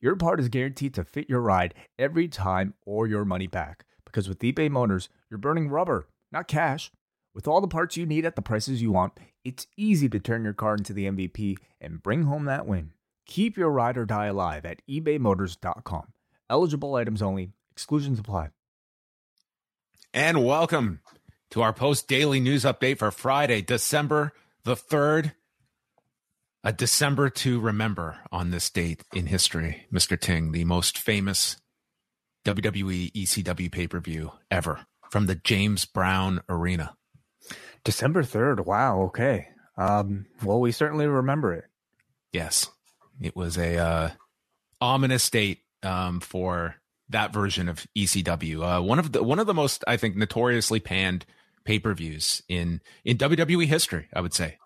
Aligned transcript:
your 0.00 0.16
part 0.16 0.40
is 0.40 0.48
guaranteed 0.48 0.94
to 0.94 1.04
fit 1.04 1.28
your 1.28 1.40
ride 1.40 1.74
every 1.98 2.28
time 2.28 2.74
or 2.84 3.06
your 3.06 3.24
money 3.24 3.46
back. 3.46 3.84
Because 4.04 4.28
with 4.28 4.40
eBay 4.40 4.70
Motors, 4.70 5.08
you're 5.30 5.38
burning 5.38 5.68
rubber, 5.68 6.08
not 6.30 6.48
cash. 6.48 6.90
With 7.34 7.48
all 7.48 7.60
the 7.60 7.68
parts 7.68 7.96
you 7.96 8.06
need 8.06 8.24
at 8.24 8.36
the 8.36 8.42
prices 8.42 8.80
you 8.80 8.92
want, 8.92 9.12
it's 9.44 9.66
easy 9.76 10.08
to 10.08 10.20
turn 10.20 10.44
your 10.44 10.52
car 10.52 10.74
into 10.74 10.92
the 10.92 11.06
MVP 11.06 11.56
and 11.80 12.02
bring 12.02 12.24
home 12.24 12.44
that 12.44 12.66
win. 12.66 12.92
Keep 13.26 13.56
your 13.56 13.70
ride 13.70 13.96
or 13.96 14.04
die 14.04 14.26
alive 14.26 14.64
at 14.64 14.82
ebaymotors.com. 14.88 16.12
Eligible 16.48 16.94
items 16.94 17.22
only, 17.22 17.50
exclusions 17.72 18.18
apply. 18.18 18.50
And 20.12 20.44
welcome 20.44 21.00
to 21.50 21.62
our 21.62 21.72
post 21.72 22.06
daily 22.06 22.38
news 22.38 22.64
update 22.64 22.98
for 22.98 23.10
Friday, 23.10 23.62
December 23.62 24.32
the 24.64 24.76
3rd. 24.76 25.32
A 26.66 26.72
December 26.72 27.28
to 27.28 27.60
remember 27.60 28.20
on 28.32 28.50
this 28.50 28.70
date 28.70 29.02
in 29.14 29.26
history, 29.26 29.86
Mr. 29.92 30.18
Ting, 30.18 30.52
the 30.52 30.64
most 30.64 30.96
famous 30.96 31.58
WWE 32.46 33.12
ECW 33.12 33.70
pay 33.70 33.86
per 33.86 34.00
view 34.00 34.32
ever 34.50 34.86
from 35.10 35.26
the 35.26 35.34
James 35.34 35.84
Brown 35.84 36.40
Arena. 36.48 36.96
December 37.84 38.22
3rd. 38.22 38.64
Wow. 38.64 39.02
Okay. 39.02 39.48
Um, 39.76 40.24
well, 40.42 40.58
we 40.58 40.72
certainly 40.72 41.06
remember 41.06 41.52
it. 41.52 41.64
Yes. 42.32 42.70
It 43.20 43.36
was 43.36 43.58
a 43.58 43.76
uh, 43.76 44.10
ominous 44.80 45.28
date 45.28 45.58
um, 45.82 46.18
for 46.20 46.76
that 47.10 47.30
version 47.30 47.68
of 47.68 47.86
ECW. 47.94 48.78
Uh, 48.78 48.82
one 48.82 48.98
of 48.98 49.12
the 49.12 49.22
one 49.22 49.38
of 49.38 49.46
the 49.46 49.52
most, 49.52 49.84
I 49.86 49.98
think, 49.98 50.16
notoriously 50.16 50.80
panned 50.80 51.26
pay 51.66 51.78
per 51.78 51.92
views 51.92 52.42
in 52.48 52.80
in 53.04 53.18
WWE 53.18 53.66
history. 53.66 54.08
I 54.14 54.22
would 54.22 54.32
say. 54.32 54.56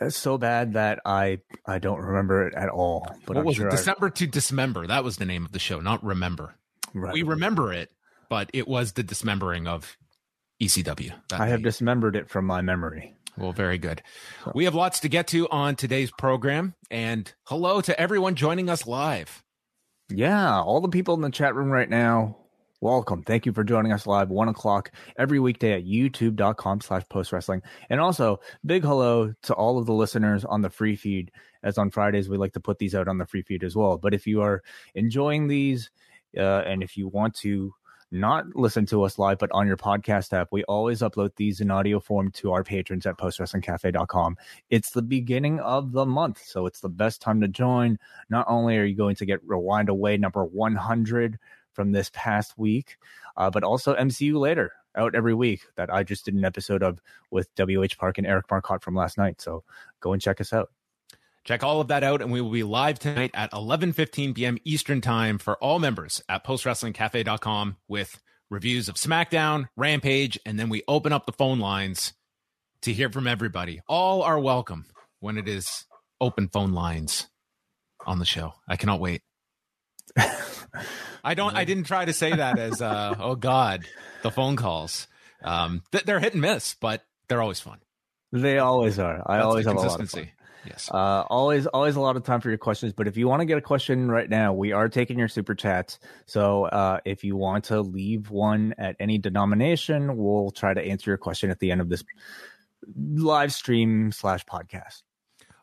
It's 0.00 0.16
so 0.16 0.38
bad 0.38 0.74
that 0.74 1.00
I 1.04 1.40
I 1.66 1.78
don't 1.78 2.00
remember 2.00 2.46
it 2.46 2.54
at 2.54 2.68
all. 2.68 3.06
But 3.26 3.36
what 3.36 3.38
I'm 3.38 3.44
was 3.44 3.56
sure 3.56 3.68
it? 3.68 3.70
December 3.70 4.10
to 4.10 4.26
Dismember. 4.26 4.86
That 4.86 5.04
was 5.04 5.16
the 5.16 5.24
name 5.24 5.44
of 5.44 5.52
the 5.52 5.58
show, 5.58 5.80
not 5.80 6.04
Remember. 6.04 6.54
Right. 6.94 7.12
We 7.12 7.22
remember 7.22 7.72
it, 7.72 7.90
but 8.30 8.50
it 8.54 8.66
was 8.66 8.92
the 8.92 9.02
dismembering 9.02 9.66
of 9.66 9.96
ECW. 10.62 11.12
I 11.32 11.48
have 11.48 11.62
dismembered 11.62 12.16
it 12.16 12.30
from 12.30 12.46
my 12.46 12.62
memory. 12.62 13.16
Well, 13.36 13.52
very 13.52 13.76
good. 13.76 14.02
So. 14.44 14.52
We 14.54 14.64
have 14.64 14.74
lots 14.74 15.00
to 15.00 15.08
get 15.08 15.26
to 15.28 15.46
on 15.50 15.76
today's 15.76 16.10
program, 16.10 16.74
and 16.90 17.30
hello 17.44 17.82
to 17.82 18.00
everyone 18.00 18.34
joining 18.34 18.70
us 18.70 18.86
live. 18.86 19.42
Yeah, 20.08 20.60
all 20.62 20.80
the 20.80 20.88
people 20.88 21.14
in 21.14 21.20
the 21.20 21.30
chat 21.30 21.54
room 21.54 21.68
right 21.68 21.90
now 21.90 22.38
welcome. 22.80 23.22
Thank 23.22 23.46
you 23.46 23.52
for 23.52 23.64
joining 23.64 23.92
us 23.92 24.06
live 24.06 24.30
one 24.30 24.48
o'clock 24.48 24.92
every 25.18 25.40
weekday 25.40 25.72
at 25.72 25.84
youtube.com 25.84 26.80
slash 26.80 27.02
post 27.08 27.32
wrestling. 27.32 27.62
And 27.90 28.00
also 28.00 28.40
big 28.64 28.84
hello 28.84 29.32
to 29.42 29.54
all 29.54 29.78
of 29.78 29.86
the 29.86 29.92
listeners 29.92 30.44
on 30.44 30.62
the 30.62 30.70
free 30.70 30.96
feed 30.96 31.32
as 31.62 31.78
on 31.78 31.90
Fridays, 31.90 32.28
we 32.28 32.36
like 32.36 32.52
to 32.52 32.60
put 32.60 32.78
these 32.78 32.94
out 32.94 33.08
on 33.08 33.18
the 33.18 33.26
free 33.26 33.42
feed 33.42 33.64
as 33.64 33.74
well. 33.74 33.98
But 33.98 34.14
if 34.14 34.26
you 34.26 34.40
are 34.40 34.62
enjoying 34.94 35.48
these, 35.48 35.90
uh, 36.36 36.62
and 36.64 36.82
if 36.82 36.96
you 36.96 37.08
want 37.08 37.34
to 37.36 37.74
not 38.12 38.54
listen 38.54 38.86
to 38.86 39.02
us 39.02 39.18
live, 39.18 39.38
but 39.38 39.50
on 39.52 39.66
your 39.66 39.76
podcast 39.76 40.32
app, 40.32 40.48
we 40.52 40.62
always 40.64 41.00
upload 41.00 41.34
these 41.34 41.60
in 41.60 41.72
audio 41.72 41.98
form 41.98 42.30
to 42.30 42.52
our 42.52 42.62
patrons 42.62 43.04
at 43.04 43.18
postwrestlingcafe.com. 43.18 44.36
It's 44.70 44.90
the 44.90 45.02
beginning 45.02 45.58
of 45.58 45.90
the 45.90 46.06
month, 46.06 46.40
so 46.44 46.66
it's 46.66 46.80
the 46.80 46.88
best 46.88 47.20
time 47.20 47.40
to 47.40 47.48
join. 47.48 47.98
Not 48.30 48.46
only 48.48 48.78
are 48.78 48.84
you 48.84 48.94
going 48.94 49.16
to 49.16 49.26
get 49.26 49.42
Rewind 49.44 49.88
Away 49.88 50.16
number 50.18 50.44
100 50.44 51.38
from 51.76 51.92
this 51.92 52.10
past 52.12 52.58
week, 52.58 52.96
uh, 53.36 53.50
but 53.50 53.62
also 53.62 53.94
MCU 53.94 54.40
later 54.40 54.72
out 54.96 55.14
every 55.14 55.34
week 55.34 55.60
that 55.76 55.92
I 55.92 56.02
just 56.02 56.24
did 56.24 56.34
an 56.34 56.44
episode 56.44 56.82
of 56.82 57.00
with 57.30 57.48
WH 57.56 57.96
Park 57.98 58.18
and 58.18 58.26
Eric 58.26 58.46
Marcotte 58.50 58.82
from 58.82 58.96
last 58.96 59.18
night. 59.18 59.40
So 59.40 59.62
go 60.00 60.12
and 60.12 60.22
check 60.22 60.40
us 60.40 60.52
out. 60.52 60.70
Check 61.44 61.62
all 61.62 61.80
of 61.80 61.88
that 61.88 62.02
out, 62.02 62.22
and 62.22 62.32
we 62.32 62.40
will 62.40 62.50
be 62.50 62.64
live 62.64 62.98
tonight 62.98 63.30
at 63.32 63.52
11:15 63.52 64.34
p.m. 64.34 64.58
Eastern 64.64 65.00
Time 65.00 65.38
for 65.38 65.56
all 65.58 65.78
members 65.78 66.20
at 66.28 66.44
postwrestlingcafe.com 66.44 67.76
with 67.86 68.18
reviews 68.50 68.88
of 68.88 68.96
SmackDown, 68.96 69.68
Rampage, 69.76 70.40
and 70.44 70.58
then 70.58 70.68
we 70.68 70.82
open 70.88 71.12
up 71.12 71.24
the 71.24 71.32
phone 71.32 71.60
lines 71.60 72.14
to 72.82 72.92
hear 72.92 73.10
from 73.10 73.28
everybody. 73.28 73.80
All 73.88 74.22
are 74.22 74.40
welcome 74.40 74.86
when 75.20 75.38
it 75.38 75.46
is 75.46 75.84
open 76.20 76.48
phone 76.48 76.72
lines 76.72 77.28
on 78.04 78.18
the 78.18 78.24
show. 78.24 78.54
I 78.68 78.76
cannot 78.76 79.00
wait. 79.00 79.22
I 81.24 81.34
don't. 81.34 81.56
I 81.56 81.64
didn't 81.64 81.84
try 81.84 82.04
to 82.04 82.12
say 82.12 82.34
that 82.34 82.58
as 82.58 82.80
uh, 82.80 83.14
oh 83.18 83.34
god, 83.34 83.84
the 84.22 84.30
phone 84.30 84.56
calls. 84.56 85.08
Um, 85.42 85.82
they're 85.90 86.20
hit 86.20 86.32
and 86.32 86.42
miss, 86.42 86.74
but 86.74 87.04
they're 87.28 87.42
always 87.42 87.60
fun. 87.60 87.78
They 88.32 88.58
always 88.58 88.98
are. 88.98 89.22
I 89.26 89.36
That's 89.36 89.46
always 89.46 89.66
have 89.66 89.76
a 89.76 89.80
lot 89.80 90.00
of 90.00 90.10
fun. 90.10 90.28
Yes. 90.66 90.90
Uh, 90.92 91.22
always, 91.30 91.66
always 91.66 91.96
a 91.96 92.00
lot 92.00 92.16
of 92.16 92.24
time 92.24 92.40
for 92.40 92.48
your 92.48 92.58
questions. 92.58 92.92
But 92.92 93.06
if 93.06 93.16
you 93.16 93.28
want 93.28 93.40
to 93.40 93.46
get 93.46 93.56
a 93.56 93.62
question 93.62 94.10
right 94.10 94.28
now, 94.28 94.52
we 94.52 94.72
are 94.72 94.88
taking 94.88 95.18
your 95.18 95.28
super 95.28 95.54
chats. 95.54 95.98
So 96.26 96.64
uh, 96.64 96.98
if 97.04 97.22
you 97.22 97.36
want 97.36 97.64
to 97.66 97.80
leave 97.80 98.30
one 98.30 98.74
at 98.76 98.96
any 98.98 99.18
denomination, 99.18 100.16
we'll 100.16 100.50
try 100.50 100.74
to 100.74 100.82
answer 100.82 101.10
your 101.10 101.18
question 101.18 101.50
at 101.50 101.60
the 101.60 101.70
end 101.70 101.80
of 101.80 101.88
this 101.88 102.04
live 102.96 103.52
stream 103.52 104.10
slash 104.12 104.44
podcast. 104.44 105.02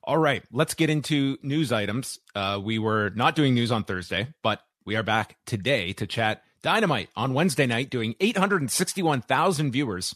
All 0.06 0.18
right, 0.18 0.44
let's 0.52 0.74
get 0.74 0.90
into 0.90 1.38
news 1.44 1.72
items. 1.72 2.20
Uh, 2.36 2.60
we 2.62 2.78
were 2.78 3.12
not 3.16 3.36
doing 3.36 3.54
news 3.54 3.72
on 3.72 3.86
Thursday, 3.86 4.28
but 4.42 4.60
we 4.86 4.98
are 4.98 5.04
back 5.04 5.38
today 5.46 5.94
to 5.94 6.06
chat 6.06 6.44
Dynamite 6.62 7.08
on 7.16 7.34
Wednesday 7.34 7.66
night, 7.66 7.90
doing 7.90 8.14
861,000 8.20 9.72
viewers, 9.72 10.14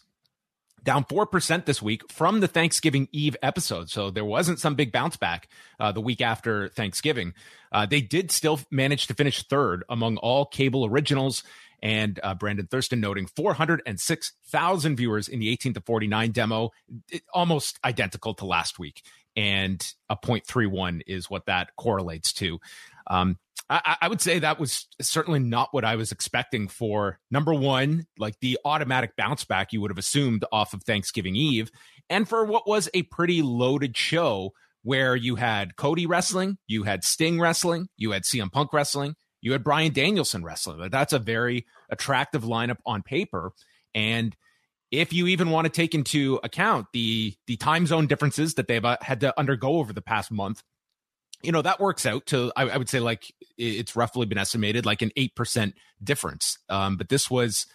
down 0.84 1.06
4% 1.06 1.64
this 1.64 1.81
week 1.81 2.12
from 2.12 2.42
the 2.42 2.50
Thanksgiving 2.50 3.08
Eve 3.14 3.38
episode. 3.42 3.90
So 3.90 4.12
there 4.12 4.26
wasn't 4.26 4.59
some 4.59 4.76
big 4.76 4.92
bounce 4.92 5.16
back 5.16 5.47
uh, 5.80 5.94
the 5.94 6.02
week 6.02 6.20
after 6.20 6.68
Thanksgiving. 6.68 7.34
Uh, 7.72 7.86
they 7.86 8.02
did 8.02 8.30
still 8.30 8.59
manage 8.70 9.08
to 9.08 9.14
finish 9.14 9.44
third 9.44 9.86
among 9.88 10.18
all 10.18 10.46
cable 10.46 10.86
originals. 10.86 11.44
And 11.81 12.20
uh, 12.24 12.34
Brandon 12.34 12.68
Thurston 12.68 13.00
noting 13.00 13.28
406,000 13.28 14.97
viewers 14.97 15.28
in 15.30 15.40
the 15.40 15.50
18 15.50 15.76
to 15.76 15.81
49 15.81 16.31
demo, 16.31 16.72
almost 17.34 17.80
identical 17.86 18.34
to 18.34 18.46
last 18.46 18.80
week 18.80 19.03
and 19.38 19.94
a 20.09 20.18
0.31 20.18 21.02
is 21.08 21.30
what 21.30 21.46
that 21.46 21.70
correlates 21.78 22.34
to. 22.34 22.59
Um, 23.06 23.38
I, 23.70 23.98
I, 24.02 24.08
would 24.08 24.22
say 24.22 24.40
that 24.40 24.59
was 24.59 24.88
certainly 25.02 25.40
not 25.40 25.70
what 25.72 25.86
I 25.86 25.96
was 25.96 26.12
expecting 26.12 26.68
for 26.68 27.20
number 27.30 27.53
one, 27.53 28.08
like 28.18 28.40
the 28.40 28.58
automatic 28.66 29.16
bounce 29.16 29.44
back 29.44 29.72
you 29.72 29.81
would 29.81 29.92
have 29.92 29.97
assumed 29.97 30.44
off 30.52 30.74
of 30.74 30.84
Thanksgiving 30.84 31.36
Eve, 31.36 31.70
and 32.09 32.28
for 32.28 32.44
what 32.46 32.68
was 32.68 32.90
a 32.94 33.03
pretty 33.03 33.42
loaded 33.42 33.96
show 33.96 34.53
where 34.84 35.16
you 35.16 35.36
had 35.36 35.76
Cody 35.76 36.06
wrestling, 36.06 36.58
you 36.66 36.84
had 36.84 37.03
Sting 37.03 37.40
wrestling, 37.40 37.90
you 37.97 38.12
had 38.12 38.24
CM 38.24 38.52
Punk 38.52 38.72
wrestling, 38.72 39.16
you 39.42 39.52
had 39.52 39.64
Bryan 39.64 39.92
Danielson 39.92 40.44
wrestling. 40.44 40.90
That's 40.90 41.14
a 41.14 41.20
very 41.20 41.66
attractive 41.90 42.44
lineup 42.44 42.78
on 42.86 43.03
paper. 43.03 43.52
And 43.94 44.36
if 44.92 45.12
you 45.12 45.28
even 45.28 45.50
want 45.50 45.66
to 45.66 45.70
take 45.70 45.94
into 45.94 46.40
account 46.44 46.88
the 46.94 47.36
the 47.48 47.58
time 47.58 47.86
zone 47.86 48.08
differences 48.08 48.56
that 48.56 48.68
they've 48.68 48.86
uh, 48.86 48.98
had 49.02 49.20
to 49.22 49.38
undergo 49.40 49.78
over 49.78 49.94
the 49.94 50.02
past 50.02 50.31
month 50.31 50.64
you 51.44 51.52
know 51.52 51.62
that 51.62 51.80
works 51.80 52.06
out 52.06 52.25
to 52.28 52.52
I, 52.56 52.70
I, 52.70 52.78
would 52.78 52.90
say 52.90 53.00
like 53.00 53.34
it's 53.58 53.96
roughly 53.96 54.26
been 54.26 54.38
estimated 54.38 54.86
like 54.86 55.02
an 55.02 55.12
8% 55.18 55.74
difference. 56.03 56.58
Um, 56.70 56.97
but 56.97 57.09
this 57.09 57.29
was 57.29 57.67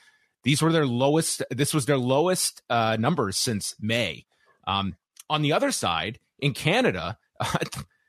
these 0.44 0.62
were 0.62 0.72
their 0.72 0.86
lowest 0.86 1.42
this 1.50 1.72
was 1.72 1.86
their 1.86 1.98
lowest 1.98 2.62
uh, 2.69 2.96
numbers 2.98 3.36
since 3.36 3.75
may. 3.81 4.26
Um, 4.66 4.96
on 5.31 5.42
the 5.42 5.52
other 5.52 5.72
side 5.72 6.19
in 6.38 6.52
canada 6.52 7.19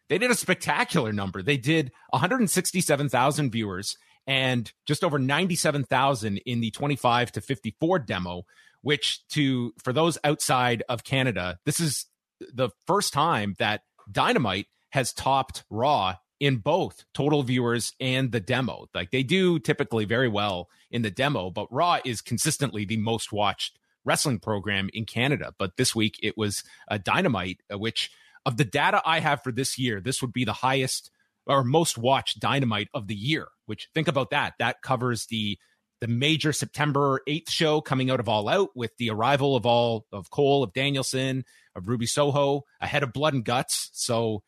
they 0.10 0.18
did 0.18 0.31
a 0.31 0.36
spectacular 0.36 1.13
number. 1.13 1.42
They 1.42 1.57
did 1.57 1.92
167000 2.12 3.51
viewers 3.51 3.98
and 4.25 4.72
just 4.86 5.04
over 5.04 5.20
97,000 5.20 6.38
in 6.38 6.62
the 6.62 6.72
25 6.72 7.31
to 7.34 7.42
54 7.42 8.00
demo 8.00 8.46
which 8.84 9.25
to 9.30 9.74
for 9.81 9.92
those 9.92 10.20
outside 10.24 10.84
of 10.88 11.04
Canada, 11.04 11.58
this 11.66 11.80
is 11.80 12.06
the 12.54 12.70
first 12.86 13.14
time 13.14 13.56
that 13.58 13.81
Dynamite 14.12 14.68
has 14.90 15.14
topped 15.14 15.64
Raw 15.70 16.18
in 16.40 16.58
both 16.58 17.06
total 17.14 17.42
viewers 17.42 17.94
and 18.00 18.31
the 18.31 18.42
demo. 18.42 18.88
Like 18.94 19.12
they 19.12 19.24
do 19.24 19.58
typically 19.58 20.06
very 20.06 20.28
well 20.28 20.70
in 20.92 21.02
the 21.02 21.10
demo, 21.10 21.50
but 21.50 21.72
Raw 21.72 22.00
is 22.04 22.22
consistently 22.22 22.84
the 22.84 22.98
most 22.98 23.31
watched 23.31 23.80
wrestling 24.04 24.40
program 24.40 24.90
in 24.94 25.06
Canada. 25.06 25.54
But 25.58 25.78
this 25.78 25.96
week 25.96 26.20
it 26.22 26.38
was 26.38 26.64
a 26.90 27.00
Dynamite, 27.00 27.62
uh, 27.74 27.80
which 27.80 28.12
of 28.46 28.58
the 28.58 28.66
data 28.66 29.02
I 29.06 29.22
have 29.22 29.42
for 29.42 29.54
this 29.54 29.80
year, 29.80 30.02
this 30.02 30.22
would 30.22 30.34
be 30.34 30.44
the 30.44 30.52
highest 30.52 31.10
or 31.46 31.64
most 31.64 31.98
watched 31.98 32.42
Dynamite 32.42 32.90
of 32.94 33.08
the 33.08 33.16
year. 33.16 33.48
Which 33.65 33.89
think 33.94 34.07
about 34.07 34.31
that. 34.31 34.54
That 34.60 34.81
covers 34.81 35.25
the 35.27 35.57
the 36.01 36.07
major 36.10 36.51
September 36.51 37.21
8th 37.30 37.50
show 37.50 37.80
coming 37.80 38.12
out 38.12 38.19
of 38.19 38.27
All 38.27 38.50
Out 38.50 38.71
with 38.75 38.92
the 38.98 39.10
arrival 39.10 39.56
of 39.56 39.65
all 39.65 40.06
of 40.12 40.30
Cole, 40.30 40.62
of 40.62 40.74
Danielson, 40.74 41.45
of 41.75 41.88
Ruby 41.88 42.07
Soho 42.07 42.63
ahead 42.81 43.04
of 43.04 43.13
Blood 43.13 43.33
and 43.33 43.45
Guts. 43.45 43.89
So 43.94 44.44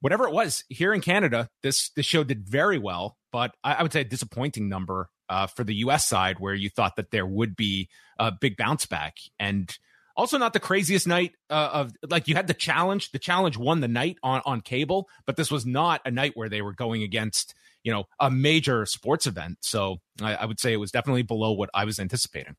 whatever 0.00 0.28
it 0.28 0.32
was 0.32 0.62
here 0.68 0.92
in 0.92 1.00
Canada, 1.00 1.48
this 1.62 1.90
this 1.96 2.06
show 2.06 2.22
did 2.22 2.46
very 2.46 2.78
well, 2.78 3.16
but 3.32 3.56
I, 3.64 3.74
I 3.74 3.82
would 3.82 3.92
say 3.92 4.02
a 4.02 4.04
disappointing 4.04 4.68
number 4.68 5.10
uh, 5.28 5.46
for 5.46 5.64
the 5.64 5.74
U.S. 5.76 6.06
side 6.06 6.38
where 6.38 6.54
you 6.54 6.68
thought 6.68 6.96
that 6.96 7.10
there 7.10 7.26
would 7.26 7.56
be 7.56 7.88
a 8.18 8.30
big 8.30 8.56
bounce 8.56 8.86
back 8.86 9.16
and 9.40 9.76
also 10.16 10.38
not 10.38 10.52
the 10.52 10.60
craziest 10.60 11.06
night 11.06 11.32
uh, 11.50 11.70
of 11.72 11.92
like 12.08 12.28
you 12.28 12.34
had 12.34 12.46
the 12.46 12.54
challenge 12.54 13.10
the 13.12 13.18
challenge 13.18 13.56
won 13.56 13.80
the 13.80 13.88
night 13.88 14.18
on 14.22 14.42
on 14.44 14.60
cable 14.60 15.08
but 15.24 15.36
this 15.36 15.50
was 15.50 15.64
not 15.64 16.02
a 16.04 16.10
night 16.10 16.32
where 16.34 16.50
they 16.50 16.60
were 16.60 16.74
going 16.74 17.02
against 17.02 17.54
you 17.82 17.92
know 17.92 18.04
a 18.20 18.30
major 18.30 18.86
sports 18.86 19.26
event 19.26 19.58
so 19.60 19.98
i, 20.20 20.34
I 20.34 20.44
would 20.44 20.60
say 20.60 20.72
it 20.72 20.78
was 20.78 20.90
definitely 20.90 21.22
below 21.22 21.52
what 21.52 21.70
i 21.74 21.84
was 21.84 21.98
anticipating 21.98 22.56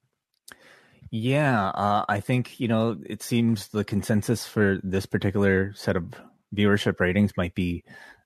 yeah 1.11 1.69
uh, 1.69 2.05
i 2.09 2.19
think 2.19 2.59
you 2.59 2.67
know 2.67 2.97
it 3.05 3.21
seems 3.21 3.69
the 3.69 3.83
consensus 3.83 4.45
for 4.45 4.79
this 4.83 5.05
particular 5.05 5.73
set 5.73 5.95
of 5.95 6.13
viewership 6.55 6.99
ratings 6.99 7.31
might 7.37 7.55
be 7.55 7.83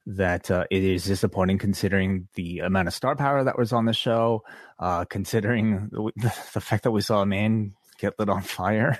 that 0.07 0.49
uh, 0.49 0.63
it 0.71 0.83
is 0.83 1.03
disappointing 1.03 1.57
considering 1.57 2.29
the 2.35 2.59
amount 2.59 2.87
of 2.87 2.93
star 2.93 3.15
power 3.15 3.43
that 3.43 3.57
was 3.57 3.73
on 3.73 3.83
the 3.85 3.93
show, 3.93 4.41
uh, 4.79 5.03
considering 5.05 5.89
the, 5.91 6.11
the, 6.53 6.61
fact 6.61 6.83
that 6.83 6.91
we 6.91 7.01
saw 7.01 7.21
a 7.21 7.25
man 7.25 7.73
get 7.99 8.17
lit 8.17 8.29
on 8.29 8.41
fire. 8.41 8.99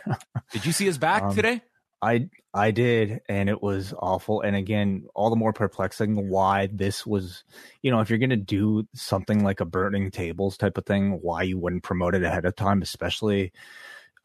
did 0.52 0.66
you 0.66 0.74
see 0.74 0.86
his 0.86 0.98
back 0.98 1.24
um, 1.24 1.34
today? 1.34 1.62
I 2.02 2.30
I 2.54 2.72
did, 2.72 3.22
and 3.28 3.50
it 3.50 3.62
was 3.62 3.94
awful. 3.98 4.42
And 4.42 4.56
again, 4.56 5.06
all 5.16 5.30
the 5.30 5.36
more 5.36 5.54
perplexing 5.54 6.30
why 6.30 6.70
this 6.72 7.06
was. 7.06 7.44
You 7.82 7.92
know, 7.92 8.00
if 8.02 8.10
you're 8.10 8.20
going 8.20 8.30
to 8.30 8.36
do 8.36 8.88
something 8.94 9.44
like 9.44 9.60
a 9.60 9.66
burning 9.66 10.12
tables 10.12 10.58
type 10.58 10.78
of 10.78 10.86
thing, 10.86 11.20
why 11.22 11.44
you 11.44 11.58
wouldn't 11.58 11.84
promote 11.84 12.16
it 12.16 12.24
ahead 12.24 12.46
of 12.46 12.56
time, 12.56 12.82
especially 12.82 13.52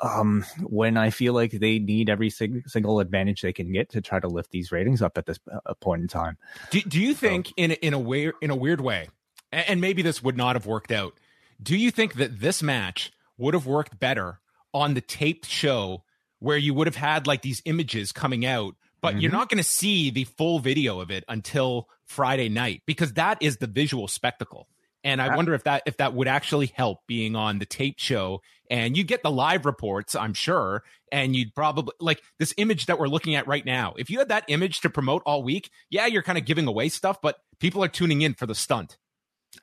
um, 0.03 0.45
when 0.63 0.97
I 0.97 1.11
feel 1.11 1.33
like 1.33 1.53
they 1.53 1.79
need 1.79 2.11
every 2.11 2.29
sig- 2.29 2.69
single 2.69 3.01
advantage 3.01 3.41
they 3.41 3.53
can 3.53 3.73
get 3.73 3.91
to 3.91 4.01
try 4.01 4.19
to 4.19 4.29
lift 4.29 4.51
these 4.51 4.73
ratings 4.73 5.01
up 5.01 5.17
at 5.17 5.27
this 5.27 5.39
uh, 5.51 5.75
point 5.75 6.03
in 6.03 6.09
time. 6.09 6.37
Do, 6.71 6.81
do 6.83 7.01
you 7.01 7.15
think 7.15 7.49
so, 7.49 7.53
in 7.57 7.73
in 7.73 7.95
a 7.95 7.99
way 7.99 8.33
in 8.43 8.51
a 8.51 8.57
weird 8.57 8.81
way, 8.81 9.09
and 9.53 9.81
maybe 9.81 10.03
this 10.03 10.23
would 10.23 10.37
not 10.37 10.57
have 10.57 10.67
worked 10.67 10.91
out? 10.91 11.15
Do 11.63 11.77
you 11.77 11.91
think 11.91 12.15
that 12.15 12.41
this 12.41 12.63
match 12.63 13.13
would 13.39 13.55
have 13.55 13.67
worked 13.67 13.99
better 13.99 14.41
on 14.75 14.95
the 14.95 15.01
taped 15.01 15.47
show 15.47 16.03
where 16.43 16.57
you 16.57 16.75
would 16.75 16.87
have 16.87 16.97
had 16.97 17.27
like 17.27 17.43
these 17.43 17.63
images 17.65 18.13
coming 18.13 18.45
out, 18.45 18.75
but 19.01 19.11
mm-hmm. 19.11 19.21
you're 19.21 19.33
not 19.33 19.49
going 19.49 19.63
to 19.63 19.69
see 19.69 20.11
the 20.11 20.25
full 20.25 20.59
video 20.59 21.01
of 21.01 21.11
it 21.11 21.25
until 21.29 21.89
Friday 22.05 22.49
night 22.49 22.83
because 22.87 23.15
that 23.15 23.39
is 23.41 23.59
the 23.59 23.67
visual 23.67 24.09
spectacle. 24.09 24.69
And 25.05 25.21
I 25.21 25.35
wonder 25.35 25.53
if 25.55 25.65
that 25.65 25.83
if 25.85 25.97
that 25.97 26.15
would 26.15 26.29
actually 26.29 26.67
help 26.67 27.01
being 27.09 27.35
on 27.35 27.59
the 27.59 27.67
tape 27.67 27.97
show 27.99 28.41
and 28.71 28.97
you 28.97 29.03
get 29.03 29.23
the 29.23 29.31
live 29.33 29.67
reports, 29.67 30.15
I'm 30.15 30.33
sure, 30.33 30.85
and 31.11 31.35
you'd 31.35 31.55
probably 31.55 31.93
like 31.99 32.23
this 32.39 32.55
image 32.57 32.87
that 32.87 33.01
we're 33.01 33.09
looking 33.09 33.35
at 33.35 33.49
right 33.49 33.67
now. 33.67 33.95
If 33.99 34.11
you 34.11 34.21
had 34.21 34.29
that 34.29 34.45
image 34.47 34.81
to 34.83 34.91
promote 34.91 35.23
all 35.27 35.43
week, 35.43 35.71
yeah, 35.91 36.07
you're 36.07 36.23
kind 36.23 36.39
of 36.39 36.45
giving 36.45 36.69
away 36.69 36.89
stuff, 36.89 37.21
but 37.21 37.37
people 37.59 37.83
are 37.83 37.89
tuning 37.89 38.23
in 38.23 38.35
for 38.35 38.47
the 38.47 38.55
stunt. 38.55 38.97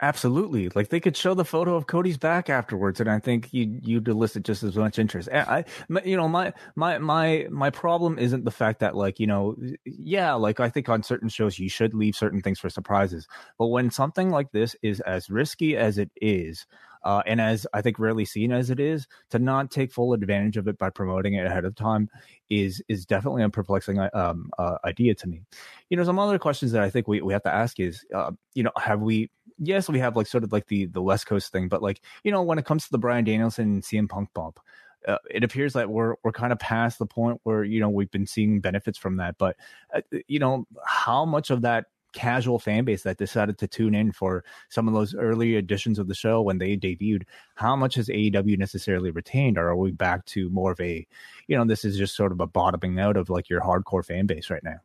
Absolutely. 0.01 0.69
Like 0.75 0.88
they 0.90 1.01
could 1.01 1.18
show 1.18 1.34
the 1.34 1.44
photo 1.44 1.75
of 1.75 1.88
Cody's 1.88 2.18
back 2.18 2.50
afterwards, 2.50 3.01
and 3.01 3.10
I 3.10 3.19
think 3.19 3.50
you 3.51 3.80
you'd 3.84 4.07
elicit 4.07 4.44
just 4.44 4.63
as 4.63 4.78
much 4.78 4.98
interest. 4.98 5.28
I, 5.34 5.66
you 6.06 6.16
know, 6.16 6.30
my 6.30 6.54
my 6.78 6.98
my 7.00 7.48
my 7.51 7.69
problem 7.69 8.18
isn't 8.18 8.46
the 8.46 8.51
fact 8.51 8.80
that 8.80 8.96
like 8.96 9.19
you 9.19 9.28
know, 9.28 9.57
yeah, 9.86 10.34
like 10.36 10.62
I 10.62 10.69
think 10.69 10.88
on 10.88 11.04
certain 11.04 11.28
shows 11.28 11.60
you 11.60 11.68
should 11.68 11.94
leave 11.94 12.16
certain 12.16 12.42
things 12.42 12.60
for 12.62 12.69
surprises, 12.69 13.28
but 13.57 13.68
when 13.68 13.92
something 13.92 14.30
like 14.30 14.51
this 14.54 14.74
is 14.81 15.01
as 15.01 15.30
risky 15.30 15.75
as 15.75 15.98
it 15.98 16.12
is, 16.22 16.66
uh, 17.04 17.22
and 17.25 17.42
as 17.42 17.68
I 17.74 17.81
think 17.81 18.00
rarely 18.00 18.24
seen 18.24 18.54
as 18.54 18.69
it 18.69 18.80
is, 18.80 19.06
to 19.31 19.40
not 19.40 19.69
take 19.69 19.92
full 19.92 20.13
advantage 20.13 20.56
of 20.56 20.69
it 20.69 20.78
by 20.78 20.92
promoting 20.92 21.34
it 21.34 21.46
ahead 21.46 21.66
of 21.66 21.75
time 21.75 22.10
is 22.50 22.81
is 22.88 23.06
definitely 23.06 23.44
a 23.44 23.50
perplexing 23.50 24.00
um, 24.13 24.50
uh, 24.57 24.78
idea 24.86 25.13
to 25.16 25.28
me. 25.28 25.42
You 25.90 25.98
know, 25.98 26.04
some 26.04 26.19
other 26.19 26.40
questions 26.40 26.72
that 26.72 26.81
I 26.84 26.90
think 26.90 27.07
we, 27.07 27.22
we 27.22 27.34
have 27.34 27.44
to 27.44 27.54
ask 27.54 27.80
is, 27.80 28.06
uh, 28.13 28.31
you 28.54 28.63
know, 28.63 28.72
have 28.78 29.01
we 29.01 29.30
yes, 29.59 29.89
we 29.89 30.00
have 30.00 30.15
like 30.15 30.27
sort 30.27 30.44
of 30.44 30.51
like 30.51 30.67
the 30.67 30.85
the 30.85 31.01
West 31.01 31.27
Coast 31.27 31.51
thing, 31.51 31.67
but 31.67 31.81
like 31.81 32.01
you 32.23 32.31
know, 32.31 32.41
when 32.41 32.59
it 32.59 32.65
comes 32.65 32.85
to 32.85 32.91
the 32.91 32.97
Bryan 32.97 33.25
Danielson 33.25 33.73
and 33.73 33.83
CM 33.83 34.09
Punk 34.09 34.29
bump, 34.33 34.59
uh, 35.07 35.17
it 35.29 35.44
appears 35.44 35.73
that 35.73 35.89
we're 35.89 36.15
we're 36.23 36.31
kind 36.31 36.51
of 36.51 36.59
past 36.59 37.00
the 37.00 37.06
point 37.06 37.39
where 37.44 37.63
you 37.63 37.79
know 37.79 37.89
we've 37.89 38.11
been 38.11 38.25
seeing 38.27 38.61
benefits 38.61 38.97
from 38.97 39.17
that. 39.17 39.38
But 39.38 39.56
uh, 39.94 40.01
you 40.27 40.39
know, 40.39 40.65
how 40.85 41.25
much 41.25 41.50
of 41.50 41.61
that 41.61 41.85
casual 42.11 42.57
fan 42.57 42.85
base 42.85 43.03
that 43.03 43.17
decided 43.17 43.57
to 43.59 43.67
tune 43.67 43.94
in 43.94 44.11
for 44.11 44.44
some 44.69 44.88
of 44.88 44.94
those 44.94 45.13
early 45.13 45.56
editions 45.56 46.00
of 46.00 46.07
the 46.07 46.15
show 46.15 46.41
when 46.41 46.57
they 46.57 46.75
debuted, 46.75 47.23
how 47.55 47.75
much 47.75 47.95
has 47.95 48.07
AEW 48.07 48.57
necessarily 48.57 49.12
retained, 49.12 49.57
or 49.57 49.67
are 49.69 49.75
we 49.75 49.91
back 49.91 50.25
to 50.25 50.50
more 50.50 50.71
of 50.71 50.79
a, 50.79 51.05
you 51.47 51.55
know, 51.55 51.65
this 51.65 51.85
is 51.85 51.97
just 51.97 52.15
sort 52.15 52.31
of 52.31 52.39
a 52.39 52.47
bottoming 52.47 53.00
out 53.00 53.17
of 53.17 53.29
like 53.29 53.50
your 53.50 53.62
hardcore 53.62 54.03
fan 54.03 54.25
base 54.25 54.50
right 54.50 54.63
now? 54.63 54.79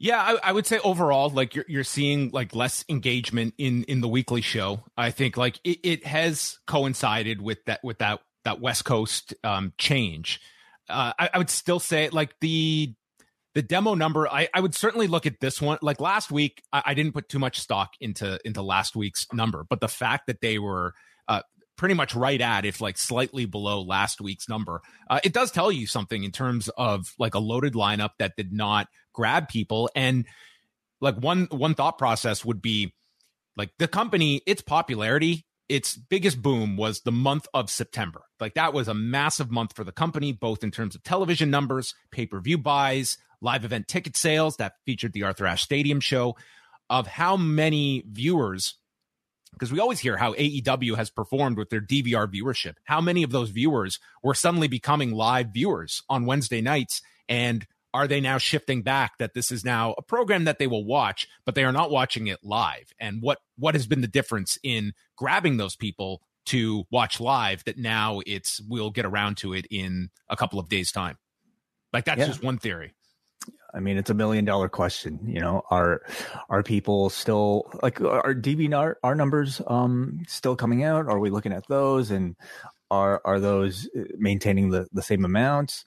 Yeah, 0.00 0.20
I, 0.20 0.50
I, 0.50 0.52
would 0.52 0.66
say 0.66 0.78
overall, 0.78 1.28
like 1.28 1.56
you're 1.56 1.64
you're 1.66 1.84
seeing 1.84 2.30
like 2.30 2.54
less 2.54 2.84
engagement 2.88 3.54
in 3.58 3.82
in 3.84 4.00
the 4.00 4.08
weekly 4.08 4.42
show. 4.42 4.84
I 4.96 5.10
think 5.10 5.36
like 5.36 5.58
it, 5.64 5.80
it 5.82 6.06
has 6.06 6.58
coincided 6.68 7.42
with 7.42 7.64
that 7.64 7.80
with 7.82 7.98
that 7.98 8.20
that 8.44 8.60
West 8.60 8.84
Coast 8.84 9.34
um, 9.42 9.72
change. 9.76 10.40
Uh, 10.88 11.12
I, 11.18 11.30
I 11.34 11.38
would 11.38 11.50
still 11.50 11.80
say 11.80 12.10
like 12.10 12.34
the 12.40 12.94
the 13.54 13.62
demo 13.62 13.94
number. 13.94 14.28
I, 14.28 14.48
I 14.54 14.60
would 14.60 14.74
certainly 14.74 15.08
look 15.08 15.26
at 15.26 15.40
this 15.40 15.60
one. 15.60 15.78
Like 15.82 16.00
last 16.00 16.30
week, 16.30 16.62
I, 16.72 16.82
I 16.86 16.94
didn't 16.94 17.12
put 17.12 17.28
too 17.28 17.40
much 17.40 17.58
stock 17.58 17.90
into 18.00 18.38
into 18.44 18.62
last 18.62 18.94
week's 18.94 19.26
number, 19.32 19.66
but 19.68 19.80
the 19.80 19.88
fact 19.88 20.28
that 20.28 20.40
they 20.40 20.60
were 20.60 20.94
uh, 21.26 21.42
pretty 21.78 21.94
much 21.94 22.14
right 22.14 22.40
at, 22.40 22.66
if 22.66 22.82
like 22.82 22.98
slightly 22.98 23.46
below 23.46 23.80
last 23.80 24.20
week's 24.20 24.48
number. 24.48 24.82
Uh, 25.08 25.20
it 25.24 25.32
does 25.32 25.50
tell 25.50 25.72
you 25.72 25.86
something 25.86 26.24
in 26.24 26.32
terms 26.32 26.68
of 26.76 27.14
like 27.18 27.34
a 27.34 27.38
loaded 27.38 27.72
lineup 27.72 28.10
that 28.18 28.36
did 28.36 28.52
not 28.52 28.88
grab 29.14 29.48
people. 29.48 29.88
And 29.94 30.26
like 31.00 31.16
one 31.16 31.46
one 31.50 31.74
thought 31.74 31.96
process 31.96 32.44
would 32.44 32.60
be 32.60 32.92
like 33.56 33.70
the 33.78 33.88
company, 33.88 34.42
its 34.46 34.60
popularity, 34.60 35.46
its 35.68 35.96
biggest 35.96 36.42
boom 36.42 36.76
was 36.76 37.00
the 37.00 37.12
month 37.12 37.46
of 37.54 37.70
September. 37.70 38.22
Like 38.40 38.54
that 38.54 38.72
was 38.72 38.88
a 38.88 38.94
massive 38.94 39.50
month 39.50 39.74
for 39.74 39.84
the 39.84 39.92
company, 39.92 40.32
both 40.32 40.64
in 40.64 40.70
terms 40.70 40.94
of 40.94 41.02
television 41.02 41.50
numbers, 41.50 41.94
pay 42.10 42.26
per 42.26 42.40
view 42.40 42.58
buys, 42.58 43.18
live 43.40 43.64
event 43.64 43.86
ticket 43.88 44.16
sales 44.16 44.56
that 44.56 44.74
featured 44.84 45.12
the 45.12 45.22
Arthur 45.22 45.46
Ashe 45.46 45.62
Stadium 45.62 46.00
show, 46.00 46.36
of 46.90 47.06
how 47.06 47.36
many 47.36 48.02
viewers 48.10 48.77
because 49.52 49.72
we 49.72 49.80
always 49.80 50.00
hear 50.00 50.16
how 50.16 50.34
AEW 50.34 50.96
has 50.96 51.10
performed 51.10 51.58
with 51.58 51.70
their 51.70 51.80
DVR 51.80 52.26
viewership. 52.26 52.74
How 52.84 53.00
many 53.00 53.22
of 53.22 53.30
those 53.30 53.50
viewers 53.50 53.98
were 54.22 54.34
suddenly 54.34 54.68
becoming 54.68 55.12
live 55.12 55.48
viewers 55.52 56.02
on 56.08 56.26
Wednesday 56.26 56.60
nights? 56.60 57.02
And 57.28 57.66
are 57.94 58.06
they 58.06 58.20
now 58.20 58.38
shifting 58.38 58.82
back 58.82 59.18
that 59.18 59.34
this 59.34 59.50
is 59.50 59.64
now 59.64 59.94
a 59.96 60.02
program 60.02 60.44
that 60.44 60.58
they 60.58 60.66
will 60.66 60.84
watch, 60.84 61.26
but 61.44 61.54
they 61.54 61.64
are 61.64 61.72
not 61.72 61.90
watching 61.90 62.26
it 62.26 62.38
live? 62.42 62.92
And 63.00 63.22
what 63.22 63.38
what 63.56 63.74
has 63.74 63.86
been 63.86 64.02
the 64.02 64.06
difference 64.06 64.58
in 64.62 64.92
grabbing 65.16 65.56
those 65.56 65.76
people 65.76 66.22
to 66.46 66.84
watch 66.90 67.20
live 67.20 67.64
that 67.64 67.78
now 67.78 68.20
it's 68.26 68.60
we'll 68.68 68.90
get 68.90 69.04
around 69.04 69.38
to 69.38 69.52
it 69.52 69.66
in 69.70 70.10
a 70.28 70.36
couple 70.36 70.58
of 70.58 70.68
days 70.68 70.92
time? 70.92 71.16
Like 71.92 72.04
that's 72.04 72.20
yeah. 72.20 72.26
just 72.26 72.42
one 72.42 72.58
theory. 72.58 72.94
I 73.74 73.80
mean, 73.80 73.96
it's 73.98 74.10
a 74.10 74.14
million 74.14 74.44
dollar 74.44 74.68
question. 74.68 75.20
You 75.26 75.40
know, 75.40 75.62
are 75.70 76.02
are 76.48 76.62
people 76.62 77.10
still 77.10 77.70
like 77.82 78.00
are 78.00 78.34
DVR 78.34 78.94
our 79.02 79.14
numbers 79.14 79.60
um 79.66 80.22
still 80.26 80.56
coming 80.56 80.84
out? 80.84 81.06
Are 81.06 81.18
we 81.18 81.30
looking 81.30 81.52
at 81.52 81.66
those 81.68 82.10
and 82.10 82.36
are 82.90 83.20
are 83.24 83.40
those 83.40 83.88
uh, 83.96 84.04
maintaining 84.16 84.70
the 84.70 84.86
the 84.92 85.02
same 85.02 85.24
amounts? 85.24 85.84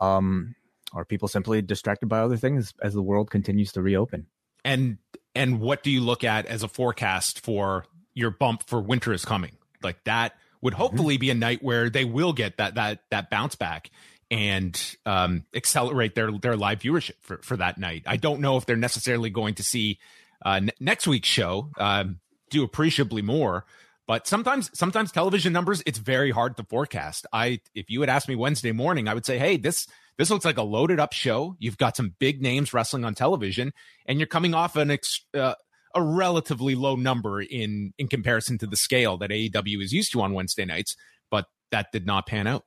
Um, 0.00 0.54
are 0.92 1.04
people 1.04 1.28
simply 1.28 1.62
distracted 1.62 2.06
by 2.06 2.20
other 2.20 2.36
things 2.36 2.72
as 2.82 2.94
the 2.94 3.02
world 3.02 3.30
continues 3.30 3.72
to 3.72 3.82
reopen? 3.82 4.26
And 4.64 4.98
and 5.34 5.60
what 5.60 5.82
do 5.82 5.90
you 5.90 6.00
look 6.00 6.24
at 6.24 6.46
as 6.46 6.62
a 6.62 6.68
forecast 6.68 7.40
for 7.40 7.84
your 8.14 8.30
bump 8.30 8.62
for 8.66 8.80
winter 8.80 9.12
is 9.12 9.24
coming? 9.24 9.56
Like 9.82 10.02
that 10.04 10.34
would 10.62 10.74
mm-hmm. 10.74 10.82
hopefully 10.82 11.16
be 11.16 11.30
a 11.30 11.34
night 11.34 11.62
where 11.62 11.90
they 11.90 12.04
will 12.04 12.32
get 12.32 12.56
that 12.58 12.74
that 12.76 13.00
that 13.10 13.30
bounce 13.30 13.56
back 13.56 13.90
and 14.30 14.96
um, 15.04 15.44
accelerate 15.54 16.14
their 16.14 16.32
their 16.32 16.56
live 16.56 16.80
viewership 16.80 17.14
for, 17.20 17.38
for 17.38 17.56
that 17.56 17.78
night. 17.78 18.02
I 18.06 18.16
don't 18.16 18.40
know 18.40 18.56
if 18.56 18.66
they're 18.66 18.76
necessarily 18.76 19.30
going 19.30 19.54
to 19.54 19.62
see 19.62 19.98
uh, 20.44 20.54
n- 20.54 20.70
next 20.80 21.06
week's 21.06 21.28
show 21.28 21.70
um, 21.78 22.20
do 22.50 22.64
appreciably 22.64 23.22
more, 23.22 23.64
but 24.06 24.26
sometimes 24.26 24.70
sometimes 24.74 25.12
television 25.12 25.52
numbers 25.52 25.82
it's 25.86 25.98
very 25.98 26.30
hard 26.30 26.56
to 26.56 26.64
forecast. 26.64 27.26
I 27.32 27.60
if 27.74 27.90
you 27.90 28.00
had 28.00 28.10
asked 28.10 28.28
me 28.28 28.34
Wednesday 28.34 28.72
morning, 28.72 29.08
I 29.08 29.14
would 29.14 29.26
say, 29.26 29.38
hey, 29.38 29.56
this 29.56 29.86
this 30.18 30.30
looks 30.30 30.44
like 30.44 30.58
a 30.58 30.62
loaded 30.62 30.98
up 30.98 31.12
show. 31.12 31.56
You've 31.58 31.78
got 31.78 31.96
some 31.96 32.14
big 32.18 32.42
names 32.42 32.72
wrestling 32.72 33.04
on 33.04 33.14
television, 33.14 33.72
and 34.06 34.18
you're 34.18 34.26
coming 34.26 34.54
off 34.54 34.76
an 34.76 34.90
ex- 34.90 35.24
uh, 35.34 35.54
a 35.94 36.02
relatively 36.02 36.74
low 36.74 36.96
number 36.96 37.40
in 37.40 37.92
in 37.98 38.08
comparison 38.08 38.58
to 38.58 38.66
the 38.66 38.76
scale 38.76 39.16
that 39.18 39.30
AEW 39.30 39.82
is 39.82 39.92
used 39.92 40.12
to 40.12 40.22
on 40.22 40.32
Wednesday 40.32 40.64
nights. 40.64 40.96
But 41.30 41.46
that 41.70 41.92
did 41.92 42.06
not 42.06 42.26
pan 42.26 42.46
out. 42.46 42.64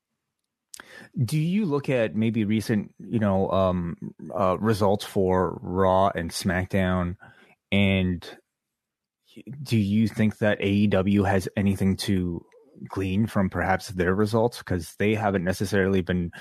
Do 1.23 1.37
you 1.37 1.65
look 1.65 1.89
at 1.89 2.15
maybe 2.15 2.45
recent, 2.45 2.93
you 2.99 3.19
know, 3.19 3.49
um, 3.51 3.97
uh, 4.37 4.57
results 4.59 5.05
for 5.05 5.59
Raw 5.61 6.11
and 6.13 6.31
SmackDown, 6.31 7.15
and 7.71 8.25
do 9.61 9.77
you 9.77 10.07
think 10.07 10.39
that 10.39 10.59
AEW 10.59 11.27
has 11.27 11.47
anything 11.55 11.95
to 11.97 12.43
glean 12.87 13.27
from 13.27 13.49
perhaps 13.49 13.89
their 13.89 14.15
results 14.15 14.59
because 14.59 14.95
they 14.99 15.13
haven't 15.13 15.43
necessarily 15.43 16.01
been 16.01 16.31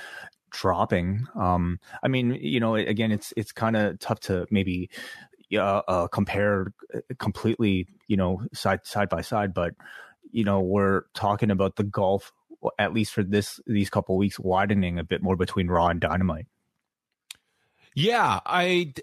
dropping. 0.51 1.27
Um, 1.39 1.79
I 2.03 2.09
mean, 2.09 2.39
you 2.41 2.61
know, 2.61 2.75
again, 2.75 3.13
it's 3.13 3.33
it's 3.37 3.53
kind 3.53 3.77
of 3.77 3.99
tough 3.99 4.21
to 4.21 4.47
maybe 4.51 4.91
uh, 5.55 5.83
uh, 5.89 6.07
compare 6.09 6.73
uh, 6.95 7.01
completely, 7.19 7.87
you 8.07 8.17
know, 8.17 8.43
side 8.53 8.87
side 8.87 9.09
by 9.09 9.21
side, 9.21 9.55
but 9.55 9.75
you 10.31 10.45
know, 10.45 10.61
we're 10.61 11.03
talking 11.15 11.51
about 11.51 11.77
the 11.77 11.85
gulf 11.85 12.33
at 12.79 12.93
least 12.93 13.13
for 13.13 13.23
this 13.23 13.61
these 13.67 13.91
couple 13.91 14.17
weeks 14.17 14.39
widening 14.39 14.99
a 14.99 15.05
bit 15.05 15.23
more 15.23 15.37
between 15.37 15.69
Raw 15.69 15.89
and 15.89 16.01
Dynamite. 16.01 16.47
Yeah, 17.95 18.41
I 18.45 18.95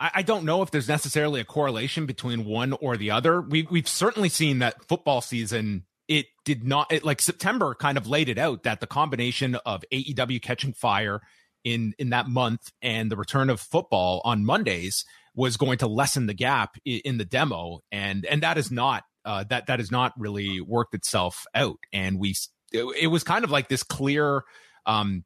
I 0.00 0.22
don't 0.22 0.44
know 0.44 0.62
if 0.62 0.70
there's 0.70 0.88
necessarily 0.88 1.40
a 1.40 1.44
correlation 1.44 2.06
between 2.06 2.44
one 2.44 2.72
or 2.72 2.96
the 2.96 3.10
other. 3.10 3.40
We 3.40 3.66
we've 3.70 3.88
certainly 3.88 4.28
seen 4.28 4.58
that 4.58 4.84
football 4.88 5.20
season 5.20 5.84
it 6.08 6.26
did 6.44 6.64
not 6.64 6.92
it, 6.92 7.04
like 7.04 7.20
September 7.20 7.74
kind 7.74 7.96
of 7.96 8.06
laid 8.06 8.28
it 8.28 8.38
out 8.38 8.64
that 8.64 8.80
the 8.80 8.86
combination 8.86 9.54
of 9.54 9.84
AEW 9.92 10.42
catching 10.42 10.72
fire 10.72 11.20
in 11.64 11.94
in 11.98 12.10
that 12.10 12.28
month 12.28 12.72
and 12.82 13.10
the 13.10 13.16
return 13.16 13.48
of 13.48 13.60
football 13.60 14.20
on 14.24 14.44
Mondays 14.44 15.04
was 15.34 15.56
going 15.56 15.78
to 15.78 15.86
lessen 15.86 16.26
the 16.26 16.34
gap 16.34 16.76
in, 16.84 17.00
in 17.04 17.18
the 17.18 17.24
demo 17.24 17.80
and 17.90 18.26
and 18.26 18.42
that 18.42 18.58
is 18.58 18.70
not 18.70 19.04
uh, 19.24 19.44
that 19.44 19.66
that 19.66 19.78
has 19.78 19.90
not 19.90 20.12
really 20.18 20.60
worked 20.60 20.94
itself 20.94 21.46
out 21.54 21.78
and 21.92 22.18
we 22.18 22.34
it, 22.72 23.08
was 23.08 23.22
kind 23.24 23.44
of 23.44 23.50
like 23.50 23.68
this 23.68 23.82
clear 23.82 24.44
um 24.86 25.24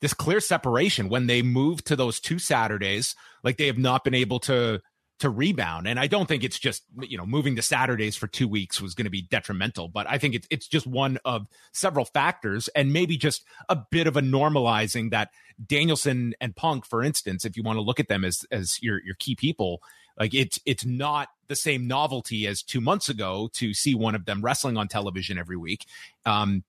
this 0.00 0.14
clear 0.14 0.40
separation 0.40 1.08
when 1.08 1.26
they 1.26 1.42
moved 1.42 1.86
to 1.86 1.96
those 1.96 2.20
two 2.20 2.38
Saturdays 2.38 3.14
like 3.42 3.56
they 3.56 3.66
have 3.66 3.78
not 3.78 4.04
been 4.04 4.14
able 4.14 4.40
to 4.40 4.80
to 5.18 5.30
rebound. 5.30 5.88
And 5.88 5.98
I 5.98 6.06
don't 6.06 6.26
think 6.26 6.44
it's 6.44 6.58
just, 6.58 6.82
you 7.00 7.16
know, 7.16 7.24
moving 7.24 7.56
to 7.56 7.62
Saturdays 7.62 8.16
for 8.16 8.26
two 8.26 8.46
weeks 8.46 8.82
was 8.82 8.94
going 8.94 9.06
to 9.06 9.10
be 9.10 9.22
detrimental, 9.22 9.88
but 9.88 10.06
I 10.08 10.18
think 10.18 10.34
it's, 10.34 10.46
it's 10.50 10.68
just 10.68 10.86
one 10.86 11.18
of 11.24 11.46
several 11.72 12.04
factors 12.04 12.68
and 12.68 12.92
maybe 12.92 13.16
just 13.16 13.44
a 13.70 13.78
bit 13.90 14.06
of 14.06 14.16
a 14.16 14.20
normalizing 14.20 15.10
that 15.12 15.30
Danielson 15.64 16.34
and 16.40 16.54
Punk, 16.54 16.84
for 16.84 17.02
instance, 17.02 17.46
if 17.46 17.56
you 17.56 17.62
want 17.62 17.78
to 17.78 17.82
look 17.82 17.98
at 17.98 18.08
them 18.08 18.24
as, 18.24 18.44
as 18.50 18.78
your, 18.82 19.02
your 19.04 19.14
key 19.14 19.34
people, 19.34 19.80
like 20.20 20.34
it's, 20.34 20.60
it's 20.66 20.84
not 20.84 21.28
the 21.48 21.56
same 21.56 21.86
novelty 21.86 22.46
as 22.46 22.62
two 22.62 22.82
months 22.82 23.08
ago 23.08 23.48
to 23.54 23.72
see 23.72 23.94
one 23.94 24.14
of 24.14 24.26
them 24.26 24.42
wrestling 24.42 24.76
on 24.76 24.86
television 24.86 25.38
every 25.38 25.56
week. 25.56 25.86
Um, 26.26 26.62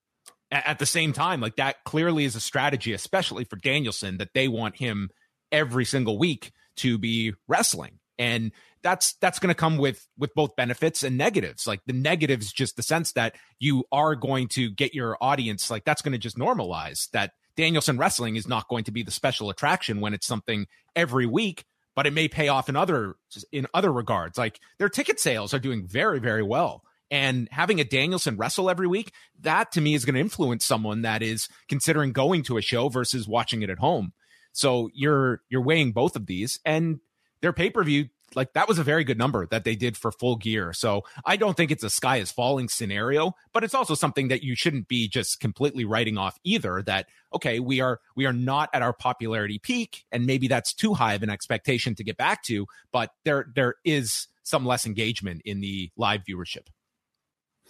at 0.51 0.79
the 0.79 0.85
same 0.85 1.13
time, 1.13 1.41
like 1.41 1.57
that 1.57 1.83
clearly 1.83 2.25
is 2.25 2.35
a 2.35 2.39
strategy, 2.39 2.93
especially 2.93 3.43
for 3.43 3.57
Danielson, 3.57 4.17
that 4.17 4.33
they 4.33 4.47
want 4.47 4.77
him 4.77 5.09
every 5.51 5.85
single 5.85 6.17
week 6.17 6.51
to 6.77 6.97
be 6.97 7.33
wrestling. 7.47 7.99
And 8.17 8.51
that's 8.81 9.13
that's 9.15 9.39
going 9.39 9.49
to 9.49 9.59
come 9.59 9.77
with 9.77 10.07
with 10.17 10.33
both 10.33 10.55
benefits 10.55 11.03
and 11.03 11.17
negatives. 11.17 11.67
Like 11.67 11.81
the 11.85 11.93
negatives 11.93 12.51
just 12.51 12.75
the 12.75 12.83
sense 12.83 13.13
that 13.13 13.35
you 13.59 13.83
are 13.91 14.15
going 14.15 14.47
to 14.49 14.71
get 14.71 14.93
your 14.93 15.17
audience 15.21 15.69
like 15.69 15.83
that's 15.83 16.01
going 16.01 16.13
to 16.13 16.17
just 16.17 16.37
normalize 16.37 17.09
that 17.11 17.31
danielson 17.55 17.97
wrestling 17.97 18.35
is 18.35 18.47
not 18.47 18.67
going 18.67 18.83
to 18.83 18.91
be 18.91 19.01
the 19.01 19.09
special 19.09 19.49
attraction 19.49 19.99
when 19.99 20.13
it's 20.13 20.27
something 20.27 20.67
every 20.95 21.25
week 21.25 21.65
but 21.97 22.05
it 22.05 22.13
may 22.13 22.27
pay 22.27 22.47
off 22.47 22.69
in 22.69 22.75
other 22.75 23.15
in 23.51 23.65
other 23.73 23.91
regards. 23.91 24.37
Like 24.37 24.59
their 24.77 24.87
ticket 24.87 25.19
sales 25.19 25.51
are 25.55 25.59
doing 25.59 25.85
very 25.85 26.19
very 26.19 26.43
well 26.43 26.83
and 27.09 27.47
having 27.51 27.79
a 27.79 27.83
Danielson 27.83 28.37
wrestle 28.37 28.69
every 28.69 28.87
week, 28.87 29.13
that 29.41 29.71
to 29.73 29.81
me 29.81 29.93
is 29.93 30.05
going 30.05 30.15
to 30.15 30.21
influence 30.21 30.65
someone 30.65 31.03
that 31.03 31.21
is 31.21 31.47
considering 31.69 32.11
going 32.11 32.43
to 32.43 32.57
a 32.57 32.61
show 32.61 32.89
versus 32.89 33.27
watching 33.27 33.61
it 33.61 33.69
at 33.69 33.79
home. 33.79 34.13
So 34.51 34.89
you're 34.93 35.41
you're 35.49 35.61
weighing 35.61 35.91
both 35.91 36.15
of 36.15 36.25
these, 36.25 36.59
and 36.65 36.99
their 37.41 37.53
pay 37.53 37.69
per 37.69 37.83
view, 37.83 38.09
like 38.35 38.53
that 38.53 38.67
was 38.67 38.79
a 38.79 38.83
very 38.83 39.03
good 39.03 39.17
number 39.17 39.45
that 39.47 39.63
they 39.63 39.75
did 39.75 39.95
for 39.95 40.11
full 40.11 40.35
gear. 40.35 40.73
So 40.73 41.03
I 41.25 41.37
don't 41.37 41.55
think 41.55 41.71
it's 41.71 41.83
a 41.83 41.89
sky 41.89 42.17
is 42.17 42.31
falling 42.31 42.67
scenario, 42.67 43.33
but 43.53 43.63
it's 43.63 43.75
also 43.75 43.93
something 43.93 44.29
that 44.29 44.43
you 44.43 44.55
shouldn't 44.55 44.87
be 44.87 45.07
just 45.07 45.39
completely 45.39 45.85
writing 45.85 46.17
off 46.17 46.37
either. 46.43 46.81
That 46.81 47.07
okay, 47.33 47.59
we 47.59 47.81
are 47.81 47.99
we 48.15 48.25
are 48.25 48.33
not 48.33 48.69
at 48.73 48.81
our 48.81 48.93
popularity 48.93 49.59
peak, 49.59 50.05
and 50.11 50.25
maybe 50.25 50.47
that's 50.47 50.73
too 50.73 50.93
high 50.95 51.13
of 51.13 51.23
an 51.23 51.29
expectation 51.29 51.95
to 51.95 52.03
get 52.03 52.17
back 52.17 52.43
to, 52.43 52.65
but 52.91 53.11
there 53.25 53.47
there 53.55 53.75
is 53.85 54.27
some 54.43 54.65
less 54.65 54.85
engagement 54.85 55.41
in 55.45 55.59
the 55.59 55.91
live 55.97 56.21
viewership. 56.27 56.67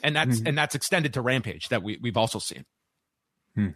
And 0.04 0.16
that's 0.16 0.38
mm-hmm. 0.38 0.48
and 0.48 0.58
that's 0.58 0.76
extended 0.76 1.14
to 1.14 1.22
Rampage 1.22 1.70
that 1.70 1.84
we 1.84 1.98
we've 2.02 2.18
also 2.18 2.40
seen. 2.40 2.66
Hmm. 3.56 3.70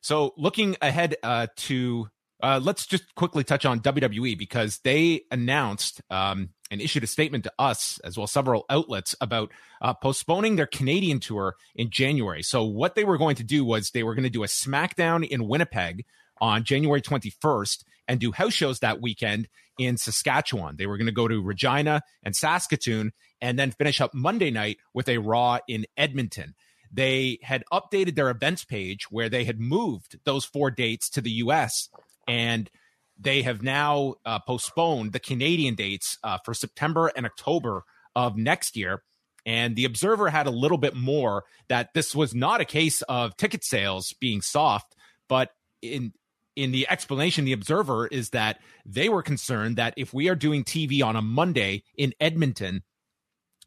So 0.00 0.34
looking 0.36 0.76
ahead 0.80 1.16
uh, 1.22 1.48
to 1.56 2.08
uh, 2.42 2.60
let's 2.62 2.86
just 2.86 3.14
quickly 3.14 3.42
touch 3.44 3.66
on 3.66 3.80
WWE 3.80 4.38
because 4.38 4.78
they 4.78 5.22
announced 5.30 6.00
um, 6.10 6.50
and 6.70 6.80
issued 6.80 7.02
a 7.02 7.06
statement 7.06 7.44
to 7.44 7.52
us 7.58 7.98
as 8.04 8.16
well 8.16 8.24
as 8.24 8.30
several 8.30 8.64
outlets 8.70 9.16
about 9.20 9.50
uh, 9.82 9.94
postponing 9.94 10.56
their 10.56 10.66
Canadian 10.66 11.18
tour 11.18 11.56
in 11.74 11.90
January. 11.90 12.42
So 12.42 12.64
what 12.64 12.94
they 12.94 13.04
were 13.04 13.18
going 13.18 13.36
to 13.36 13.44
do 13.44 13.64
was 13.64 13.90
they 13.90 14.04
were 14.04 14.14
going 14.14 14.24
to 14.24 14.30
do 14.30 14.44
a 14.44 14.48
SmackDown 14.48 15.26
in 15.26 15.48
Winnipeg 15.48 16.04
on 16.40 16.64
January 16.64 17.02
21st 17.02 17.84
and 18.06 18.20
do 18.20 18.32
house 18.32 18.54
shows 18.54 18.80
that 18.80 19.00
weekend 19.00 19.48
in 19.78 19.96
Saskatchewan. 19.96 20.76
They 20.76 20.86
were 20.86 20.96
going 20.96 21.06
to 21.06 21.12
go 21.12 21.28
to 21.28 21.42
Regina 21.42 22.02
and 22.22 22.34
Saskatoon 22.34 23.12
and 23.40 23.58
then 23.58 23.70
finish 23.70 24.00
up 24.00 24.14
Monday 24.14 24.50
night 24.50 24.78
with 24.94 25.08
a 25.08 25.18
Raw 25.18 25.58
in 25.68 25.86
Edmonton 25.96 26.54
they 26.92 27.38
had 27.42 27.64
updated 27.72 28.14
their 28.14 28.30
events 28.30 28.64
page 28.64 29.10
where 29.10 29.28
they 29.28 29.44
had 29.44 29.60
moved 29.60 30.18
those 30.24 30.44
four 30.44 30.70
dates 30.70 31.10
to 31.10 31.20
the 31.20 31.30
US 31.32 31.88
and 32.26 32.70
they 33.18 33.42
have 33.42 33.62
now 33.62 34.14
uh, 34.24 34.38
postponed 34.38 35.12
the 35.12 35.20
Canadian 35.20 35.74
dates 35.74 36.18
uh, 36.22 36.38
for 36.44 36.54
September 36.54 37.10
and 37.16 37.26
October 37.26 37.84
of 38.14 38.36
next 38.36 38.76
year. 38.76 39.02
And 39.44 39.76
the 39.76 39.86
Observer 39.86 40.30
had 40.30 40.46
a 40.46 40.52
little 40.52 40.78
bit 40.78 40.94
more 40.94 41.44
that 41.68 41.94
this 41.94 42.14
was 42.14 42.34
not 42.34 42.60
a 42.60 42.66
case 42.66 43.02
of 43.02 43.36
ticket 43.36 43.64
sales 43.64 44.14
being 44.20 44.40
soft, 44.40 44.94
but 45.28 45.50
in 45.82 46.12
in 46.58 46.72
the 46.72 46.88
explanation, 46.90 47.44
the 47.44 47.52
Observer 47.52 48.08
is 48.08 48.30
that 48.30 48.60
they 48.84 49.08
were 49.08 49.22
concerned 49.22 49.76
that 49.76 49.94
if 49.96 50.12
we 50.12 50.28
are 50.28 50.34
doing 50.34 50.64
TV 50.64 51.04
on 51.04 51.14
a 51.14 51.22
Monday 51.22 51.84
in 51.96 52.12
Edmonton, 52.20 52.82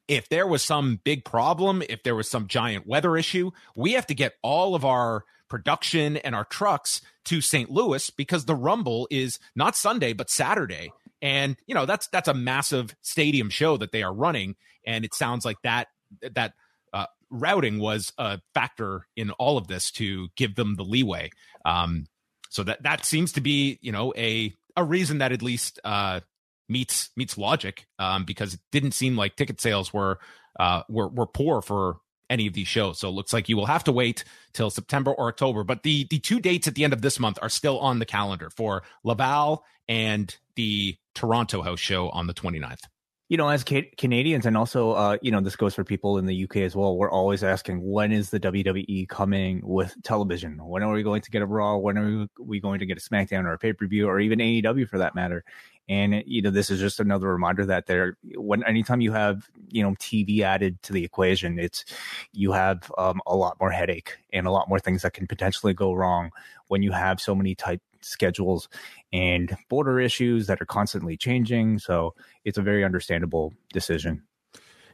if 0.09 0.27
there 0.27 0.45
was 0.45 0.61
some 0.61 0.99
big 1.05 1.23
problem, 1.23 1.81
if 1.87 2.03
there 2.03 2.15
was 2.15 2.29
some 2.29 2.47
giant 2.47 2.85
weather 2.85 3.15
issue, 3.15 3.51
we 3.77 3.93
have 3.93 4.05
to 4.07 4.13
get 4.13 4.33
all 4.43 4.75
of 4.75 4.83
our 4.83 5.23
production 5.47 6.17
and 6.17 6.35
our 6.35 6.43
trucks 6.43 7.01
to 7.23 7.39
St. 7.39 7.71
Louis 7.71 8.09
because 8.09 8.43
the 8.43 8.55
Rumble 8.55 9.07
is 9.09 9.39
not 9.55 9.77
Sunday 9.77 10.11
but 10.11 10.29
Saturday. 10.29 10.91
And 11.21 11.55
you 11.67 11.73
know, 11.73 11.85
that's 11.85 12.07
that's 12.07 12.27
a 12.27 12.33
massive 12.33 12.93
stadium 13.01 13.49
show 13.49 13.77
that 13.77 13.93
they 13.93 14.03
are 14.03 14.13
running 14.13 14.57
and 14.85 15.05
it 15.05 15.13
sounds 15.13 15.45
like 15.45 15.61
that 15.63 15.87
that 16.33 16.55
uh, 16.91 17.05
routing 17.29 17.79
was 17.79 18.11
a 18.17 18.41
factor 18.53 19.07
in 19.15 19.31
all 19.31 19.57
of 19.57 19.67
this 19.67 19.91
to 19.91 20.27
give 20.35 20.55
them 20.55 20.75
the 20.75 20.83
leeway. 20.83 21.29
Um, 21.63 22.07
so 22.51 22.63
that 22.63 22.83
that 22.83 23.05
seems 23.05 23.31
to 23.33 23.41
be, 23.41 23.79
you 23.81 23.93
know, 23.93 24.13
a 24.15 24.53
a 24.75 24.83
reason 24.83 25.19
that 25.19 25.31
at 25.31 25.41
least 25.41 25.79
uh, 25.85 26.19
meets 26.67 27.09
meets 27.15 27.37
logic 27.37 27.87
um, 27.97 28.25
because 28.25 28.53
it 28.53 28.59
didn't 28.71 28.91
seem 28.91 29.15
like 29.15 29.37
ticket 29.37 29.61
sales 29.61 29.93
were 29.93 30.19
uh, 30.59 30.83
were 30.89 31.07
were 31.07 31.25
poor 31.25 31.61
for 31.61 31.97
any 32.29 32.47
of 32.47 32.53
these 32.53 32.67
shows. 32.67 32.99
So 32.99 33.07
it 33.07 33.13
looks 33.13 33.31
like 33.31 33.47
you 33.47 33.55
will 33.55 33.67
have 33.67 33.85
to 33.85 33.93
wait 33.93 34.25
till 34.51 34.69
September 34.69 35.11
or 35.11 35.29
October. 35.29 35.63
But 35.63 35.83
the 35.83 36.05
the 36.09 36.19
two 36.19 36.41
dates 36.41 36.67
at 36.67 36.75
the 36.75 36.83
end 36.83 36.91
of 36.91 37.01
this 37.01 37.21
month 37.21 37.39
are 37.41 37.49
still 37.49 37.79
on 37.79 37.99
the 37.99 38.05
calendar 38.05 38.49
for 38.49 38.83
Laval 39.05 39.63
and 39.87 40.35
the 40.55 40.97
Toronto 41.15 41.61
house 41.61 41.79
show 41.79 42.09
on 42.09 42.27
the 42.27 42.33
29th. 42.33 42.83
You 43.31 43.37
know, 43.37 43.47
as 43.47 43.63
ca- 43.63 43.89
Canadians, 43.97 44.45
and 44.45 44.57
also, 44.57 44.91
uh, 44.91 45.17
you 45.21 45.31
know, 45.31 45.39
this 45.39 45.55
goes 45.55 45.73
for 45.73 45.85
people 45.85 46.17
in 46.17 46.25
the 46.25 46.43
UK 46.43 46.57
as 46.57 46.75
well. 46.75 46.97
We're 46.97 47.09
always 47.09 47.45
asking, 47.45 47.81
when 47.81 48.11
is 48.11 48.29
the 48.29 48.41
WWE 48.41 49.07
coming 49.07 49.61
with 49.63 49.95
television? 50.03 50.57
When 50.57 50.83
are 50.83 50.91
we 50.91 51.01
going 51.01 51.21
to 51.21 51.31
get 51.31 51.41
a 51.41 51.45
Raw? 51.45 51.77
When 51.77 51.97
are 51.97 52.27
we 52.37 52.59
going 52.59 52.81
to 52.81 52.85
get 52.85 52.97
a 52.97 52.99
SmackDown 52.99 53.45
or 53.45 53.53
a 53.53 53.57
pay 53.57 53.71
per 53.71 53.87
view 53.87 54.09
or 54.09 54.19
even 54.19 54.39
AEW 54.39 54.85
for 54.89 54.97
that 54.97 55.15
matter? 55.15 55.45
And 55.87 56.21
you 56.27 56.41
know, 56.41 56.49
this 56.49 56.69
is 56.69 56.81
just 56.81 56.99
another 56.99 57.29
reminder 57.29 57.65
that 57.67 57.85
there, 57.85 58.17
when 58.35 58.65
anytime 58.65 58.99
you 58.99 59.13
have 59.13 59.49
you 59.69 59.81
know 59.81 59.91
TV 59.91 60.41
added 60.41 60.83
to 60.83 60.91
the 60.91 61.05
equation, 61.05 61.57
it's 61.57 61.85
you 62.33 62.51
have 62.51 62.91
um, 62.97 63.21
a 63.25 63.33
lot 63.33 63.55
more 63.61 63.71
headache 63.71 64.17
and 64.33 64.45
a 64.45 64.51
lot 64.51 64.67
more 64.67 64.79
things 64.79 65.03
that 65.03 65.13
can 65.13 65.25
potentially 65.25 65.73
go 65.73 65.93
wrong 65.93 66.31
when 66.67 66.83
you 66.83 66.91
have 66.91 67.21
so 67.21 67.33
many 67.33 67.55
tight 67.55 67.79
schedules 68.01 68.67
and 69.11 69.55
border 69.69 69.99
issues 69.99 70.47
that 70.47 70.61
are 70.61 70.65
constantly 70.65 71.17
changing. 71.17 71.79
So 71.79 72.15
it's 72.45 72.57
a 72.57 72.61
very 72.61 72.83
understandable 72.83 73.53
decision. 73.73 74.23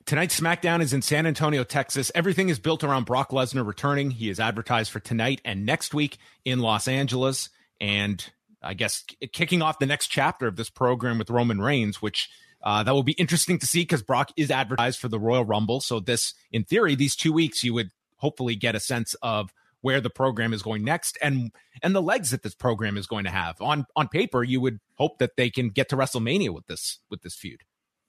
Tonight's 0.05 0.39
SmackDown 0.39 0.81
is 0.81 0.93
in 0.93 1.01
San 1.01 1.25
Antonio, 1.25 1.65
Texas. 1.65 2.13
Everything 2.15 2.47
is 2.47 2.59
built 2.59 2.83
around 2.83 3.05
Brock 3.05 3.31
Lesnar 3.31 3.67
returning. 3.67 4.11
He 4.11 4.29
is 4.29 4.39
advertised 4.39 4.89
for 4.89 5.01
tonight 5.01 5.41
and 5.43 5.65
next 5.65 5.93
week 5.93 6.17
in 6.45 6.59
Los 6.59 6.87
Angeles. 6.87 7.49
And 7.81 8.25
I 8.63 8.73
guess 8.73 9.03
kicking 9.33 9.61
off 9.61 9.79
the 9.79 9.85
next 9.85 10.07
chapter 10.07 10.47
of 10.47 10.55
this 10.55 10.69
program 10.69 11.17
with 11.17 11.29
Roman 11.29 11.59
Reigns, 11.59 12.01
which 12.01 12.29
uh, 12.63 12.83
that 12.83 12.93
will 12.93 13.03
be 13.03 13.13
interesting 13.13 13.59
to 13.59 13.67
see 13.67 13.81
because 13.81 14.01
Brock 14.01 14.31
is 14.37 14.49
advertised 14.49 14.99
for 14.99 15.09
the 15.09 15.19
Royal 15.19 15.43
Rumble. 15.43 15.81
So 15.81 15.99
this, 15.99 16.33
in 16.51 16.63
theory, 16.63 16.95
these 16.95 17.15
two 17.15 17.33
weeks 17.33 17.63
you 17.63 17.73
would 17.73 17.91
hopefully 18.15 18.55
get 18.55 18.75
a 18.75 18.79
sense 18.79 19.13
of 19.21 19.53
where 19.87 20.01
the 20.01 20.09
program 20.09 20.51
is 20.51 20.61
going 20.61 20.83
next 20.83 21.17
and 21.21 21.49
and 21.81 21.95
the 21.95 22.01
legs 22.01 22.31
that 22.31 22.43
this 22.43 22.53
program 22.53 22.97
is 22.97 23.07
going 23.07 23.23
to 23.23 23.29
have. 23.29 23.55
On 23.61 23.85
on 23.95 24.09
paper, 24.09 24.43
you 24.43 24.59
would 24.59 24.79
hope 24.95 25.19
that 25.19 25.37
they 25.37 25.49
can 25.49 25.69
get 25.69 25.87
to 25.87 25.95
WrestleMania 25.95 26.53
with 26.53 26.67
this 26.67 26.99
with 27.09 27.21
this 27.21 27.35
feud. 27.35 27.61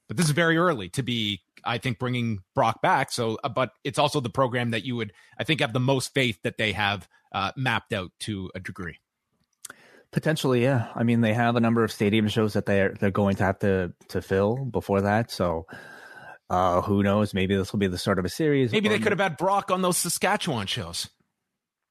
But 0.09 0.17
this 0.17 0.27
is 0.27 0.33
very 0.33 0.57
early 0.57 0.89
to 0.89 1.05
be 1.05 1.41
I 1.65 1.79
think 1.79 2.01
bringing 2.01 2.41
Brock 2.53 2.83
back. 2.83 3.13
So, 3.13 3.39
uh, 3.45 3.49
but 3.49 3.71
it's 3.85 3.97
also 3.97 4.19
the 4.19 4.29
program 4.29 4.73
that 4.73 4.85
you 4.85 4.97
would, 4.97 5.13
I 5.39 5.45
think, 5.45 5.61
have 5.61 5.73
the 5.73 5.79
most 5.79 6.13
faith 6.15 6.43
that 6.43 6.59
they 6.59 6.73
have 6.73 7.07
uh, 7.31 7.53
mapped 7.57 7.93
out 7.93 8.11
to 8.21 8.51
a 8.57 8.61
degree. 8.61 8.99
Potentially, 10.11 10.65
yeah. 10.65 10.89
I 10.97 11.05
mean, 11.05 11.21
they 11.21 11.35
have 11.35 11.55
a 11.55 11.61
number 11.61 11.85
of 11.85 11.93
stadium 11.93 12.27
shows 12.27 12.55
that 12.55 12.67
they're 12.67 12.97
they're 12.99 13.13
going 13.13 13.37
to 13.37 13.45
have 13.45 13.61
to 13.61 13.93
to 14.09 14.21
fill 14.21 14.65
before 14.65 15.03
that. 15.03 15.31
So, 15.31 15.67
uh, 16.51 16.81
who 16.81 17.05
knows? 17.05 17.35
Maybe 17.35 17.55
this 17.55 17.73
will 17.73 17.79
be 17.79 17.87
the 17.87 17.99
start 17.99 18.19
of 18.19 18.25
a 18.25 18.29
series. 18.29 18.73
Maybe 18.73 18.89
they 18.89 18.99
could 18.99 19.13
have 19.13 19.21
had 19.21 19.37
Brock 19.37 19.71
on 19.71 19.83
those 19.83 19.97
Saskatchewan 19.97 20.67
shows. 20.67 21.09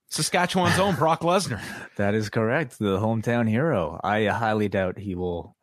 Saskatchewan's 0.09 0.79
own 0.79 0.95
Brock 0.95 1.21
Lesnar. 1.21 1.61
That 1.97 2.13
is 2.13 2.29
correct. 2.29 2.77
The 2.77 2.99
hometown 2.99 3.49
hero. 3.49 3.99
I 4.03 4.25
highly 4.25 4.69
doubt 4.69 4.99
he 4.99 5.15
will. 5.15 5.55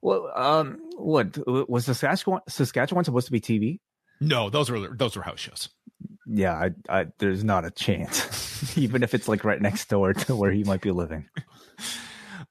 Well, 0.00 0.30
um, 0.36 0.78
what 0.96 1.36
was 1.68 1.84
Saskatchewan? 1.86 2.42
Saskatchewan 2.48 3.04
supposed 3.04 3.26
to 3.26 3.32
be 3.32 3.40
TV? 3.40 3.80
No, 4.20 4.50
those 4.50 4.70
were 4.70 4.94
those 4.94 5.16
were 5.16 5.22
house 5.22 5.40
shows. 5.40 5.68
Yeah, 6.26 6.54
I, 6.54 6.70
I, 6.88 7.06
there's 7.18 7.42
not 7.42 7.64
a 7.64 7.72
chance, 7.72 8.76
even 8.78 9.02
if 9.02 9.14
it's 9.14 9.26
like 9.26 9.42
right 9.42 9.60
next 9.60 9.88
door 9.88 10.12
to 10.12 10.36
where 10.36 10.52
he 10.52 10.62
might 10.62 10.80
be 10.80 10.92
living. 10.92 11.28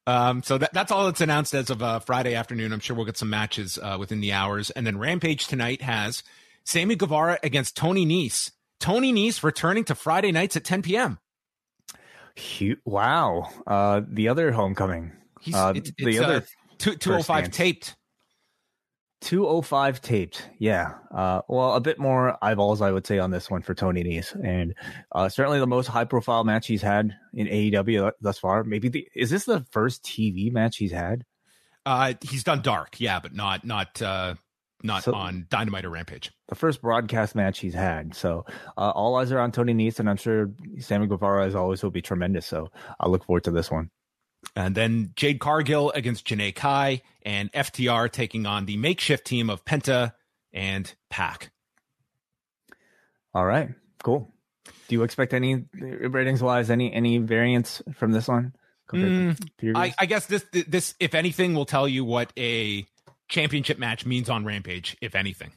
Um, 0.08 0.41
so 0.41 0.58
that, 0.58 0.74
that's 0.74 0.91
all 0.91 1.06
that's 1.06 1.22
announced 1.22 1.53
as 1.53 1.70
of 1.70 1.84
uh, 1.84 2.00
Friday 2.00 2.34
afternoon. 2.34 2.74
I'm 2.74 2.79
sure 2.79 2.96
we'll 2.96 3.06
get 3.06 3.18
some 3.18 3.29
matches 3.29 3.77
uh, 3.77 3.98
within 4.00 4.22
the 4.22 4.34
hours. 4.34 4.72
And 4.72 4.88
then 4.88 4.98
Rampage 4.98 5.46
tonight 5.46 5.84
has 5.84 6.24
Sammy 6.63 6.96
Guevara 6.96 7.38
against 7.44 7.77
Tony 7.77 8.08
Nese. 8.08 8.51
Tony 8.79 9.13
Nese 9.13 9.44
returning 9.44 9.84
to 9.84 9.94
Friday 9.94 10.32
nights 10.32 10.56
at 10.56 10.63
10 10.63 10.82
p.m. 10.82 11.20
Wow. 12.86 13.50
Uh, 13.65 14.01
the 14.07 14.29
other 14.29 14.51
homecoming. 14.51 15.12
Uh, 15.53 15.74
it's, 15.75 15.91
the 15.98 16.19
other 16.19 16.36
uh, 16.36 16.41
two, 16.77 16.95
205 16.95 17.51
taped. 17.51 17.95
205 19.21 20.01
taped. 20.01 20.50
Yeah. 20.59 20.93
Uh, 21.13 21.41
well, 21.50 21.75
a 21.75 21.81
bit 21.81 22.00
more 22.00 22.38
eyeballs, 22.41 22.81
I 22.81 22.91
would 22.91 23.05
say, 23.05 23.19
on 23.19 23.31
this 23.31 23.50
one 23.50 23.62
for 23.62 23.74
Tony 23.74 24.03
Nese. 24.03 24.33
And 24.43 24.75
uh, 25.12 25.29
certainly 25.29 25.59
the 25.59 25.67
most 25.67 25.88
high 25.88 26.05
profile 26.05 26.43
match 26.43 26.67
he's 26.67 26.81
had 26.81 27.15
in 27.33 27.48
AEW 27.48 28.12
thus 28.21 28.39
far. 28.39 28.63
Maybe 28.63 28.88
the, 28.88 29.07
is 29.15 29.29
this 29.29 29.45
the 29.45 29.65
first 29.71 30.03
TV 30.03 30.51
match 30.51 30.77
he's 30.77 30.91
had? 30.91 31.25
Uh, 31.86 32.13
he's 32.21 32.43
done 32.43 32.62
dark, 32.62 33.00
yeah, 33.00 33.19
but 33.19 33.33
not, 33.33 33.65
not, 33.65 34.01
uh, 34.01 34.36
not 34.83 35.03
so, 35.03 35.13
on 35.13 35.45
Dynamite 35.50 35.86
or 35.86 35.89
Rampage. 35.89 36.31
The 36.48 36.55
first 36.55 36.81
broadcast 36.81 37.36
match 37.36 37.59
he's 37.59 37.74
had. 37.74 38.15
So 38.15 38.45
uh, 38.77 38.91
all 38.91 39.15
eyes 39.15 39.31
are 39.31 39.39
on 39.39 39.51
Tony 39.51 39.74
Nese, 39.74 40.00
and 40.00 40.09
I'm 40.09 40.17
sure 40.17 40.51
Sammy 40.79 41.07
Guevara, 41.07 41.45
as 41.45 41.55
always, 41.55 41.83
will 41.83 41.91
be 41.91 42.01
tremendous. 42.01 42.45
So 42.45 42.69
I 43.00 43.07
look 43.07 43.25
forward 43.25 43.43
to 43.45 43.51
this 43.51 43.69
one. 43.69 43.89
And 44.55 44.74
then 44.74 45.12
Jade 45.15 45.39
Cargill 45.39 45.91
against 45.91 46.25
Janai 46.25 46.55
Kai 46.55 47.01
and 47.24 47.51
FTR 47.51 48.09
taking 48.12 48.45
on 48.45 48.65
the 48.65 48.77
makeshift 48.77 49.25
team 49.25 49.50
of 49.50 49.65
Penta 49.65 50.13
and 50.53 50.93
Pac. 51.09 51.51
All 53.33 53.45
right, 53.45 53.69
cool. 54.01 54.33
Do 54.88 54.95
you 54.95 55.03
expect 55.03 55.33
any 55.33 55.65
ratings 55.74 56.41
wise 56.41 56.69
any 56.69 56.91
any 56.91 57.17
variance 57.19 57.81
from 57.93 58.12
this 58.12 58.27
one? 58.27 58.53
Mm, 58.91 59.38
I, 59.75 59.93
I 60.00 60.05
guess 60.07 60.25
this 60.25 60.43
this 60.51 60.95
if 61.00 61.13
anything 61.13 61.53
will 61.53 61.65
tell 61.65 61.88
you 61.88 62.03
what 62.03 62.33
a 62.38 62.88
championship 63.29 63.79
match 63.79 64.05
means 64.05 64.29
on 64.29 64.43
Rampage, 64.43 64.98
if 65.01 65.15
anything. 65.15 65.51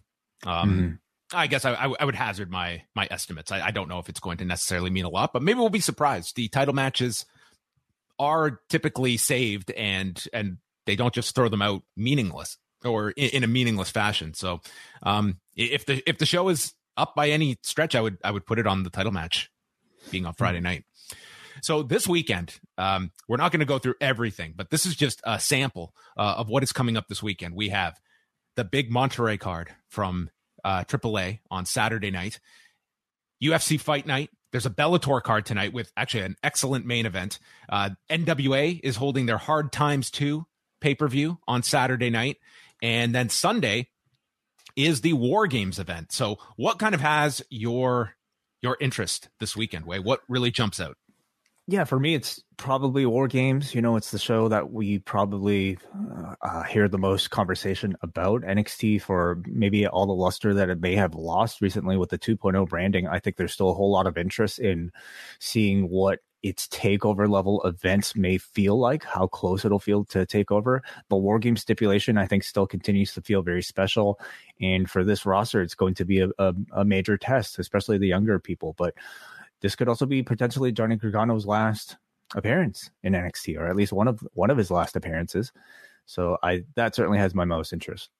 Um, 0.47 0.71
mm-hmm. 0.71 0.95
I 1.35 1.47
guess 1.47 1.65
I, 1.65 1.73
I, 1.73 2.05
would 2.05 2.15
hazard 2.15 2.51
my 2.51 2.83
my 2.95 3.09
estimates. 3.11 3.51
I, 3.51 3.67
I, 3.67 3.71
don't 3.71 3.89
know 3.89 3.99
if 3.99 4.09
it's 4.09 4.21
going 4.21 4.39
to 4.39 4.45
necessarily 4.45 4.91
mean 4.91 5.05
a 5.05 5.09
lot, 5.09 5.33
but 5.33 5.43
maybe 5.43 5.59
we'll 5.59 5.71
be 5.71 5.81
surprised. 5.81 6.37
The 6.37 6.49
title 6.49 6.75
matches 6.75 7.25
are 8.19 8.61
typically 8.69 9.17
saved 9.17 9.71
and 9.71 10.23
and 10.33 10.59
they 10.85 10.97
don't 10.97 11.15
just 11.15 11.35
throw 11.35 11.49
them 11.49 11.63
out 11.63 11.83
meaningless 11.97 12.59
or 12.85 13.11
in, 13.13 13.31
in 13.31 13.45
a 13.45 13.47
meaningless 13.47 13.91
fashion. 13.91 14.35
So 14.35 14.61
um, 15.03 15.39
if 15.57 15.87
the 15.87 16.03
if 16.07 16.19
the 16.19 16.27
show 16.27 16.49
is 16.49 16.75
up 16.97 17.15
by 17.15 17.31
any 17.31 17.57
stretch, 17.63 17.95
I 17.95 18.01
would 18.01 18.19
I 18.23 18.31
would 18.31 18.47
put 18.47 18.59
it 18.59 18.67
on 18.67 18.83
the 18.83 18.91
title 18.91 19.13
match 19.13 19.51
being 20.11 20.27
on 20.27 20.35
Friday 20.35 20.61
night. 20.61 20.85
So 21.63 21.83
this 21.83 22.09
weekend, 22.09 22.59
um, 22.79 23.11
we're 23.29 23.37
not 23.37 23.53
going 23.53 23.61
to 23.61 23.67
go 23.67 23.79
through 23.79 23.95
everything, 24.01 24.55
but 24.57 24.71
this 24.71 24.87
is 24.87 24.97
just 24.97 25.21
a 25.25 25.39
sample 25.39 25.95
uh, 26.17 26.35
of 26.39 26.49
what 26.49 26.63
is 26.63 26.73
coming 26.73 26.97
up 26.97 27.09
this 27.09 27.23
weekend. 27.23 27.55
We 27.55 27.69
have 27.71 28.01
the 28.57 28.65
big 28.65 28.91
Monterrey 28.91 29.39
card 29.39 29.71
from 29.89 30.31
uh, 30.65 30.85
AAA 30.85 31.41
on 31.51 31.67
Saturday 31.67 32.11
night, 32.11 32.41
UFC 33.43 33.81
Fight 33.81 34.07
Night 34.07 34.31
there's 34.53 34.67
a 34.67 34.71
Bellator 34.71 35.23
card 35.23 35.47
tonight 35.47 35.73
with 35.73 35.91
actually 35.97 36.25
an 36.25 36.37
excellent 36.43 36.87
main 36.87 37.07
event. 37.07 37.39
Uh, 37.69 37.91
NWA 38.11 38.79
is 38.85 38.97
holding 38.97 39.27
their 39.27 39.39
Hard 39.39 39.73
Times 39.73 40.11
2 40.11 40.47
pay 40.81 40.95
per 40.95 41.09
view 41.09 41.39
on 41.49 41.63
Saturday 41.63 42.11
night. 42.11 42.37
And 42.83 43.15
then 43.15 43.31
Sunday 43.31 43.89
is 44.77 45.01
the 45.01 45.15
War 45.15 45.47
Games 45.47 45.79
event. 45.79 46.13
So, 46.13 46.37
what 46.57 46.79
kind 46.79 46.95
of 46.95 47.01
has 47.01 47.43
your 47.49 48.15
your 48.61 48.77
interest 48.81 49.29
this 49.41 49.57
weekend, 49.57 49.87
Wai? 49.87 49.99
What 49.99 50.21
really 50.29 50.51
jumps 50.51 50.79
out? 50.79 50.97
Yeah, 51.69 51.85
for 51.85 52.01
me, 52.01 52.15
it's 52.15 52.43
probably 52.57 53.07
War 53.07 53.29
Games. 53.29 53.73
You 53.73 53.83
know, 53.83 53.95
it's 53.97 54.11
the 54.11 54.19
show 54.19 54.49
that 54.49 54.73
we 54.73 54.99
probably 54.99 55.79
uh, 55.95 56.35
uh, 56.43 56.63
hear 56.65 56.89
the 56.89 56.99
most 56.99 57.31
conversation 57.31 57.95
about 58.03 58.43
NXT 58.43 59.01
for 59.01 59.41
maybe 59.47 59.87
all 59.87 60.07
the 60.07 60.13
luster 60.13 60.53
that 60.55 60.71
it 60.71 60.81
may 60.81 60.97
have 60.97 61.15
lost 61.15 61.61
recently 61.61 61.97
with 61.97 62.11
the 62.11 62.19
2.0 62.19 62.69
branding. 62.69 63.07
I 63.07 63.21
think 63.21 63.37
there's 63.37 63.53
still 63.53 63.71
a 63.71 63.75
whole 63.75 63.93
lot 63.93 64.09
of 64.09 64.19
interest 64.19 64.59
in 64.59 64.91
seeing 65.39 65.89
what 65.89 66.19
its 66.43 66.67
takeover 66.67 67.29
level 67.29 67.63
events 67.63 68.17
may 68.17 68.39
feel 68.39 68.77
like, 68.77 69.05
how 69.05 69.29
close 69.29 69.65
it'll 69.65 69.79
feel 69.79 70.05
to 70.07 70.27
takeover. 70.27 70.81
The 71.11 71.17
War 71.17 71.39
Game 71.39 71.57
stipulation, 71.57 72.19
I 72.19 72.27
think, 72.27 72.43
still 72.43 72.67
continues 72.67 73.15
to 73.15 73.23
feel 73.23 73.43
very 73.43 73.63
special. 73.63 74.19
And 74.61 74.91
for 74.91 75.05
this 75.05 75.25
roster, 75.25 75.63
it's 75.63 75.77
going 75.77 75.95
to 75.95 76.05
be 76.05 76.19
a, 76.19 76.29
a, 76.41 76.55
a 76.73 76.85
major 76.85 77.17
test, 77.17 77.61
especially 77.61 77.99
the 77.99 78.09
younger 78.09 78.41
people. 78.41 78.75
But 78.77 78.95
this 79.63 79.77
could 79.77 79.89
also 79.89 80.05
be 80.05 80.23
potentially 80.23 80.73
Johnny 80.73 80.97
Gargano's 80.97 81.47
last 81.47 81.97
appearance 82.35 82.91
in 83.03 83.15
NXT, 83.15 83.59
or 83.59 83.67
at 83.67 83.77
least 83.77 83.93
one 83.93 84.09
of 84.09 84.21
one 84.35 84.51
of 84.51 84.59
his 84.59 84.71
last 84.71 84.97
appearances. 84.97 85.53
So 86.05 86.37
I 86.43 86.65
that 86.75 86.95
certainly 86.95 87.19
has 87.19 87.35
my 87.35 87.45
most 87.45 87.73
interest. 87.73 88.11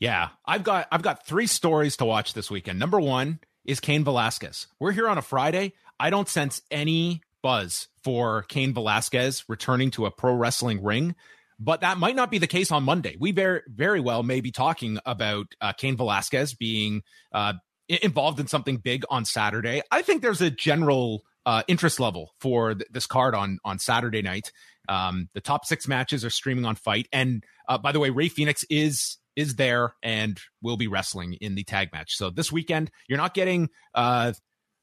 Yeah, 0.00 0.30
I've 0.46 0.64
got 0.64 0.88
I've 0.90 1.02
got 1.02 1.26
three 1.26 1.46
stories 1.46 1.96
to 1.98 2.04
watch 2.04 2.34
this 2.34 2.50
weekend. 2.50 2.78
Number 2.78 3.00
one 3.00 3.40
is 3.64 3.80
Cain 3.80 4.04
Velasquez. 4.04 4.66
We're 4.80 4.92
here 4.92 5.08
on 5.08 5.18
a 5.18 5.22
Friday. 5.22 5.74
I 6.00 6.10
don't 6.10 6.28
sense 6.28 6.62
any 6.70 7.22
buzz 7.42 7.88
for 8.02 8.42
Cain 8.44 8.72
Velasquez 8.72 9.44
returning 9.48 9.90
to 9.92 10.06
a 10.06 10.10
pro 10.10 10.34
wrestling 10.34 10.82
ring, 10.82 11.14
but 11.58 11.80
that 11.80 11.98
might 11.98 12.16
not 12.16 12.30
be 12.30 12.38
the 12.38 12.46
case 12.46 12.72
on 12.72 12.84
Monday. 12.84 13.16
We 13.18 13.32
very 13.32 13.62
very 13.68 14.00
well 14.00 14.22
may 14.22 14.40
be 14.40 14.52
talking 14.52 14.98
about 15.04 15.46
uh, 15.60 15.72
Cain 15.72 15.96
Velasquez 15.96 16.54
being 16.54 17.02
uh, 17.32 17.54
involved 17.88 18.40
in 18.40 18.46
something 18.46 18.76
big 18.76 19.04
on 19.10 19.24
Saturday. 19.24 19.82
I 19.90 20.02
think 20.02 20.22
there's 20.22 20.40
a 20.40 20.50
general 20.50 21.24
uh, 21.46 21.62
interest 21.68 21.98
level 21.98 22.34
for 22.40 22.74
th- 22.74 22.88
this 22.90 23.06
card 23.06 23.34
on 23.34 23.58
on 23.64 23.78
Saturday 23.78 24.22
night. 24.22 24.52
Um, 24.88 25.28
the 25.34 25.40
top 25.40 25.64
six 25.64 25.86
matches 25.88 26.24
are 26.24 26.30
streaming 26.30 26.64
on 26.64 26.76
FITE, 26.76 27.08
and 27.12 27.44
uh, 27.68 27.78
by 27.78 27.92
the 27.92 28.00
way, 28.00 28.10
Rey 28.10 28.28
Fenix 28.28 28.64
is 28.70 29.18
is 29.36 29.54
there 29.54 29.94
and 30.02 30.40
will 30.62 30.76
be 30.76 30.88
wrestling 30.88 31.34
in 31.34 31.54
the 31.54 31.64
tag 31.64 31.92
match. 31.92 32.16
So 32.16 32.30
this 32.30 32.50
weekend, 32.50 32.90
you're 33.08 33.18
not 33.18 33.34
getting 33.34 33.70
uh, 33.94 34.32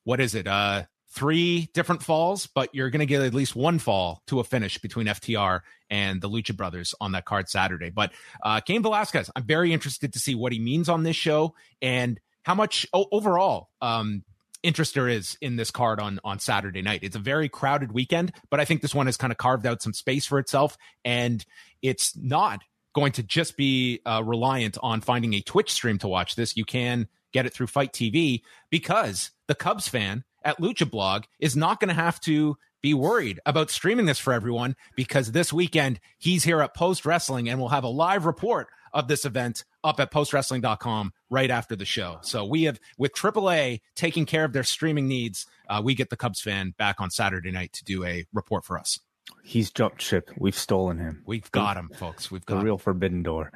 what 0.06 0.20
is 0.20 0.34
it? 0.34 0.48
Uh, 0.48 0.84
three 1.16 1.70
different 1.74 2.04
falls, 2.04 2.48
but 2.48 2.74
you're 2.74 2.90
going 2.90 3.00
to 3.00 3.06
get 3.06 3.22
at 3.22 3.34
least 3.34 3.56
one 3.56 3.80
fall 3.80 4.22
to 4.28 4.40
a 4.40 4.44
finish 4.44 4.78
between 4.78 5.08
FTR 5.08 5.62
and 5.90 6.22
the 6.22 6.30
Lucha 6.30 6.56
Brothers 6.56 6.94
on 7.00 7.14
that 7.14 7.26
card 7.26 7.48
Saturday. 7.48 7.90
But 7.90 8.12
uh, 8.44 8.60
Cain 8.60 8.84
Velasquez, 8.84 9.32
I'm 9.36 9.46
very 9.46 9.72
interested 9.72 10.14
to 10.14 10.20
see 10.20 10.36
what 10.36 10.52
he 10.52 10.60
means 10.60 10.90
on 10.90 11.04
this 11.04 11.16
show 11.16 11.56
and 11.82 12.20
how 12.46 12.56
much 12.56 12.86
o- 12.94 13.08
overall 13.12 13.70
um, 13.82 14.24
interest 14.64 14.94
there 14.94 15.10
is 15.10 15.38
in 15.42 15.56
this 15.56 15.72
card 15.72 16.00
on 16.00 16.20
on 16.24 16.40
Saturday 16.40 16.82
night. 16.82 17.02
It's 17.04 17.16
a 17.16 17.20
very 17.20 17.50
crowded 17.50 17.92
weekend, 17.92 18.32
but 18.50 18.60
I 18.60 18.66
think 18.66 18.82
this 18.82 18.96
one 18.96 19.08
has 19.08 19.18
kind 19.18 19.32
of 19.32 19.38
carved 19.38 19.66
out 19.66 19.82
some 19.82 19.94
space 19.94 20.26
for 20.26 20.40
itself, 20.40 20.78
and 21.04 21.44
it's 21.82 22.16
not 22.16 22.62
going 22.94 23.12
to 23.14 23.24
just 23.24 23.58
be 23.58 24.00
uh, 24.06 24.22
reliant 24.24 24.78
on 24.82 25.02
finding 25.02 25.34
a 25.34 25.42
Twitch 25.42 25.72
stream 25.72 25.98
to 26.00 26.08
watch 26.08 26.36
this. 26.36 26.56
You 26.56 26.66
can 26.66 27.08
get 27.34 27.46
it 27.46 27.54
through 27.54 27.68
FITE 27.68 27.92
TV 27.92 28.42
because 28.70 29.32
the 29.48 29.56
Cubs 29.56 29.90
fan 29.90 30.24
at 30.44 30.60
Lucha 30.60 30.90
Blog 30.90 31.24
is 31.40 31.56
not 31.56 31.80
going 31.80 31.90
to 31.90 31.96
have 31.96 32.20
to 32.22 32.58
be 32.82 32.94
worried 32.94 33.40
about 33.46 33.72
streaming 33.72 34.06
this 34.06 34.20
for 34.20 34.32
everyone 34.32 34.76
because 34.96 35.32
this 35.32 35.52
weekend 35.52 36.00
he's 36.20 36.44
here 36.44 36.62
at 36.62 36.76
Post 36.76 37.06
Wrestling 37.06 37.50
and 37.50 37.60
we'll 37.60 37.70
have 37.70 37.84
a 37.84 37.90
live 37.90 38.26
report 38.26 38.68
of 38.94 39.08
this 39.08 39.26
event 39.26 39.64
up 39.84 40.00
at 40.00 40.12
postwrestling.com 40.12 41.12
right 41.36 41.52
after 41.52 41.76
the 41.76 41.86
show. 41.86 42.18
So 42.22 42.46
we 42.46 42.64
have, 42.64 42.80
with 42.98 43.14
AAA 43.14 43.82
taking 43.94 44.26
care 44.26 44.46
of 44.46 44.54
their 44.54 44.64
streaming 44.64 45.08
needs, 45.10 45.46
uh, 45.70 45.82
we 45.84 45.94
get 45.94 46.10
the 46.10 46.16
Cubs 46.16 46.40
fan 46.40 46.74
back 46.78 47.02
on 47.02 47.12
Saturday 47.12 47.52
night 47.52 47.74
to 47.74 47.84
do 47.84 48.06
a 48.06 48.26
report 48.34 48.64
for 48.64 48.80
us. 48.80 49.00
He's 49.44 49.70
jumped 49.70 50.02
ship. 50.02 50.32
We've 50.38 50.58
stolen 50.58 50.98
him. 50.98 51.24
We've 51.26 51.52
got 51.52 51.76
him, 51.76 51.90
folks. 51.94 52.32
We've 52.32 52.46
got 52.46 52.60
the 52.60 52.64
real 52.64 52.76
him. 52.76 52.80
forbidden 52.80 53.22
door. 53.22 53.52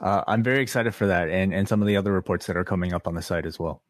Uh, 0.00 0.22
I'm 0.26 0.42
very 0.42 0.62
excited 0.62 0.94
for 0.94 1.08
that, 1.08 1.28
and 1.28 1.52
and 1.52 1.68
some 1.68 1.82
of 1.82 1.88
the 1.88 1.96
other 1.96 2.12
reports 2.12 2.46
that 2.46 2.56
are 2.56 2.64
coming 2.64 2.92
up 2.94 3.06
on 3.08 3.14
the 3.14 3.22
site 3.22 3.44
as 3.44 3.58
well. 3.58 3.82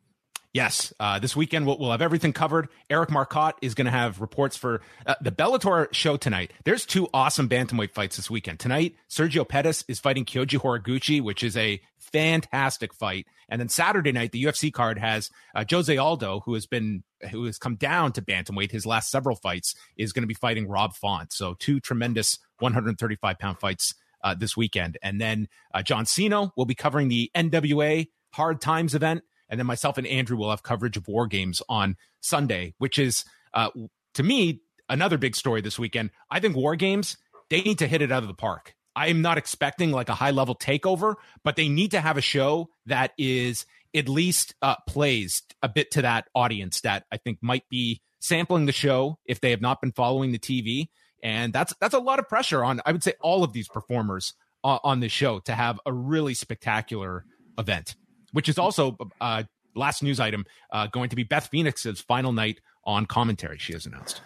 Yes, 0.55 0.95
uh, 0.99 1.19
this 1.19 1.37
weekend 1.37 1.67
we'll, 1.67 1.79
we'll, 1.79 1.91
have 1.91 2.01
everything 2.01 2.33
covered. 2.33 2.69
Eric 2.89 3.11
Marcotte 3.11 3.57
is 3.61 3.75
going 3.75 3.85
to 3.85 3.91
have 3.91 4.21
reports 4.21 4.57
for 4.57 4.81
uh, 5.07 5.15
the 5.21 5.31
Bellator 5.31 5.93
show 5.93 6.17
tonight. 6.17 6.53
There's 6.65 6.87
two 6.87 7.09
awesome 7.13 7.51
bantamweight 7.51 7.93
fights 7.93 8.17
this 8.17 8.31
weekend. 8.31 8.59
Tonight, 8.59 8.97
Sergio 9.11 9.47
Pettis 9.47 9.85
is 9.89 10.01
fighting 10.01 10.25
Kyoji 10.25 10.59
Horiguchi, 10.59 11.21
which 11.21 11.43
is 11.43 11.55
a 11.57 11.81
fantastic 12.13 12.95
fight. 12.95 13.27
And 13.49 13.61
then 13.61 13.69
Saturday 13.69 14.13
night, 14.13 14.33
the 14.33 14.45
UFC 14.45 14.73
card 14.73 14.99
has 14.99 15.31
uh, 15.55 15.65
Jose 15.71 15.97
Aldo, 15.97 16.43
who 16.45 16.55
has 16.55 16.67
been 16.67 17.05
who 17.31 17.45
has 17.45 17.59
come 17.59 17.77
down 17.77 18.13
to 18.13 18.23
bantamweight. 18.23 18.71
His 18.71 18.87
last 18.87 19.11
several 19.11 19.37
fights 19.37 19.75
is 19.97 20.13
going 20.13 20.23
to 20.23 20.29
be 20.29 20.35
fighting 20.35 20.69
Rob 20.69 20.95
Font. 20.95 21.33
So 21.33 21.55
two 21.59 21.81
tremendous 21.81 22.39
135 22.61 23.39
pound 23.39 23.59
fights 23.59 23.95
uh, 24.23 24.35
this 24.35 24.57
weekend. 24.57 24.99
And 25.03 25.21
then 25.21 25.49
uh, 25.75 25.83
John 25.83 26.05
Siino 26.05 26.51
will 26.57 26.67
be 26.67 26.75
covering 26.75 27.09
the 27.09 27.31
NWA 27.35 28.09
Hard 28.33 28.61
Times 28.61 28.95
event. 28.95 29.23
And 29.49 29.59
then 29.59 29.67
myself 29.67 29.97
and 29.97 30.07
Andrew 30.07 30.37
will 30.37 30.51
have 30.51 30.63
coverage 30.63 30.97
of 30.97 31.09
War 31.09 31.27
Games 31.27 31.63
on 31.69 31.97
Sunday, 32.21 32.75
which 32.79 32.99
is, 32.99 33.25
uh, 33.55 33.71
to 34.15 34.23
me, 34.23 34.61
another 34.89 35.17
big 35.17 35.35
story 35.35 35.61
this 35.61 35.79
weekend. 35.79 36.11
I 36.31 36.41
think 36.41 36.55
War 36.55 36.77
Games, 36.77 37.17
they 37.49 37.63
need 37.63 37.79
to 37.79 37.87
hit 37.87 38.03
it 38.03 38.13
out 38.13 38.23
of 38.23 38.29
the 38.29 38.35
park. 38.35 38.75
I'm 38.99 39.23
not 39.23 39.39
expecting 39.39 39.93
like 39.93 40.09
a 40.09 40.15
high 40.15 40.33
level 40.33 40.57
takeover, 40.57 41.15
but 41.45 41.55
they 41.55 41.69
need 41.69 41.93
to 41.93 42.01
have 42.01 42.17
a 42.17 42.21
show 42.21 42.69
that 42.87 43.13
is 43.17 43.65
at 43.95 44.09
least 44.09 44.57
uh, 44.61 44.75
plays 44.89 45.43
a 45.63 45.69
bit 45.69 45.93
to 45.93 46.03
that 46.03 46.27
audience 46.35 46.81
that 46.81 47.05
I 47.13 47.17
think 47.17 47.39
might 47.41 47.63
be 47.71 48.03
sampling 48.19 48.67
the 48.67 48.73
show 48.73 49.21
if 49.25 49.41
they 49.41 49.51
have 49.51 49.61
not 49.61 49.81
been 49.81 49.93
following 49.93 50.33
the 50.33 50.39
TV. 50.39 50.89
And 51.23 51.53
that's 51.53 51.73
that's 51.81 51.95
a 51.95 52.01
lot 52.01 52.19
of 52.19 52.29
pressure 52.29 52.65
on 52.65 52.81
I 52.85 52.91
would 52.91 53.05
say 53.05 53.13
all 53.21 53.45
of 53.45 53.53
these 53.53 53.69
performers 53.69 54.35
on, 54.65 54.81
on 54.83 55.01
the 55.01 55.09
show 55.09 55.39
to 55.41 55.55
have 55.55 55.79
a 55.87 55.93
really 55.93 56.35
spectacular 56.35 57.25
event, 57.57 57.95
which 58.33 58.49
is 58.49 58.59
also 58.59 58.97
uh, 59.21 59.45
last 59.77 60.03
news 60.03 60.19
item 60.19 60.45
uh, 60.73 60.89
going 60.89 61.11
to 61.11 61.17
be 61.17 61.23
Beth 61.23 61.49
Phoenix's 61.53 62.01
final 62.01 62.33
night 62.33 62.61
on 62.85 63.07
commentary. 63.07 63.59
She 63.59 63.75
has 63.75 63.87
announced. 63.87 64.23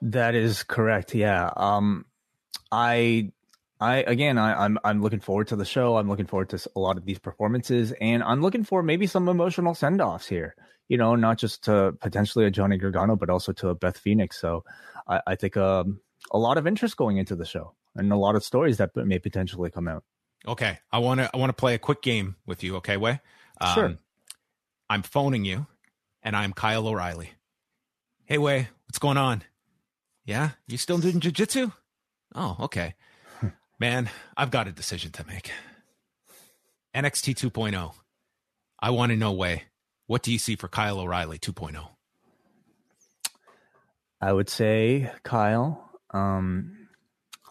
That 0.00 0.34
is 0.34 0.62
correct. 0.62 1.14
Yeah. 1.14 1.50
Um, 1.54 2.06
I 2.72 3.32
I 3.80 3.98
again, 3.98 4.38
I, 4.38 4.52
am 4.52 4.58
I'm, 4.58 4.78
I'm 4.84 5.02
looking 5.02 5.20
forward 5.20 5.48
to 5.48 5.56
the 5.56 5.64
show. 5.64 5.96
I'm 5.96 6.08
looking 6.08 6.26
forward 6.26 6.48
to 6.50 6.68
a 6.74 6.80
lot 6.80 6.96
of 6.96 7.04
these 7.04 7.18
performances, 7.18 7.92
and 8.00 8.22
I'm 8.22 8.42
looking 8.42 8.64
for 8.64 8.82
maybe 8.82 9.06
some 9.06 9.28
emotional 9.28 9.74
send 9.74 10.00
offs 10.00 10.26
here. 10.26 10.54
You 10.88 10.96
know, 10.96 11.14
not 11.14 11.38
just 11.38 11.64
to 11.64 11.94
potentially 12.00 12.46
a 12.46 12.50
Johnny 12.50 12.78
Gargano, 12.78 13.14
but 13.14 13.30
also 13.30 13.52
to 13.52 13.68
a 13.68 13.74
Beth 13.74 13.98
Phoenix. 13.98 14.40
So 14.40 14.64
I, 15.06 15.20
I 15.28 15.34
think 15.36 15.56
um, 15.56 16.00
a 16.30 16.38
lot 16.38 16.58
of 16.58 16.66
interest 16.66 16.96
going 16.96 17.18
into 17.18 17.36
the 17.36 17.44
show, 17.44 17.74
and 17.94 18.12
a 18.12 18.16
lot 18.16 18.34
of 18.34 18.42
stories 18.42 18.78
that 18.78 18.96
may 18.96 19.18
potentially 19.18 19.70
come 19.70 19.86
out. 19.86 20.02
Okay, 20.46 20.78
I 20.90 20.98
want 20.98 21.20
to 21.20 21.30
I 21.32 21.36
want 21.36 21.50
to 21.50 21.54
play 21.54 21.74
a 21.74 21.78
quick 21.78 22.02
game 22.02 22.36
with 22.46 22.64
you. 22.64 22.76
Okay, 22.76 22.96
Wai. 22.96 23.20
Um, 23.60 23.74
sure. 23.74 23.94
I'm 24.90 25.02
phoning 25.02 25.44
you, 25.44 25.66
and 26.22 26.34
I'm 26.34 26.52
Kyle 26.52 26.86
O'Reilly. 26.88 27.32
Hey, 28.24 28.38
Wai, 28.38 28.68
what's 28.86 28.98
going 28.98 29.16
on? 29.16 29.42
Yeah, 30.24 30.50
you 30.66 30.78
still 30.78 30.98
doing 30.98 31.20
jujitsu? 31.20 31.72
Oh, 32.34 32.56
okay. 32.60 32.94
Man, 33.80 34.10
I've 34.36 34.50
got 34.50 34.66
a 34.66 34.72
decision 34.72 35.12
to 35.12 35.26
make. 35.26 35.52
NXT 36.94 37.50
2.0. 37.50 37.92
I 38.80 38.90
want 38.90 39.10
to 39.10 39.16
know, 39.16 39.32
Wai, 39.32 39.64
what 40.06 40.22
do 40.22 40.32
you 40.32 40.38
see 40.38 40.56
for 40.56 40.66
Kyle 40.66 40.98
O'Reilly 40.98 41.38
2.0? 41.38 41.88
I 44.20 44.32
would 44.32 44.48
say, 44.48 45.12
Kyle, 45.22 45.90
um, 46.10 46.88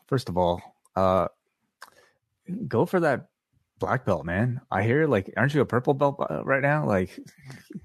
first 0.07 0.27
of 0.27 0.37
all, 0.37 0.61
uh, 0.97 1.29
go 2.67 2.85
for 2.85 2.99
that 2.99 3.29
black 3.79 4.05
belt, 4.05 4.25
man. 4.25 4.59
I 4.69 4.83
hear 4.83 5.07
like, 5.07 5.31
aren't 5.37 5.53
you 5.53 5.61
a 5.61 5.65
purple 5.65 5.93
belt 5.93 6.17
uh, 6.29 6.43
right 6.43 6.61
now? 6.61 6.85
Like, 6.85 7.17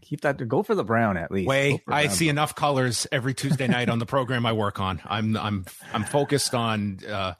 keep 0.00 0.22
that. 0.22 0.48
Go 0.48 0.64
for 0.64 0.74
the 0.74 0.82
brown 0.82 1.16
at 1.16 1.30
least. 1.30 1.46
Wai, 1.46 1.80
I 1.86 2.08
see 2.08 2.24
belt. 2.24 2.30
enough 2.30 2.54
colors 2.56 3.06
every 3.12 3.34
Tuesday 3.34 3.68
night 3.68 3.88
on 3.88 4.00
the 4.00 4.06
program 4.06 4.46
I 4.46 4.52
work 4.52 4.80
on. 4.80 5.00
I'm, 5.04 5.36
I'm, 5.36 5.64
I'm 5.92 6.02
focused 6.02 6.54
on 6.54 6.98
uh, 7.08 7.34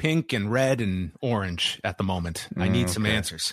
pink 0.00 0.32
and 0.32 0.50
red 0.50 0.80
and 0.80 1.12
orange 1.20 1.78
at 1.84 1.98
the 1.98 2.04
moment. 2.04 2.48
I 2.56 2.68
need 2.68 2.84
okay. 2.84 2.92
some 2.92 3.04
answers. 3.04 3.52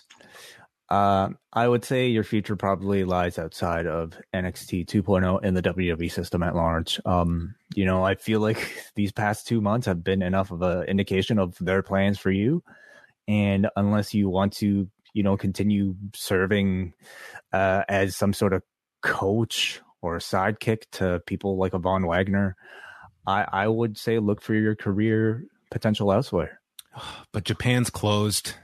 Uh, 0.90 1.32
I 1.52 1.68
would 1.68 1.84
say 1.84 2.08
your 2.08 2.24
future 2.24 2.56
probably 2.56 3.04
lies 3.04 3.38
outside 3.38 3.86
of 3.86 4.14
NXT 4.34 4.86
2.0 4.86 5.44
in 5.44 5.56
the 5.56 5.62
WWE 5.62 6.10
system 6.10 6.42
at 6.44 6.56
large. 6.56 7.02
Um, 7.06 7.56
you 7.76 7.84
know, 7.84 8.02
I 8.06 8.16
feel 8.16 8.40
like 8.40 8.82
these 8.96 9.12
past 9.12 9.46
two 9.46 9.60
months 9.60 9.88
have 9.88 10.06
been 10.06 10.22
enough 10.22 10.50
of 10.50 10.62
an 10.62 10.84
indication 10.84 11.38
of 11.38 11.58
their 11.60 11.84
plans 11.84 12.18
for 12.18 12.32
you. 12.32 12.64
And 13.28 13.68
unless 13.76 14.14
you 14.14 14.30
want 14.30 14.54
to, 14.54 14.90
you 15.14 15.24
know, 15.24 15.36
continue 15.36 15.96
serving 16.16 16.94
uh, 17.52 17.84
as 17.90 18.16
some 18.16 18.32
sort 18.32 18.54
of 18.54 18.64
coach 19.04 19.82
or 20.02 20.20
sidekick 20.20 20.84
to 20.94 21.22
people 21.26 21.58
like 21.58 21.74
a 21.74 21.80
Von 21.80 22.08
Wagner, 22.08 22.56
I, 23.28 23.46
I 23.52 23.68
would 23.68 23.98
say 23.98 24.20
look 24.20 24.42
for 24.42 24.54
your 24.54 24.78
career 24.78 25.44
potential 25.71 26.12
elsewhere. 26.12 26.60
But 27.32 27.43
Japan's 27.43 27.91
closed. 27.91 28.56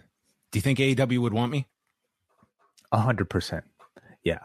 Do 0.51 0.57
you 0.57 0.61
think 0.61 0.79
AEW 0.79 1.19
would 1.19 1.33
want 1.33 1.51
me? 1.51 1.67
A 2.91 2.97
hundred 2.97 3.29
percent. 3.29 3.65
Yeah. 4.23 4.39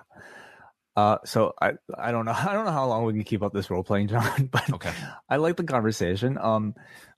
Uh, 0.97 1.19
so 1.25 1.55
I 1.63 1.75
I 1.97 2.11
don't 2.11 2.25
know 2.25 2.33
I 2.37 2.53
don't 2.53 2.65
know 2.65 2.73
how 2.73 2.87
long 2.87 3.05
we 3.05 3.13
can 3.13 3.25
keep 3.25 3.43
up 3.43 3.53
this 3.53 3.71
role 3.71 3.85
playing, 3.85 4.09
John. 4.09 4.51
But 4.53 4.73
okay. 4.73 4.93
I 5.29 5.37
like 5.37 5.57
the 5.57 5.65
conversation. 5.65 6.37
Um, 6.37 6.75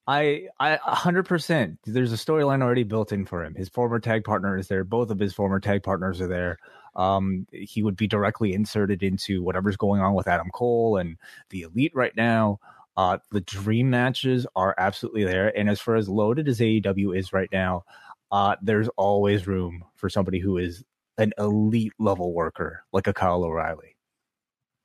I 0.06 0.48
I 0.58 0.76
hundred 0.82 1.24
percent. 1.24 1.78
There's 1.84 2.12
a 2.12 2.16
storyline 2.16 2.62
already 2.62 2.82
built 2.82 3.12
in 3.12 3.26
for 3.26 3.44
him. 3.44 3.54
His 3.54 3.68
former 3.68 3.98
tag 3.98 4.24
partner 4.24 4.58
is 4.58 4.68
there. 4.68 4.84
Both 4.84 5.10
of 5.10 5.18
his 5.18 5.32
former 5.32 5.60
tag 5.60 5.82
partners 5.82 6.20
are 6.20 6.28
there. 6.28 6.58
Um, 6.94 7.46
he 7.52 7.82
would 7.82 7.96
be 7.96 8.06
directly 8.06 8.52
inserted 8.52 9.02
into 9.02 9.42
whatever's 9.42 9.76
going 9.76 10.00
on 10.02 10.14
with 10.14 10.28
Adam 10.28 10.50
Cole 10.52 10.96
and 10.96 11.16
the 11.50 11.62
Elite 11.62 11.92
right 11.94 12.14
now. 12.16 12.58
Uh, 13.00 13.16
the 13.30 13.40
dream 13.40 13.88
matches 13.88 14.46
are 14.54 14.74
absolutely 14.76 15.24
there. 15.24 15.48
And 15.58 15.70
as 15.70 15.80
far 15.80 15.96
as 15.96 16.06
loaded 16.06 16.46
as 16.48 16.60
AEW 16.60 17.16
is 17.16 17.32
right 17.32 17.48
now, 17.50 17.84
uh, 18.30 18.56
there's 18.60 18.90
always 18.98 19.46
room 19.46 19.82
for 19.96 20.10
somebody 20.10 20.38
who 20.38 20.58
is 20.58 20.84
an 21.16 21.32
elite 21.38 21.94
level 21.98 22.34
worker 22.34 22.84
like 22.92 23.06
a 23.06 23.14
Kyle 23.14 23.42
O'Reilly. 23.42 23.96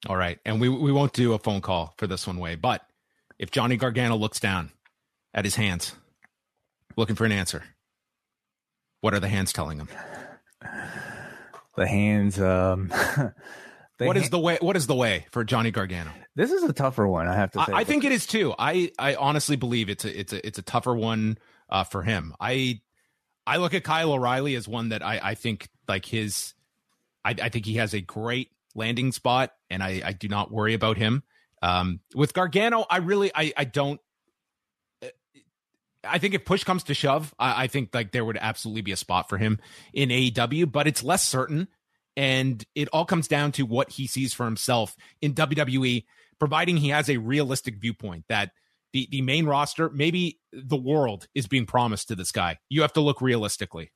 All 0.07 0.15
right. 0.15 0.39
And 0.45 0.61
we, 0.61 0.69
we 0.69 0.93
won't 0.93 1.11
do 1.11 1.33
a 1.33 1.39
phone 1.39 1.59
call 1.59 1.93
for 1.97 2.07
this 2.07 2.25
one 2.25 2.37
Wai, 2.37 2.55
but 2.55 2.83
if 3.37 3.51
Johnny 3.51 3.75
Gargano 3.75 4.15
looks 4.15 4.39
down 4.39 4.71
at 5.33 5.43
his 5.43 5.55
hands, 5.57 5.93
looking 6.95 7.17
for 7.17 7.25
an 7.25 7.33
answer, 7.33 7.63
what 9.01 9.13
are 9.13 9.19
the 9.19 9.27
hands 9.27 9.51
telling 9.51 9.77
him? 9.77 9.89
The 11.75 11.85
hands, 11.85 12.39
um, 12.39 12.89
what 13.97 14.17
is 14.17 14.29
the 14.29 14.39
way? 14.39 14.57
What 14.59 14.75
is 14.75 14.87
the 14.87 14.95
way 14.95 15.25
for 15.31 15.43
Johnny 15.43 15.71
Gargano? 15.71 16.11
This 16.35 16.51
is 16.51 16.63
a 16.63 16.73
tougher 16.73 17.07
one, 17.07 17.27
I 17.27 17.35
have 17.35 17.51
to 17.51 17.63
say. 17.63 17.73
I, 17.73 17.79
I 17.79 17.83
think 17.83 18.03
it 18.03 18.11
is 18.11 18.25
too. 18.25 18.53
I 18.57 18.91
I 18.99 19.15
honestly 19.15 19.55
believe 19.55 19.89
it's 19.89 20.03
a 20.05 20.19
it's 20.19 20.33
a 20.33 20.45
it's 20.45 20.59
a 20.59 20.61
tougher 20.61 20.93
one 20.93 21.37
uh, 21.69 21.83
for 21.83 22.03
him. 22.03 22.33
I 22.39 22.81
I 23.47 23.57
look 23.57 23.73
at 23.73 23.83
Kyle 23.83 24.11
O'Reilly 24.11 24.55
as 24.55 24.67
one 24.67 24.89
that 24.89 25.03
I 25.03 25.19
I 25.21 25.35
think 25.35 25.69
like 25.87 26.05
his. 26.05 26.53
I, 27.23 27.35
I 27.41 27.49
think 27.49 27.65
he 27.65 27.75
has 27.75 27.93
a 27.93 28.01
great 28.01 28.51
landing 28.75 29.11
spot, 29.11 29.53
and 29.69 29.81
I 29.81 30.01
I 30.03 30.11
do 30.11 30.27
not 30.27 30.51
worry 30.51 30.73
about 30.73 30.97
him. 30.97 31.23
Um, 31.61 32.01
with 32.13 32.33
Gargano, 32.33 32.85
I 32.89 32.97
really 32.97 33.31
I 33.33 33.53
I 33.55 33.63
don't. 33.63 34.01
Uh, 35.01 35.07
I 36.03 36.19
think 36.19 36.33
if 36.33 36.43
push 36.43 36.63
comes 36.63 36.83
to 36.83 36.93
shove, 36.93 37.33
I, 37.39 37.63
I 37.63 37.67
think 37.67 37.95
like 37.95 38.11
there 38.11 38.25
would 38.25 38.37
absolutely 38.39 38.81
be 38.81 38.91
a 38.91 38.97
spot 38.97 39.29
for 39.29 39.37
him 39.37 39.59
in 39.93 40.09
AEW, 40.09 40.71
but 40.71 40.85
it's 40.85 41.03
less 41.03 41.23
certain 41.23 41.69
and 42.17 42.63
it 42.75 42.87
all 42.93 43.05
comes 43.05 43.27
down 43.27 43.51
to 43.53 43.63
what 43.63 43.91
he 43.91 44.07
sees 44.07 44.33
for 44.33 44.45
himself 44.45 44.95
in 45.21 45.33
WWE, 45.33 46.05
providing 46.39 46.77
he 46.77 46.89
has 46.89 47.09
a 47.09 47.17
realistic 47.17 47.75
viewpoint 47.77 48.25
that 48.29 48.51
the, 48.93 49.07
the 49.11 49.21
main 49.21 49.45
roster, 49.45 49.89
maybe 49.89 50.39
the 50.53 50.77
world 50.77 51.27
is 51.35 51.47
being 51.47 51.65
promised 51.65 52.07
to 52.07 52.15
this 52.15 52.31
guy. 52.31 52.57
You 52.69 52.81
have 52.81 52.93
to 52.93 53.01
look 53.01 53.21
realistically 53.21 53.91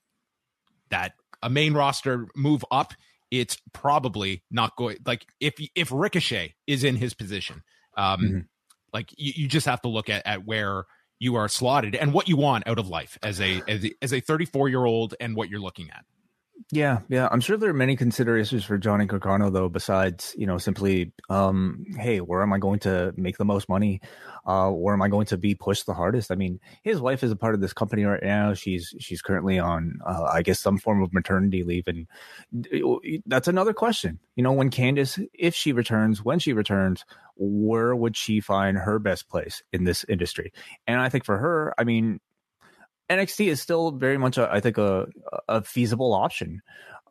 that 0.89 1.13
a 1.41 1.49
main 1.49 1.73
roster 1.73 2.27
move 2.35 2.65
up, 2.69 2.93
it's 3.31 3.57
probably 3.73 4.43
not 4.51 4.75
going 4.75 4.97
like 5.05 5.25
if 5.39 5.53
if 5.75 5.91
Ricochet 5.91 6.55
is 6.67 6.83
in 6.83 6.95
his 6.95 7.13
position, 7.13 7.63
um, 7.95 8.21
mm-hmm. 8.21 8.39
like 8.91 9.13
you, 9.17 9.33
you 9.35 9.47
just 9.47 9.67
have 9.67 9.81
to 9.83 9.87
look 9.87 10.09
at, 10.09 10.25
at 10.25 10.45
where 10.45 10.85
you 11.19 11.35
are 11.35 11.47
slotted 11.47 11.95
and 11.95 12.13
what 12.13 12.27
you 12.27 12.37
want 12.37 12.67
out 12.67 12.79
of 12.79 12.89
life 12.89 13.17
as 13.21 13.39
a 13.39 13.61
as 13.67 13.85
a, 13.85 13.93
as 14.01 14.13
a 14.13 14.19
34 14.19 14.69
year 14.69 14.83
old 14.83 15.15
and 15.19 15.35
what 15.35 15.49
you're 15.49 15.59
looking 15.59 15.89
at. 15.91 16.03
Yeah, 16.71 16.99
yeah. 17.09 17.27
I'm 17.31 17.41
sure 17.41 17.57
there 17.57 17.69
are 17.69 17.73
many 17.73 17.95
considerations 17.95 18.63
for 18.63 18.77
Johnny 18.77 19.05
Gargano 19.05 19.49
though, 19.49 19.69
besides, 19.69 20.35
you 20.37 20.45
know, 20.45 20.57
simply 20.57 21.11
um, 21.29 21.85
hey, 21.97 22.19
where 22.19 22.41
am 22.41 22.53
I 22.53 22.59
going 22.59 22.79
to 22.79 23.13
make 23.17 23.37
the 23.37 23.45
most 23.45 23.69
money? 23.69 24.01
Uh, 24.45 24.69
where 24.69 24.93
am 24.93 25.01
I 25.01 25.07
going 25.07 25.25
to 25.27 25.37
be 25.37 25.55
pushed 25.55 25.85
the 25.85 25.93
hardest? 25.93 26.31
I 26.31 26.35
mean, 26.35 26.59
his 26.83 26.99
wife 26.99 27.23
is 27.23 27.31
a 27.31 27.35
part 27.35 27.55
of 27.55 27.61
this 27.61 27.73
company 27.73 28.03
right 28.03 28.21
now. 28.21 28.53
She's 28.53 28.93
she's 28.99 29.21
currently 29.21 29.57
on 29.57 29.99
uh, 30.05 30.29
I 30.31 30.41
guess 30.41 30.59
some 30.59 30.77
form 30.77 31.01
of 31.01 31.13
maternity 31.13 31.63
leave 31.63 31.87
and 31.87 32.07
that's 33.25 33.47
another 33.47 33.73
question. 33.73 34.19
You 34.35 34.43
know, 34.43 34.53
when 34.53 34.69
Candice 34.69 35.25
if 35.33 35.55
she 35.55 35.71
returns, 35.71 36.23
when 36.23 36.39
she 36.39 36.53
returns, 36.53 37.05
where 37.35 37.95
would 37.95 38.17
she 38.17 38.41
find 38.41 38.77
her 38.77 38.99
best 38.99 39.29
place 39.29 39.63
in 39.71 39.85
this 39.85 40.05
industry? 40.09 40.51
And 40.87 40.99
I 40.99 41.09
think 41.09 41.25
for 41.25 41.37
her, 41.37 41.73
I 41.77 41.83
mean, 41.83 42.19
NXT 43.09 43.47
is 43.47 43.61
still 43.61 43.91
very 43.91 44.17
much, 44.17 44.37
a, 44.37 44.51
I 44.51 44.59
think, 44.59 44.77
a, 44.77 45.07
a 45.47 45.63
feasible 45.63 46.13
option. 46.13 46.61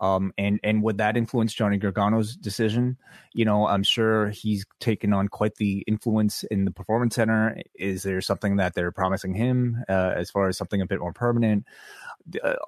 Um, 0.00 0.32
and 0.38 0.60
and 0.62 0.82
would 0.82 0.98
that 0.98 1.16
influence 1.16 1.52
Johnny 1.52 1.78
Gargano's 1.78 2.36
decision? 2.36 2.96
You 3.32 3.44
know, 3.44 3.66
I'm 3.66 3.82
sure 3.82 4.28
he's 4.28 4.64
taken 4.78 5.12
on 5.12 5.28
quite 5.28 5.56
the 5.56 5.84
influence 5.88 6.44
in 6.44 6.64
the 6.64 6.70
performance 6.70 7.16
center. 7.16 7.56
Is 7.74 8.04
there 8.04 8.20
something 8.20 8.56
that 8.56 8.74
they're 8.74 8.92
promising 8.92 9.34
him 9.34 9.82
uh, 9.88 10.12
as 10.14 10.30
far 10.30 10.48
as 10.48 10.56
something 10.56 10.80
a 10.80 10.86
bit 10.86 11.00
more 11.00 11.12
permanent? 11.12 11.66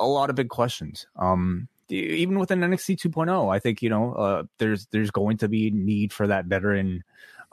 A 0.00 0.06
lot 0.06 0.30
of 0.30 0.36
big 0.36 0.48
questions. 0.48 1.06
Um, 1.16 1.68
even 1.88 2.38
within 2.38 2.60
NXT 2.60 2.96
2.0, 2.96 3.54
I 3.54 3.58
think 3.58 3.82
you 3.82 3.90
know 3.90 4.12
uh, 4.14 4.42
there's 4.58 4.86
there's 4.86 5.10
going 5.10 5.36
to 5.38 5.48
be 5.48 5.70
need 5.70 6.12
for 6.12 6.26
that 6.26 6.46
veteran, 6.46 7.04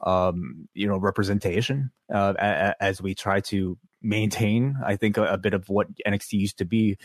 um, 0.01 0.67
you 0.73 0.87
know, 0.87 0.97
representation 0.97 1.91
uh, 2.11 2.73
as 2.79 2.99
we 2.99 3.13
try 3.13 3.41
to 3.41 3.77
maintain 4.01 4.75
i 4.85 4.95
think 4.95 5.17
a, 5.17 5.25
a, 5.25 5.37
bit 5.37 5.53
of 5.53 5.67
what 5.69 5.87
nxt 6.05 6.31
used 6.33 6.57
to 6.59 6.65
be 6.65 6.97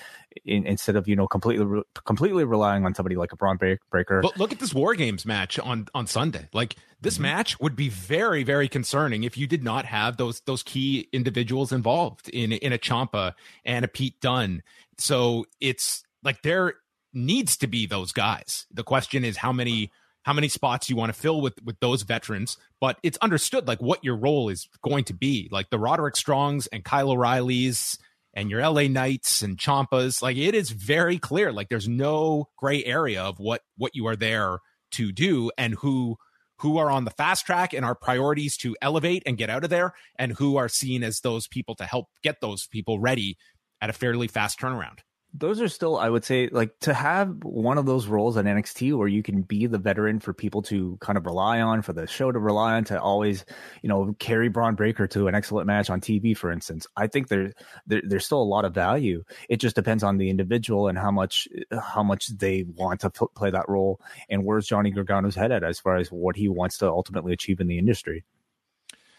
in, 0.44 0.66
instead 0.66 0.94
of 0.94 1.08
you 1.08 1.16
know 1.16 1.26
completely 1.26 1.64
re- 1.64 1.82
completely 2.04 2.44
relying 2.44 2.84
on 2.84 2.94
somebody 2.94 3.16
like 3.16 3.32
a 3.32 3.36
Bron 3.36 3.56
Breakker. 3.56 4.20
But 4.20 4.38
look 4.38 4.52
at 4.52 4.58
this 4.58 4.74
war 4.74 4.94
games 4.94 5.24
match 5.24 5.58
on 5.58 5.86
on 5.94 6.06
sunday. 6.06 6.48
Like 6.52 6.76
this 7.00 7.14
mm-hmm. 7.14 7.22
match 7.22 7.60
would 7.60 7.76
be 7.76 7.88
very 7.88 8.44
very 8.44 8.68
concerning 8.68 9.24
if 9.24 9.38
you 9.38 9.46
did 9.46 9.62
not 9.64 9.86
have 9.86 10.16
those 10.16 10.40
those 10.42 10.62
key 10.62 11.08
individuals 11.12 11.72
involved 11.72 12.28
in 12.28 12.52
in 12.52 12.72
a 12.72 12.78
Ciampa 12.78 13.32
and 13.64 13.84
a 13.84 13.88
Pete 13.88 14.20
Dunne 14.20 14.62
so 14.98 15.46
it's 15.60 16.04
like 16.22 16.42
there 16.42 16.74
needs 17.12 17.56
to 17.58 17.66
be 17.66 17.86
those 17.86 18.12
guys. 18.12 18.66
The 18.72 18.84
question 18.84 19.24
is 19.24 19.36
how 19.36 19.52
many 19.52 19.90
how 20.22 20.32
many 20.32 20.48
spots 20.48 20.88
you 20.88 20.96
want 20.96 21.12
to 21.12 21.18
fill 21.18 21.40
with 21.40 21.54
with 21.64 21.78
those 21.80 22.02
veterans, 22.02 22.56
but 22.80 22.98
it's 23.02 23.18
understood 23.18 23.66
like 23.66 23.82
what 23.82 24.04
your 24.04 24.16
role 24.16 24.48
is 24.48 24.68
going 24.82 25.04
to 25.04 25.14
be. 25.14 25.48
Like 25.50 25.70
the 25.70 25.78
Roderick 25.78 26.16
Strongs 26.16 26.66
and 26.68 26.84
Kyle 26.84 27.10
O'Reillys 27.10 27.98
and 28.34 28.50
your 28.50 28.66
LA 28.66 28.82
Knights 28.82 29.42
and 29.42 29.58
Ciampas, 29.58 30.22
like 30.22 30.36
it 30.36 30.54
is 30.54 30.70
very 30.70 31.18
clear. 31.18 31.52
Like 31.52 31.68
there's 31.68 31.88
no 31.88 32.48
gray 32.56 32.84
area 32.84 33.22
of 33.22 33.38
what 33.38 33.62
what 33.76 33.94
you 33.94 34.06
are 34.06 34.16
there 34.16 34.58
to 34.92 35.12
do 35.12 35.50
and 35.58 35.74
who 35.74 36.16
who 36.58 36.78
are 36.78 36.90
on 36.90 37.04
the 37.04 37.10
fast 37.10 37.44
track 37.44 37.72
and 37.72 37.84
our 37.84 37.94
priorities 37.94 38.56
to 38.56 38.76
elevate 38.80 39.24
and 39.26 39.36
get 39.36 39.50
out 39.50 39.64
of 39.64 39.70
there 39.70 39.94
and 40.16 40.32
who 40.32 40.56
are 40.56 40.68
seen 40.68 41.02
as 41.02 41.20
those 41.20 41.48
people 41.48 41.74
to 41.74 41.84
help 41.84 42.06
get 42.22 42.40
those 42.40 42.68
people 42.68 43.00
ready 43.00 43.36
at 43.80 43.90
a 43.90 43.92
fairly 43.92 44.28
fast 44.28 44.60
turnaround 44.60 45.00
those 45.34 45.60
are 45.60 45.68
still 45.68 45.96
i 45.96 46.08
would 46.08 46.24
say 46.24 46.48
like 46.52 46.78
to 46.80 46.92
have 46.92 47.42
one 47.42 47.78
of 47.78 47.86
those 47.86 48.06
roles 48.06 48.36
at 48.36 48.44
nxt 48.44 48.96
where 48.96 49.08
you 49.08 49.22
can 49.22 49.42
be 49.42 49.66
the 49.66 49.78
veteran 49.78 50.20
for 50.20 50.34
people 50.34 50.60
to 50.60 50.98
kind 51.00 51.16
of 51.16 51.24
rely 51.24 51.60
on 51.60 51.80
for 51.80 51.92
the 51.92 52.06
show 52.06 52.30
to 52.30 52.38
rely 52.38 52.74
on 52.74 52.84
to 52.84 53.00
always 53.00 53.44
you 53.82 53.88
know 53.88 54.14
carry 54.18 54.48
Bron 54.48 54.74
Breakker 54.74 55.06
to 55.08 55.28
an 55.28 55.34
excellent 55.34 55.66
match 55.66 55.88
on 55.88 56.00
tv 56.00 56.36
for 56.36 56.52
instance 56.52 56.86
i 56.96 57.06
think 57.06 57.28
there, 57.28 57.52
there 57.86 58.02
there's 58.04 58.26
still 58.26 58.42
a 58.42 58.44
lot 58.44 58.64
of 58.64 58.74
value. 58.74 59.24
It 59.48 59.56
just 59.56 59.76
depends 59.76 60.02
on 60.02 60.18
the 60.18 60.28
individual 60.28 60.88
and 60.88 60.98
how 60.98 61.10
much 61.10 61.48
how 61.80 62.02
much 62.02 62.26
they 62.26 62.64
want 62.76 63.00
to 63.00 63.06
f- 63.06 63.28
play 63.34 63.50
that 63.50 63.68
role 63.68 64.00
and 64.28 64.44
where's 64.44 64.66
johnny 64.66 64.90
gargano's 64.90 65.34
head 65.34 65.52
at 65.52 65.64
as 65.64 65.80
far 65.80 65.96
as 65.96 66.10
what 66.10 66.36
he 66.36 66.48
wants 66.48 66.78
to 66.78 66.88
ultimately 66.88 67.32
achieve 67.32 67.60
in 67.60 67.66
the 67.66 67.78
industry. 67.78 68.24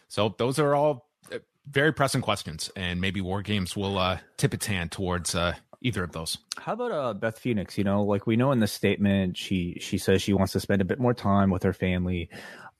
So 0.08 0.36
those 0.38 0.60
are 0.60 0.76
all 0.76 1.10
uh, 1.32 1.40
very 1.68 1.92
pressing 1.92 2.22
questions 2.22 2.70
and 2.76 3.02
maybe 3.02 3.22
war 3.22 3.42
games 3.42 3.76
will 3.76 3.98
uh, 3.98 4.20
tip 4.38 4.54
its 4.54 4.68
hand 4.68 4.92
towards 4.92 5.34
uh, 5.34 5.56
either 5.84 6.04
of 6.04 6.14
those. 6.14 6.38
How 6.58 6.74
about 6.74 6.92
uh, 6.92 7.14
Beth 7.14 7.38
Phoenix? 7.38 7.78
You 7.78 7.84
know, 7.84 8.04
like 8.04 8.26
we 8.26 8.36
know 8.36 8.52
in 8.52 8.60
the 8.60 8.68
statement, 8.68 9.38
she 9.38 9.78
she 9.80 9.98
says 10.00 10.22
she 10.22 10.34
wants 10.34 10.54
to 10.54 10.60
spend 10.60 10.82
a 10.82 10.86
bit 10.86 11.00
more 11.00 11.14
time 11.14 11.52
with 11.52 11.64
her 11.64 11.74
family. 11.74 12.30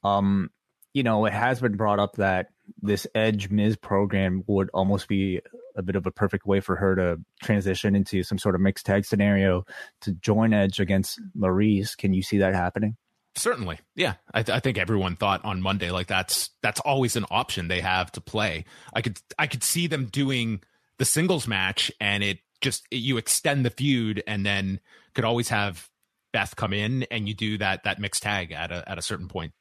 Um, 0.04 0.50
you 0.94 1.04
know, 1.04 1.26
it 1.26 1.34
has 1.34 1.60
been 1.60 1.76
brought 1.76 2.00
up 2.00 2.16
that 2.16 2.48
this 2.82 3.06
Edge 3.14 3.50
Miz 3.50 3.76
program 3.76 4.44
would 4.48 4.70
almost 4.74 5.08
be 5.08 5.42
a 5.76 5.82
bit 5.82 5.96
of 5.96 6.06
a 6.06 6.12
perfect 6.12 6.46
way 6.46 6.60
for 6.60 6.76
her 6.76 6.96
to 6.96 7.20
transition 7.42 7.96
into 7.96 8.24
some 8.24 8.38
sort 8.38 8.56
of 8.56 8.62
mixed 8.62 8.86
tag 8.86 9.06
scenario 9.06 9.66
to 10.02 10.12
join 10.14 10.54
Edge 10.54 10.80
against 10.80 11.20
Maryse. 11.38 11.98
Can 11.98 12.14
you 12.14 12.22
see 12.22 12.38
that 12.38 12.54
happening? 12.54 12.96
Certainly, 13.36 13.80
yeah. 13.96 14.14
I, 14.32 14.44
th- 14.44 14.56
I, 14.56 14.60
think 14.60 14.78
everyone 14.78 15.16
thought 15.16 15.44
on 15.44 15.60
Monday 15.60 15.90
like 15.90 16.06
that's 16.06 16.52
that's 16.62 16.80
always 16.82 17.16
an 17.16 17.26
option 17.32 17.68
they 17.68 17.82
have 17.82 18.12
to 18.12 18.22
play. 18.22 18.66
I 18.94 19.02
could 19.02 19.20
I 19.40 19.48
could 19.48 19.64
see 19.64 19.88
them 19.88 20.06
doing 20.06 20.62
the 21.00 21.06
singles 21.06 21.48
match 21.48 21.92
and 22.00 22.24
it 22.24 22.38
just 22.64 22.88
you 22.90 23.18
extend 23.18 23.66
the 23.66 23.70
feud 23.70 24.24
and 24.26 24.46
then 24.46 24.80
could 25.14 25.26
always 25.26 25.50
have 25.50 25.90
Beth 26.32 26.56
come 26.56 26.74
in 26.74 27.04
and 27.04 27.28
you 27.28 27.36
do 27.36 27.60
that 27.60 27.84
that 27.84 28.00
mixed 28.00 28.24
tag 28.24 28.52
at 28.52 28.72
a 28.72 28.90
at 28.90 28.98
a 28.98 29.02
certain 29.04 29.28
point. 29.28 29.54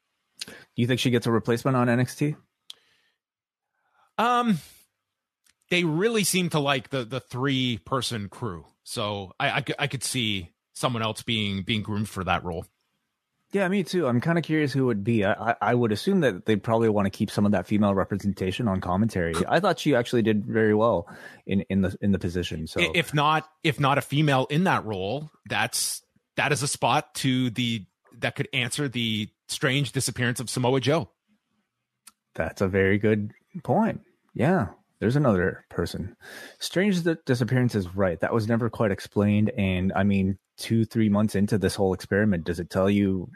Do 0.47 0.53
you 0.75 0.87
think 0.87 0.99
she 0.99 1.11
gets 1.11 1.27
a 1.27 1.31
replacement 1.31 1.77
on 1.77 1.87
NXT? 1.87 2.35
Um, 4.17 4.59
they 5.69 5.83
really 5.83 6.23
seem 6.23 6.49
to 6.49 6.59
like 6.59 6.89
the 6.89 7.05
the 7.05 7.19
three 7.19 7.77
person 7.79 8.29
crew, 8.29 8.65
so 8.83 9.33
I, 9.39 9.49
I 9.49 9.63
I 9.79 9.87
could 9.87 10.03
see 10.03 10.51
someone 10.73 11.03
else 11.03 11.21
being 11.21 11.63
being 11.63 11.83
groomed 11.83 12.09
for 12.09 12.23
that 12.23 12.43
role. 12.43 12.65
Yeah, 13.53 13.67
me 13.67 13.83
too. 13.83 14.07
I'm 14.07 14.19
kind 14.19 14.39
of 14.39 14.43
curious 14.43 14.73
who 14.73 14.87
would 14.87 15.03
be. 15.03 15.23
I, 15.23 15.55
I 15.61 15.75
would 15.75 15.91
assume 15.91 16.21
that 16.21 16.45
they'd 16.45 16.61
probably 16.61 16.89
want 16.89 17.05
to 17.05 17.11
keep 17.11 17.29
some 17.29 17.45
of 17.45 17.51
that 17.51 17.67
female 17.67 17.93
representation 17.93 18.67
on 18.67 18.81
commentary. 18.81 19.35
I 19.47 19.59
thought 19.59 19.79
she 19.79 19.93
actually 19.93 20.23
did 20.23 20.43
very 20.43 20.73
well 20.73 21.07
in, 21.45 21.61
in 21.69 21.81
the 21.81 21.95
in 22.01 22.11
the 22.11 22.19
position. 22.19 22.65
So 22.65 22.79
if 22.95 23.13
not 23.13 23.47
if 23.63 23.79
not 23.79 23.99
a 23.99 24.01
female 24.01 24.47
in 24.49 24.63
that 24.63 24.85
role, 24.85 25.29
that's 25.47 26.01
that 26.35 26.51
is 26.51 26.63
a 26.63 26.67
spot 26.67 27.13
to 27.15 27.51
the 27.51 27.85
that 28.19 28.35
could 28.35 28.49
answer 28.53 28.89
the 28.89 29.29
strange 29.47 29.91
disappearance 29.91 30.39
of 30.39 30.49
Samoa 30.49 30.79
Joe. 30.79 31.09
That's 32.33 32.61
a 32.61 32.67
very 32.67 32.97
good 32.97 33.33
point. 33.63 34.01
Yeah, 34.33 34.69
there's 34.99 35.15
another 35.15 35.65
person. 35.69 36.15
Strange 36.59 37.01
that 37.01 37.25
disappearance 37.25 37.75
is 37.75 37.95
right. 37.95 38.19
That 38.19 38.33
was 38.33 38.47
never 38.47 38.71
quite 38.71 38.91
explained. 38.91 39.51
And 39.57 39.93
I 39.95 40.03
mean, 40.03 40.39
two, 40.57 40.85
three 40.85 41.09
months 41.09 41.35
into 41.35 41.59
this 41.59 41.75
whole 41.75 41.93
experiment, 41.93 42.45
does 42.45 42.59
it 42.59 42.71
tell 42.71 42.89
you 42.89 43.29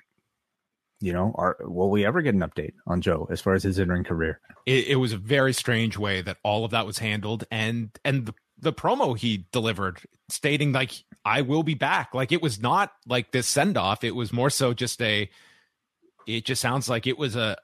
you 0.99 1.13
know, 1.13 1.33
are 1.35 1.57
will 1.61 1.89
we 1.89 2.05
ever 2.05 2.21
get 2.21 2.33
an 2.33 2.41
update 2.41 2.73
on 2.87 3.01
Joe 3.01 3.27
as 3.29 3.39
far 3.41 3.53
as 3.53 3.63
his 3.63 3.77
in-ring 3.77 4.03
career? 4.03 4.39
It, 4.65 4.87
it, 4.87 4.95
was 4.95 5.13
a 5.13 5.17
very 5.17 5.53
strange 5.53 5.97
way 5.97 6.21
that 6.21 6.37
all 6.43 6.65
of 6.65 6.71
that 6.71 6.85
was 6.85 6.97
handled, 6.97 7.45
and 7.51 7.89
and 8.03 8.25
the, 8.25 8.33
the 8.59 8.73
promo 8.73 9.17
he 9.17 9.45
delivered, 9.51 10.01
stating 10.29 10.71
like 10.71 10.91
I 11.23 11.41
will 11.41 11.63
be 11.63 11.75
back. 11.75 12.13
Like 12.13 12.31
it 12.31 12.41
was 12.41 12.59
not 12.59 12.91
like 13.05 13.31
this 13.31 13.47
send 13.47 13.77
off. 13.77 14.03
It 14.03 14.15
was 14.15 14.33
more 14.33 14.49
so 14.49 14.73
just 14.73 15.01
a. 15.01 15.29
It 16.25 16.45
just 16.45 16.61
sounds 16.61 16.89
like 16.89 17.07
it 17.07 17.17
was 17.17 17.35
a, 17.35 17.55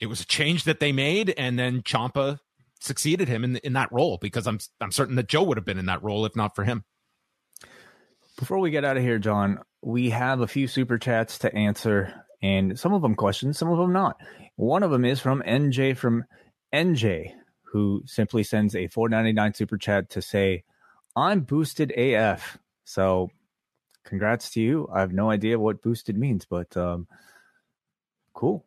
it 0.00 0.06
was 0.06 0.22
a 0.22 0.26
change 0.26 0.64
that 0.64 0.80
they 0.80 0.92
made, 0.92 1.30
and 1.36 1.58
then 1.58 1.82
Ciampa 1.82 2.38
succeeded 2.80 3.28
him 3.28 3.44
in 3.44 3.56
in 3.58 3.74
that 3.74 3.92
role 3.92 4.18
because 4.20 4.46
I'm 4.46 4.58
I'm 4.80 4.92
certain 4.92 5.16
that 5.16 5.28
Joe 5.28 5.42
would 5.42 5.58
have 5.58 5.66
been 5.66 5.78
in 5.78 5.86
that 5.86 6.02
role 6.02 6.24
if 6.24 6.34
not 6.34 6.56
for 6.56 6.64
him. 6.64 6.84
Before 8.38 8.58
we 8.58 8.70
get 8.70 8.84
out 8.84 8.96
of 8.96 9.02
here, 9.02 9.18
John, 9.18 9.60
we 9.82 10.10
have 10.10 10.40
a 10.40 10.48
few 10.48 10.66
super 10.66 10.96
chats 10.96 11.38
to 11.40 11.54
answer 11.54 12.21
and 12.42 12.78
some 12.78 12.92
of 12.92 13.02
them 13.02 13.14
questions, 13.14 13.58
some 13.58 13.70
of 13.70 13.78
them 13.78 13.92
not. 13.92 14.20
One 14.56 14.82
of 14.82 14.90
them 14.90 15.04
is 15.04 15.20
from 15.20 15.42
NJ 15.46 15.96
from 15.96 16.24
NJ, 16.74 17.32
who 17.62 18.02
simply 18.06 18.42
sends 18.42 18.74
a 18.74 18.88
4.99 18.88 19.56
super 19.56 19.78
chat 19.78 20.10
to 20.10 20.22
say, 20.22 20.64
"I'm 21.16 21.40
boosted 21.40 21.92
AF." 21.92 22.58
So, 22.84 23.30
congrats 24.04 24.50
to 24.50 24.60
you. 24.60 24.88
I 24.92 25.00
have 25.00 25.12
no 25.12 25.30
idea 25.30 25.58
what 25.58 25.82
boosted 25.82 26.18
means, 26.18 26.44
but 26.44 26.76
um, 26.76 27.06
cool. 28.34 28.66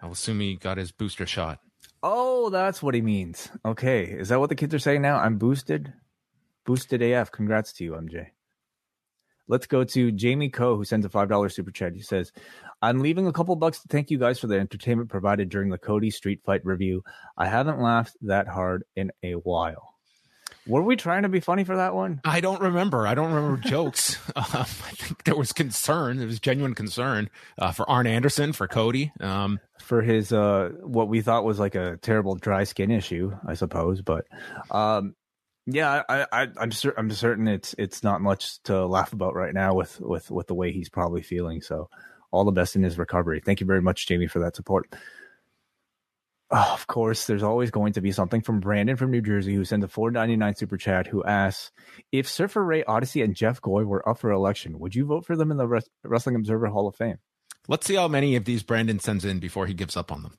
I'll 0.00 0.12
assume 0.12 0.40
he 0.40 0.54
got 0.56 0.78
his 0.78 0.92
booster 0.92 1.26
shot. 1.26 1.58
Oh, 2.02 2.50
that's 2.50 2.82
what 2.82 2.94
he 2.94 3.00
means. 3.00 3.50
Okay, 3.64 4.04
is 4.04 4.28
that 4.28 4.38
what 4.38 4.48
the 4.48 4.54
kids 4.54 4.74
are 4.74 4.78
saying 4.78 5.02
now? 5.02 5.18
I'm 5.18 5.36
boosted. 5.36 5.92
Boosted 6.64 7.02
AF. 7.02 7.32
Congrats 7.32 7.72
to 7.74 7.84
you, 7.84 7.92
MJ. 7.92 8.28
Let's 9.48 9.66
go 9.66 9.84
to 9.84 10.12
Jamie 10.12 10.50
Coe, 10.50 10.76
who 10.76 10.84
sends 10.84 11.06
a 11.06 11.08
$5 11.08 11.52
super 11.52 11.70
chat. 11.70 11.94
He 11.94 12.02
says, 12.02 12.32
I'm 12.80 13.00
leaving 13.00 13.26
a 13.26 13.32
couple 13.32 13.56
bucks 13.56 13.80
to 13.80 13.88
thank 13.88 14.10
you 14.10 14.18
guys 14.18 14.38
for 14.38 14.46
the 14.46 14.58
entertainment 14.58 15.08
provided 15.08 15.48
during 15.48 15.70
the 15.70 15.78
Cody 15.78 16.10
Street 16.10 16.42
Fight 16.44 16.64
review. 16.64 17.02
I 17.36 17.48
haven't 17.48 17.80
laughed 17.80 18.16
that 18.22 18.46
hard 18.46 18.84
in 18.94 19.10
a 19.22 19.32
while. 19.32 19.94
Were 20.68 20.82
we 20.82 20.96
trying 20.96 21.22
to 21.22 21.30
be 21.30 21.40
funny 21.40 21.64
for 21.64 21.76
that 21.76 21.94
one? 21.94 22.20
I 22.24 22.40
don't 22.40 22.60
remember. 22.60 23.06
I 23.06 23.14
don't 23.14 23.32
remember 23.32 23.56
jokes. 23.68 24.18
Um, 24.36 24.44
I 24.54 24.64
think 24.64 25.24
there 25.24 25.34
was 25.34 25.52
concern. 25.52 26.18
There 26.18 26.26
was 26.26 26.38
genuine 26.38 26.74
concern 26.74 27.28
uh, 27.58 27.72
for 27.72 27.88
Arn 27.90 28.06
Anderson, 28.06 28.52
for 28.52 28.68
Cody, 28.68 29.10
um, 29.20 29.58
for 29.80 30.00
his 30.00 30.32
uh, 30.32 30.70
what 30.82 31.08
we 31.08 31.22
thought 31.22 31.44
was 31.44 31.58
like 31.58 31.74
a 31.74 31.96
terrible 31.96 32.36
dry 32.36 32.64
skin 32.64 32.90
issue, 32.90 33.36
I 33.46 33.54
suppose. 33.54 34.00
But 34.00 34.26
um, 34.70 35.16
yeah, 35.70 36.02
I, 36.08 36.26
I, 36.32 36.48
I'm 36.56 36.72
cer- 36.72 36.94
I'm 36.96 37.10
certain 37.10 37.46
it's 37.46 37.74
it's 37.76 38.02
not 38.02 38.22
much 38.22 38.62
to 38.64 38.86
laugh 38.86 39.12
about 39.12 39.34
right 39.34 39.52
now 39.52 39.74
with 39.74 40.00
with 40.00 40.30
with 40.30 40.46
the 40.46 40.54
way 40.54 40.72
he's 40.72 40.88
probably 40.88 41.20
feeling. 41.20 41.60
So, 41.60 41.90
all 42.30 42.44
the 42.44 42.52
best 42.52 42.74
in 42.74 42.82
his 42.82 42.98
recovery. 42.98 43.42
Thank 43.44 43.60
you 43.60 43.66
very 43.66 43.82
much, 43.82 44.06
Jamie, 44.06 44.28
for 44.28 44.38
that 44.38 44.56
support. 44.56 44.88
Oh, 46.50 46.70
of 46.72 46.86
course, 46.86 47.26
there's 47.26 47.42
always 47.42 47.70
going 47.70 47.92
to 47.92 48.00
be 48.00 48.12
something 48.12 48.40
from 48.40 48.60
Brandon 48.60 48.96
from 48.96 49.10
New 49.10 49.20
Jersey 49.20 49.54
who 49.54 49.66
sends 49.66 49.84
a 49.84 49.88
4.99 49.88 50.56
super 50.56 50.78
chat 50.78 51.06
who 51.06 51.22
asks 51.22 51.70
if 52.10 52.26
Surfer 52.26 52.64
Ray 52.64 52.82
Odyssey 52.84 53.20
and 53.20 53.34
Jeff 53.34 53.60
Goy 53.60 53.84
were 53.84 54.08
up 54.08 54.20
for 54.20 54.30
election, 54.30 54.78
would 54.78 54.94
you 54.94 55.04
vote 55.04 55.26
for 55.26 55.36
them 55.36 55.50
in 55.50 55.58
the 55.58 55.68
Wrestling 56.02 56.36
Observer 56.36 56.68
Hall 56.68 56.88
of 56.88 56.96
Fame? 56.96 57.18
Let's 57.68 57.86
see 57.86 57.96
how 57.96 58.08
many 58.08 58.34
of 58.36 58.46
these 58.46 58.62
Brandon 58.62 58.98
sends 58.98 59.26
in 59.26 59.40
before 59.40 59.66
he 59.66 59.74
gives 59.74 59.94
up 59.94 60.10
on 60.10 60.22
them. 60.22 60.38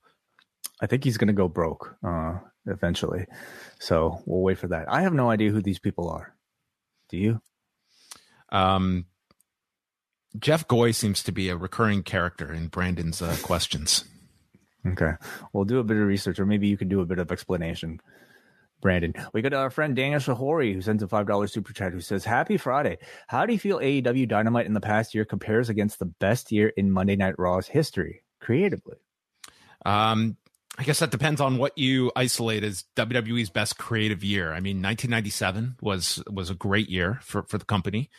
I 0.81 0.87
think 0.87 1.03
he's 1.03 1.17
going 1.17 1.27
to 1.27 1.33
go 1.33 1.47
broke 1.47 1.95
uh, 2.03 2.39
eventually. 2.65 3.25
So 3.79 4.21
we'll 4.25 4.41
wait 4.41 4.57
for 4.57 4.67
that. 4.67 4.85
I 4.89 5.01
have 5.01 5.13
no 5.13 5.29
idea 5.29 5.51
who 5.51 5.61
these 5.61 5.79
people 5.79 6.09
are. 6.09 6.33
Do 7.09 7.17
you? 7.17 7.41
Um, 8.51 9.05
Jeff 10.37 10.67
Goy 10.67 10.91
seems 10.91 11.23
to 11.23 11.31
be 11.31 11.49
a 11.49 11.57
recurring 11.57 12.03
character 12.03 12.53
in 12.53 12.67
Brandon's 12.67 13.21
uh, 13.21 13.35
questions. 13.41 14.05
Okay. 14.85 15.13
We'll 15.53 15.65
do 15.65 15.79
a 15.79 15.83
bit 15.83 15.97
of 15.97 16.07
research, 16.07 16.39
or 16.39 16.45
maybe 16.45 16.67
you 16.67 16.77
can 16.77 16.87
do 16.87 17.01
a 17.01 17.05
bit 17.05 17.19
of 17.19 17.31
explanation. 17.31 17.99
Brandon. 18.81 19.13
We 19.33 19.41
got 19.41 19.53
our 19.53 19.69
friend 19.69 19.95
Daniel 19.95 20.19
Shahori 20.19 20.73
who 20.73 20.81
sends 20.81 21.03
a 21.03 21.07
$5 21.07 21.49
super 21.49 21.73
chat 21.73 21.91
who 21.91 21.99
says, 21.99 22.23
Happy 22.23 22.57
Friday. 22.57 22.97
How 23.27 23.45
do 23.45 23.53
you 23.53 23.59
feel 23.59 23.79
AEW 23.79 24.27
Dynamite 24.27 24.65
in 24.65 24.73
the 24.73 24.79
past 24.79 25.13
year 25.13 25.25
compares 25.25 25.69
against 25.69 25.99
the 25.99 26.05
best 26.05 26.51
year 26.51 26.69
in 26.69 26.91
Monday 26.91 27.15
Night 27.15 27.37
Raw's 27.37 27.67
history 27.67 28.23
creatively? 28.39 28.97
Um, 29.85 30.37
I 30.79 30.83
guess 30.83 30.99
that 30.99 31.11
depends 31.11 31.41
on 31.41 31.57
what 31.57 31.77
you 31.77 32.09
isolate 32.15 32.63
as 32.63 32.85
WWE's 32.95 33.49
best 33.49 33.77
creative 33.77 34.23
year. 34.23 34.53
I 34.53 34.61
mean, 34.61 34.81
1997 34.81 35.75
was 35.81 36.23
was 36.31 36.49
a 36.49 36.55
great 36.55 36.89
year 36.89 37.19
for 37.21 37.43
for 37.43 37.57
the 37.57 37.65
company. 37.65 38.09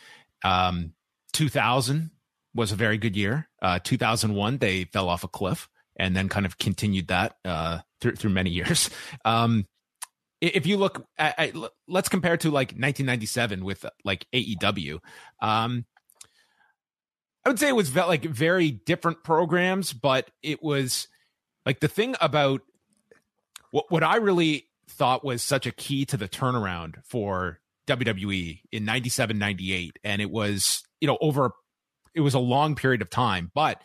Um, 0.43 0.93
2000 1.33 2.11
was 2.53 2.71
a 2.71 2.75
very 2.75 2.99
good 2.99 3.15
year. 3.15 3.49
Uh, 3.63 3.79
2001 3.83 4.59
they 4.59 4.83
fell 4.83 5.09
off 5.09 5.23
a 5.23 5.27
cliff 5.27 5.69
and 5.95 6.15
then 6.15 6.29
kind 6.29 6.45
of 6.45 6.59
continued 6.59 7.07
that 7.07 7.35
uh, 7.43 7.79
through 7.99 8.15
through 8.15 8.29
many 8.29 8.49
years. 8.51 8.91
Um, 9.25 9.65
if 10.39 10.67
you 10.67 10.77
look 10.77 11.03
at, 11.17 11.39
at, 11.39 11.55
let's 11.87 12.09
compare 12.09 12.37
to 12.37 12.49
like 12.49 12.69
1997 12.69 13.65
with 13.65 13.87
like 14.03 14.27
AEW. 14.33 14.99
Um, 15.41 15.85
I 17.43 17.49
would 17.49 17.57
say 17.57 17.69
it 17.69 17.75
was 17.75 17.95
like 17.95 18.23
very 18.23 18.69
different 18.69 19.23
programs, 19.23 19.93
but 19.93 20.29
it 20.43 20.61
was 20.61 21.07
like 21.65 21.79
the 21.79 21.87
thing 21.87 22.15
about 22.21 22.61
what 23.71 23.85
what 23.89 24.03
I 24.03 24.17
really 24.17 24.67
thought 24.89 25.23
was 25.23 25.41
such 25.41 25.65
a 25.65 25.71
key 25.71 26.05
to 26.05 26.17
the 26.17 26.27
turnaround 26.27 26.95
for 27.05 27.59
WWE 27.87 28.61
in 28.71 28.85
97 28.85 29.37
98 29.37 29.99
and 30.03 30.21
it 30.21 30.29
was 30.29 30.83
you 30.99 31.07
know 31.07 31.17
over 31.21 31.51
it 32.13 32.21
was 32.21 32.33
a 32.33 32.39
long 32.39 32.75
period 32.75 33.01
of 33.01 33.09
time 33.09 33.51
but 33.53 33.81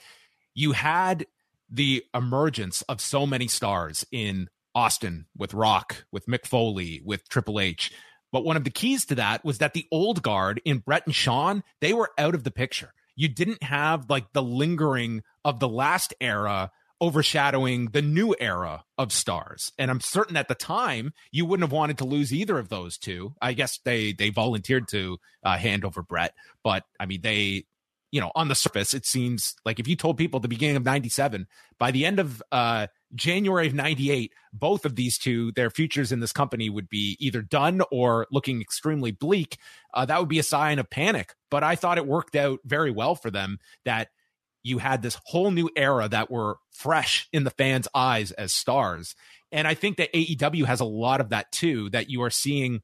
you 0.55 0.73
had 0.73 1.27
the 1.71 2.05
emergence 2.15 2.83
of 2.83 3.01
so 3.01 3.27
many 3.27 3.49
stars 3.49 4.07
in 4.11 4.49
Austin 4.75 5.27
with 5.37 5.55
Rock 5.55 6.05
with 6.13 6.27
Mick 6.27 6.47
Foley 6.47 7.03
with 7.05 7.29
Triple 7.29 7.61
H. 7.61 7.93
But 8.33 8.45
one 8.45 8.57
of 8.57 8.65
the 8.65 8.71
keys 8.71 9.07
to 9.07 9.15
that 9.17 9.45
was 9.45 9.59
that 9.59 9.73
the 9.73 9.87
old 9.91 10.23
guard 10.23 10.61
in 10.65 10.79
Bret 10.79 11.07
and 11.07 11.15
Shawn 11.15 11.63
they 11.81 11.93
were 11.93 12.11
out 12.19 12.35
of 12.35 12.45
the 12.45 12.51
picture. 12.51 12.93
You 13.17 13.29
didn't 13.29 13.63
have 13.63 14.11
like 14.11 14.33
the 14.33 14.43
lingering 14.43 15.23
of 15.45 15.61
the 15.61 15.69
last 15.69 16.13
era 16.21 16.71
overshadowing 17.01 17.87
the 17.87 18.03
new 18.03 18.35
era 18.41 18.85
of 18.97 19.13
stars. 19.13 19.73
And 19.79 19.91
I'm 19.91 20.01
certain 20.01 20.37
at 20.37 20.49
the 20.49 20.55
time 20.55 21.13
you 21.31 21.45
wouldn't 21.45 21.65
have 21.65 21.73
wanted 21.73 21.99
to 21.99 22.05
lose 22.05 22.33
either 22.33 22.59
of 22.59 22.69
those 22.69 22.97
two. 22.97 23.35
I 23.41 23.53
guess 23.53 23.79
they 23.85 24.13
they 24.13 24.31
volunteered 24.31 24.89
to 24.89 25.19
uh, 25.43 25.57
hand 25.59 25.85
over 25.85 26.03
Brett, 26.03 26.35
but 26.63 26.85
I 26.99 27.07
mean 27.07 27.21
they 27.21 27.65
you 28.13 28.21
know 28.21 28.31
on 28.35 28.49
the 28.49 28.55
surface 28.55 28.95
it 28.95 29.05
seems 29.05 29.57
like 29.65 29.79
if 29.79 29.89
you 29.89 29.97
told 29.97 30.17
people 30.17 30.39
at 30.39 30.43
the 30.43 30.49
beginning 30.49 30.77
of 30.77 30.85
97 30.85 31.47
by 31.79 31.91
the 31.91 32.07
end 32.07 32.19
of 32.19 32.43
uh 32.53 32.87
January 33.15 33.67
of 33.67 33.75
98 33.75 34.33
both 34.53 34.85
of 34.85 34.95
these 34.95 35.19
two 35.19 35.53
their 35.53 35.71
futures 35.71 36.13
in 36.13 36.21
this 36.21 36.33
company 36.33 36.71
would 36.71 36.89
be 36.89 37.17
either 37.19 37.43
done 37.43 37.83
or 37.91 38.27
looking 38.31 38.61
extremely 38.61 39.11
bleak 39.11 39.59
uh, 39.93 40.05
that 40.05 40.21
would 40.21 40.29
be 40.29 40.39
a 40.39 40.45
sign 40.45 40.79
of 40.79 40.89
panic 40.89 41.35
but 41.51 41.65
I 41.65 41.75
thought 41.75 41.99
it 41.99 42.07
worked 42.07 42.37
out 42.37 42.61
very 42.65 42.91
well 42.91 43.17
for 43.17 43.31
them 43.31 43.59
that 43.85 44.09
you 44.67 44.79
had 44.79 45.01
this 45.01 45.19
whole 45.25 45.51
new 45.51 45.71
era 45.77 46.09
that 46.09 46.31
were 46.31 46.59
fresh 46.71 47.29
in 47.33 47.45
the 47.45 47.51
fans' 47.51 47.89
eyes 47.95 48.33
as 48.33 48.53
stars. 48.53 49.15
And 49.53 49.67
I 49.67 49.75
think 49.75 49.97
that 49.99 50.13
AEW 50.13 50.65
has 50.65 50.81
a 50.81 50.85
lot 50.85 51.21
of 51.21 51.29
that 51.29 51.53
too, 51.53 51.89
that 51.91 52.11
you 52.11 52.23
are 52.23 52.31
seeing 52.31 52.83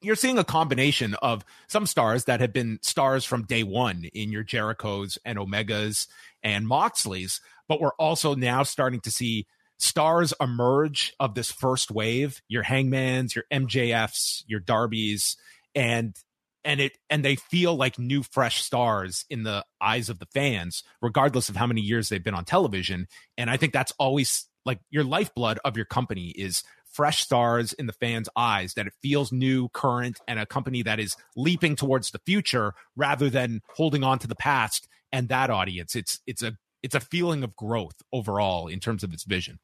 you're 0.00 0.16
seeing 0.16 0.38
a 0.38 0.44
combination 0.44 1.14
of 1.22 1.44
some 1.68 1.86
stars 1.86 2.24
that 2.24 2.40
have 2.40 2.52
been 2.52 2.80
stars 2.82 3.24
from 3.24 3.44
day 3.44 3.62
one 3.62 4.04
in 4.12 4.32
your 4.32 4.42
Jerichos 4.42 5.16
and 5.24 5.38
Omegas 5.38 6.08
and 6.42 6.66
Moxleys, 6.66 7.40
but 7.68 7.80
we're 7.80 7.94
also 8.00 8.34
now 8.34 8.64
starting 8.64 9.00
to 9.02 9.12
see 9.12 9.46
stars 9.78 10.34
emerge 10.40 11.14
of 11.20 11.34
this 11.34 11.52
first 11.52 11.92
wave, 11.92 12.42
your 12.48 12.64
Hangmans, 12.64 13.36
your 13.36 13.44
MJFs, 13.52 14.42
your 14.48 14.60
Darbys, 14.60 15.36
and 15.72 16.16
and 16.64 16.80
it 16.80 16.98
and 17.10 17.24
they 17.24 17.36
feel 17.36 17.74
like 17.74 17.98
new 17.98 18.22
fresh 18.22 18.62
stars 18.62 19.24
in 19.28 19.42
the 19.42 19.64
eyes 19.80 20.08
of 20.08 20.18
the 20.18 20.26
fans 20.26 20.82
regardless 21.00 21.48
of 21.48 21.56
how 21.56 21.66
many 21.66 21.80
years 21.80 22.08
they've 22.08 22.24
been 22.24 22.34
on 22.34 22.44
television. 22.44 23.06
And 23.36 23.50
i 23.50 23.56
think 23.56 23.72
that's 23.72 23.92
always 23.98 24.46
like 24.64 24.78
your 24.90 25.04
lifeblood 25.04 25.58
of 25.64 25.76
your 25.76 25.86
company 25.86 26.28
is 26.28 26.62
fresh 26.92 27.22
stars 27.22 27.72
in 27.72 27.86
the 27.86 27.92
fans 27.92 28.28
eyes 28.36 28.74
that 28.74 28.86
it 28.86 28.92
feels 29.02 29.32
new 29.32 29.68
current 29.70 30.20
and 30.28 30.38
a 30.38 30.46
company 30.46 30.82
that 30.82 31.00
is 31.00 31.16
leaping 31.36 31.74
towards 31.74 32.10
the 32.10 32.20
future 32.26 32.74
rather 32.96 33.30
than 33.30 33.60
holding 33.74 34.04
on 34.04 34.18
to 34.18 34.26
the 34.26 34.36
past 34.36 34.88
and 35.10 35.28
that 35.28 35.50
audience. 35.50 35.96
It's 35.96 36.20
it's 36.26 36.42
a 36.42 36.56
it's 36.82 36.94
a 36.94 37.00
feeling 37.00 37.42
of 37.44 37.56
growth 37.56 37.96
overall 38.12 38.66
in 38.68 38.80
terms 38.80 39.02
of 39.02 39.12
its 39.12 39.24
vision 39.24 39.58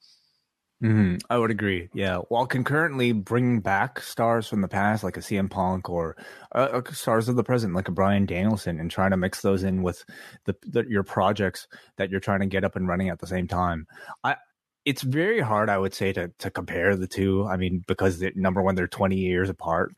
Mm-hmm. 0.83 1.17
I 1.29 1.39
would 1.39 1.51
agree. 1.51 1.89
Yeah, 1.93 2.19
while 2.29 2.47
concurrently 2.47 3.11
bringing 3.11 3.61
back 3.61 4.01
stars 4.01 4.47
from 4.47 4.61
the 4.61 4.69
past, 4.69 5.03
like 5.03 5.17
a 5.17 5.21
CM 5.21 5.51
Punk 5.51 5.91
or 5.91 6.17
uh, 6.55 6.69
uh, 6.87 6.93
stars 6.93 7.29
of 7.29 7.35
the 7.35 7.43
present, 7.43 7.75
like 7.75 7.89
a 7.89 7.93
Bryan 7.93 8.27
Danielson, 8.27 8.79
and 8.79 8.89
trying 8.89 9.11
to 9.11 9.17
mix 9.17 9.43
those 9.43 9.65
in 9.65 9.83
with 9.83 10.05
the, 10.45 10.55
the, 10.63 10.85
your 10.89 11.03
projects 11.03 11.67
that 11.97 12.11
you're 12.11 12.21
trying 12.21 12.41
to 12.41 12.47
get 12.47 12.65
up 12.65 12.77
and 12.77 12.87
running 12.87 13.09
at 13.09 13.19
the 13.19 13.27
same 13.27 13.49
time. 13.49 13.87
I 14.23 14.37
it's 14.85 15.03
very 15.03 15.41
hard, 15.41 15.69
I 15.69 15.79
would 15.79 15.95
say, 15.95 16.13
to 16.13 16.29
to 16.39 16.51
compare 16.51 16.95
the 16.95 17.09
two. 17.09 17.45
I 17.47 17.57
mean, 17.57 17.85
because 17.89 18.23
number 18.37 18.63
one, 18.63 18.77
they're 18.77 18.87
20 18.87 19.17
years 19.17 19.51
apart. 19.51 19.95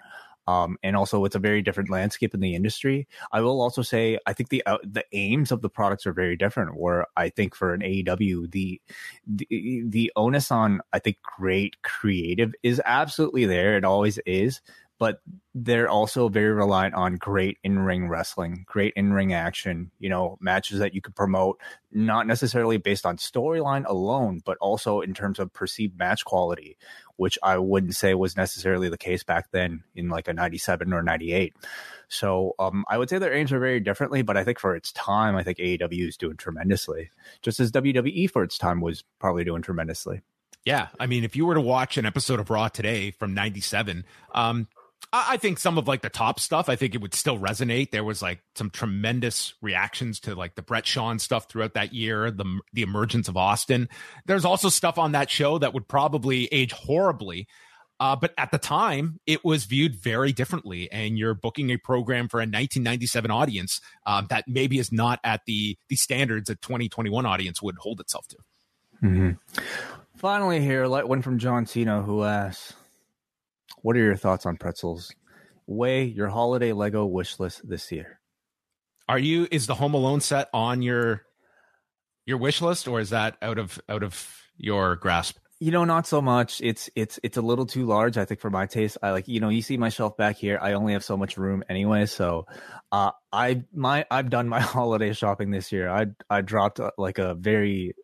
Um, 0.50 0.78
and 0.82 0.96
also 0.96 1.24
it's 1.24 1.36
a 1.36 1.40
very 1.40 1.62
different 1.62 1.90
landscape 1.90 2.34
in 2.34 2.40
the 2.40 2.54
industry. 2.54 3.06
I 3.32 3.40
will 3.40 3.60
also 3.60 3.82
say 3.82 4.18
I 4.26 4.32
think 4.32 4.48
the 4.48 4.64
uh, 4.66 4.78
the 4.82 5.04
aims 5.12 5.52
of 5.52 5.62
the 5.62 5.68
products 5.68 6.06
are 6.06 6.12
very 6.12 6.36
different. 6.36 6.76
Where 6.76 7.06
I 7.16 7.28
think 7.28 7.54
for 7.54 7.72
an 7.72 7.80
AEW, 7.80 8.50
the 8.50 8.80
the, 9.26 9.82
the 9.86 10.12
onus 10.16 10.50
on 10.50 10.80
I 10.92 10.98
think 10.98 11.18
great 11.22 11.82
creative 11.82 12.52
is 12.62 12.80
absolutely 12.84 13.46
there. 13.46 13.76
It 13.76 13.84
always 13.84 14.18
is, 14.26 14.60
but 15.00 15.20
they're 15.54 15.88
also 15.88 16.28
very 16.28 16.52
reliant 16.52 16.94
on 16.94 17.16
great 17.16 17.58
in-ring 17.64 18.08
wrestling, 18.08 18.64
great 18.66 18.92
in-ring 18.96 19.32
action, 19.32 19.90
you 19.98 20.10
know, 20.10 20.36
matches 20.40 20.78
that 20.78 20.94
you 20.94 21.00
could 21.00 21.16
promote 21.16 21.58
not 21.90 22.26
necessarily 22.26 22.76
based 22.76 23.06
on 23.06 23.16
storyline 23.16 23.84
alone, 23.86 24.40
but 24.44 24.58
also 24.58 25.00
in 25.00 25.14
terms 25.14 25.38
of 25.38 25.52
perceived 25.52 25.98
match 25.98 26.24
quality, 26.24 26.76
which 27.20 27.38
I 27.42 27.58
wouldn't 27.58 27.94
say 27.94 28.14
was 28.14 28.34
necessarily 28.34 28.88
the 28.88 28.96
case 28.96 29.22
back 29.22 29.50
then 29.50 29.84
in 29.94 30.08
like 30.08 30.26
a 30.26 30.32
97 30.32 30.90
or 30.90 31.02
98. 31.02 31.54
So 32.08 32.54
um, 32.58 32.86
I 32.88 32.96
would 32.96 33.10
say 33.10 33.18
their 33.18 33.34
aims 33.34 33.52
are 33.52 33.58
very 33.58 33.78
differently, 33.78 34.22
but 34.22 34.38
I 34.38 34.42
think 34.42 34.58
for 34.58 34.74
its 34.74 34.90
time, 34.92 35.36
I 35.36 35.42
think 35.42 35.58
AEW 35.58 36.08
is 36.08 36.16
doing 36.16 36.38
tremendously, 36.38 37.10
just 37.42 37.60
as 37.60 37.72
WWE 37.72 38.30
for 38.30 38.42
its 38.42 38.56
time 38.56 38.80
was 38.80 39.04
probably 39.18 39.44
doing 39.44 39.60
tremendously. 39.60 40.22
Yeah, 40.64 40.88
I 40.98 41.06
mean, 41.06 41.22
if 41.22 41.36
you 41.36 41.44
were 41.44 41.54
to 41.54 41.60
watch 41.60 41.98
an 41.98 42.06
episode 42.06 42.40
of 42.40 42.48
Raw 42.48 42.68
today 42.68 43.10
from 43.10 43.34
'97, 43.34 44.06
um, 44.34 44.66
I 45.12 45.38
think 45.38 45.58
some 45.58 45.76
of 45.76 45.88
like 45.88 46.02
the 46.02 46.08
top 46.08 46.38
stuff, 46.38 46.68
I 46.68 46.76
think 46.76 46.94
it 46.94 47.00
would 47.00 47.14
still 47.14 47.38
resonate. 47.38 47.90
There 47.90 48.04
was 48.04 48.22
like 48.22 48.42
some 48.54 48.70
tremendous 48.70 49.54
reactions 49.60 50.20
to 50.20 50.36
like 50.36 50.54
the 50.54 50.62
Bret 50.62 50.86
Shawn 50.86 51.18
stuff 51.18 51.48
throughout 51.48 51.74
that 51.74 51.92
year, 51.92 52.30
the 52.30 52.60
the 52.72 52.82
emergence 52.82 53.26
of 53.26 53.36
Austin. 53.36 53.88
There's 54.26 54.44
also 54.44 54.68
stuff 54.68 54.98
on 54.98 55.12
that 55.12 55.28
show 55.28 55.58
that 55.58 55.74
would 55.74 55.88
probably 55.88 56.46
age 56.46 56.72
horribly. 56.72 57.48
Uh, 57.98 58.16
but 58.16 58.32
at 58.38 58.50
the 58.50 58.58
time, 58.58 59.20
it 59.26 59.44
was 59.44 59.64
viewed 59.64 59.94
very 59.94 60.32
differently, 60.32 60.90
and 60.90 61.18
you're 61.18 61.34
booking 61.34 61.70
a 61.70 61.76
program 61.76 62.28
for 62.28 62.38
a 62.38 62.48
1997 62.48 63.30
audience 63.30 63.80
um, 64.06 64.26
that 64.30 64.44
maybe 64.46 64.78
is 64.78 64.90
not 64.90 65.18
at 65.22 65.42
the 65.46 65.76
the 65.88 65.96
standards 65.96 66.48
a 66.48 66.54
2021 66.54 67.26
audience 67.26 67.60
would 67.60 67.76
hold 67.78 68.00
itself 68.00 68.26
to. 68.28 68.36
Mm-hmm. 69.02 69.60
Finally, 70.16 70.60
here, 70.60 70.86
let 70.86 71.08
one 71.08 71.20
from 71.20 71.38
John 71.38 71.66
Cena, 71.66 72.02
who 72.02 72.24
asks, 72.24 72.74
what 73.82 73.96
are 73.96 74.00
your 74.00 74.16
thoughts 74.16 74.46
on 74.46 74.56
pretzels? 74.56 75.12
Weigh 75.66 76.04
your 76.04 76.28
holiday 76.28 76.72
Lego 76.72 77.06
wish 77.06 77.38
list 77.38 77.68
this 77.68 77.90
year. 77.92 78.20
Are 79.08 79.18
you 79.18 79.48
is 79.50 79.66
the 79.66 79.74
Home 79.74 79.94
Alone 79.94 80.20
set 80.20 80.48
on 80.52 80.82
your 80.82 81.22
your 82.26 82.38
wish 82.38 82.60
list 82.60 82.86
or 82.88 83.00
is 83.00 83.10
that 83.10 83.36
out 83.42 83.58
of 83.58 83.80
out 83.88 84.02
of 84.02 84.42
your 84.56 84.96
grasp? 84.96 85.36
You 85.58 85.72
know, 85.72 85.84
not 85.84 86.06
so 86.06 86.22
much. 86.22 86.60
It's 86.62 86.88
it's 86.96 87.20
it's 87.22 87.36
a 87.36 87.42
little 87.42 87.66
too 87.66 87.84
large, 87.86 88.16
I 88.16 88.24
think, 88.24 88.40
for 88.40 88.50
my 88.50 88.66
taste. 88.66 88.98
I 89.02 89.10
like, 89.10 89.28
you 89.28 89.40
know, 89.40 89.50
you 89.50 89.62
see 89.62 89.76
my 89.76 89.90
shelf 89.90 90.16
back 90.16 90.36
here. 90.36 90.58
I 90.60 90.72
only 90.72 90.94
have 90.94 91.04
so 91.04 91.16
much 91.16 91.36
room 91.36 91.62
anyway, 91.68 92.06
so 92.06 92.46
uh, 92.90 93.10
I 93.32 93.64
my 93.74 94.06
I've 94.10 94.30
done 94.30 94.48
my 94.48 94.60
holiday 94.76 95.12
shopping 95.12 95.50
this 95.50 95.70
year. 95.70 95.90
I 95.90 96.06
I 96.30 96.40
dropped 96.40 96.80
uh, 96.80 96.92
like 96.96 97.18
a 97.18 97.34
very 97.34 97.94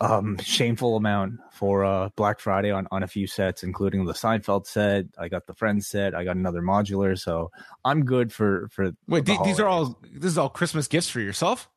um, 0.00 0.38
shameful 0.38 0.96
amount 0.96 1.40
for 1.52 1.84
uh, 1.84 2.10
Black 2.16 2.38
Friday 2.40 2.70
on, 2.70 2.86
on 2.90 3.02
a 3.02 3.06
few 3.06 3.26
sets, 3.26 3.62
including 3.62 4.04
the 4.04 4.12
Seinfeld 4.12 4.66
set. 4.66 5.06
I 5.18 5.28
got 5.28 5.46
the 5.46 5.54
Friends 5.54 5.88
set. 5.88 6.14
I 6.14 6.24
got 6.24 6.36
another 6.36 6.62
modular, 6.62 7.18
so 7.18 7.50
I'm 7.84 8.04
good 8.04 8.32
for 8.32 8.68
for. 8.70 8.92
Wait, 9.08 9.24
the 9.24 9.38
these 9.44 9.58
are 9.58 9.66
all 9.66 9.98
this 10.12 10.30
is 10.30 10.38
all 10.38 10.48
Christmas 10.48 10.86
gifts 10.86 11.08
for 11.08 11.20
yourself. 11.20 11.68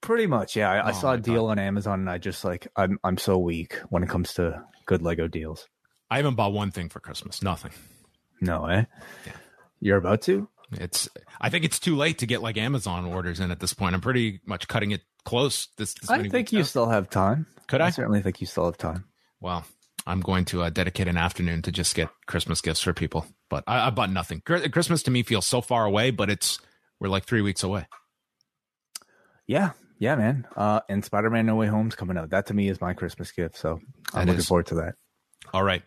Pretty 0.00 0.26
much, 0.26 0.54
yeah. 0.54 0.70
I, 0.70 0.80
oh 0.82 0.86
I 0.88 0.92
saw 0.92 1.12
a 1.14 1.18
deal 1.18 1.46
God. 1.46 1.52
on 1.52 1.58
Amazon, 1.58 2.00
and 2.00 2.10
I 2.10 2.18
just 2.18 2.44
like 2.44 2.68
I'm 2.76 2.98
I'm 3.02 3.18
so 3.18 3.38
weak 3.38 3.76
when 3.88 4.02
it 4.02 4.08
comes 4.08 4.34
to 4.34 4.62
good 4.84 5.02
Lego 5.02 5.26
deals. 5.26 5.68
I 6.08 6.18
haven't 6.18 6.36
bought 6.36 6.52
one 6.52 6.70
thing 6.70 6.88
for 6.88 7.00
Christmas. 7.00 7.42
Nothing. 7.42 7.72
No, 8.40 8.66
eh? 8.66 8.84
Yeah. 9.26 9.32
You're 9.80 9.96
about 9.96 10.22
to? 10.22 10.48
It's. 10.72 11.08
I 11.40 11.48
think 11.48 11.64
it's 11.64 11.80
too 11.80 11.96
late 11.96 12.18
to 12.18 12.26
get 12.26 12.42
like 12.42 12.56
Amazon 12.56 13.06
orders 13.06 13.40
in 13.40 13.50
at 13.50 13.58
this 13.58 13.74
point. 13.74 13.94
I'm 13.94 14.00
pretty 14.00 14.40
much 14.46 14.68
cutting 14.68 14.92
it 14.92 15.02
close. 15.26 15.68
This. 15.76 15.92
this 15.92 16.08
I 16.08 16.26
think 16.28 16.52
you 16.52 16.60
out. 16.60 16.66
still 16.66 16.88
have 16.88 17.10
time. 17.10 17.46
Could 17.66 17.82
I? 17.82 17.86
I 17.86 17.90
certainly 17.90 18.22
think 18.22 18.40
you 18.40 18.46
still 18.46 18.64
have 18.64 18.78
time. 18.78 19.04
Well, 19.40 19.66
I'm 20.06 20.20
going 20.20 20.46
to 20.46 20.62
uh, 20.62 20.70
dedicate 20.70 21.08
an 21.08 21.18
afternoon 21.18 21.60
to 21.62 21.72
just 21.72 21.94
get 21.94 22.08
Christmas 22.26 22.62
gifts 22.62 22.80
for 22.80 22.94
people. 22.94 23.26
But 23.50 23.64
I, 23.66 23.88
I 23.88 23.90
bought 23.90 24.10
nothing. 24.10 24.40
Christmas 24.40 25.02
to 25.02 25.10
me 25.10 25.22
feels 25.22 25.44
so 25.44 25.60
far 25.60 25.84
away, 25.84 26.10
but 26.10 26.30
it's 26.30 26.58
we're 27.00 27.08
like 27.08 27.24
three 27.26 27.42
weeks 27.42 27.62
away. 27.62 27.86
Yeah, 29.46 29.72
yeah, 29.98 30.14
man. 30.16 30.46
Uh, 30.56 30.80
and 30.88 31.04
Spider 31.04 31.30
Man 31.30 31.46
No 31.46 31.56
Way 31.56 31.66
Home's 31.66 31.94
coming 31.94 32.16
out. 32.16 32.30
That 32.30 32.46
to 32.46 32.54
me 32.54 32.68
is 32.68 32.80
my 32.80 32.94
Christmas 32.94 33.30
gift. 33.32 33.58
So 33.58 33.80
I'm 34.14 34.20
that 34.20 34.26
looking 34.26 34.38
is. 34.38 34.48
forward 34.48 34.66
to 34.66 34.76
that. 34.76 34.94
All 35.52 35.62
right. 35.62 35.82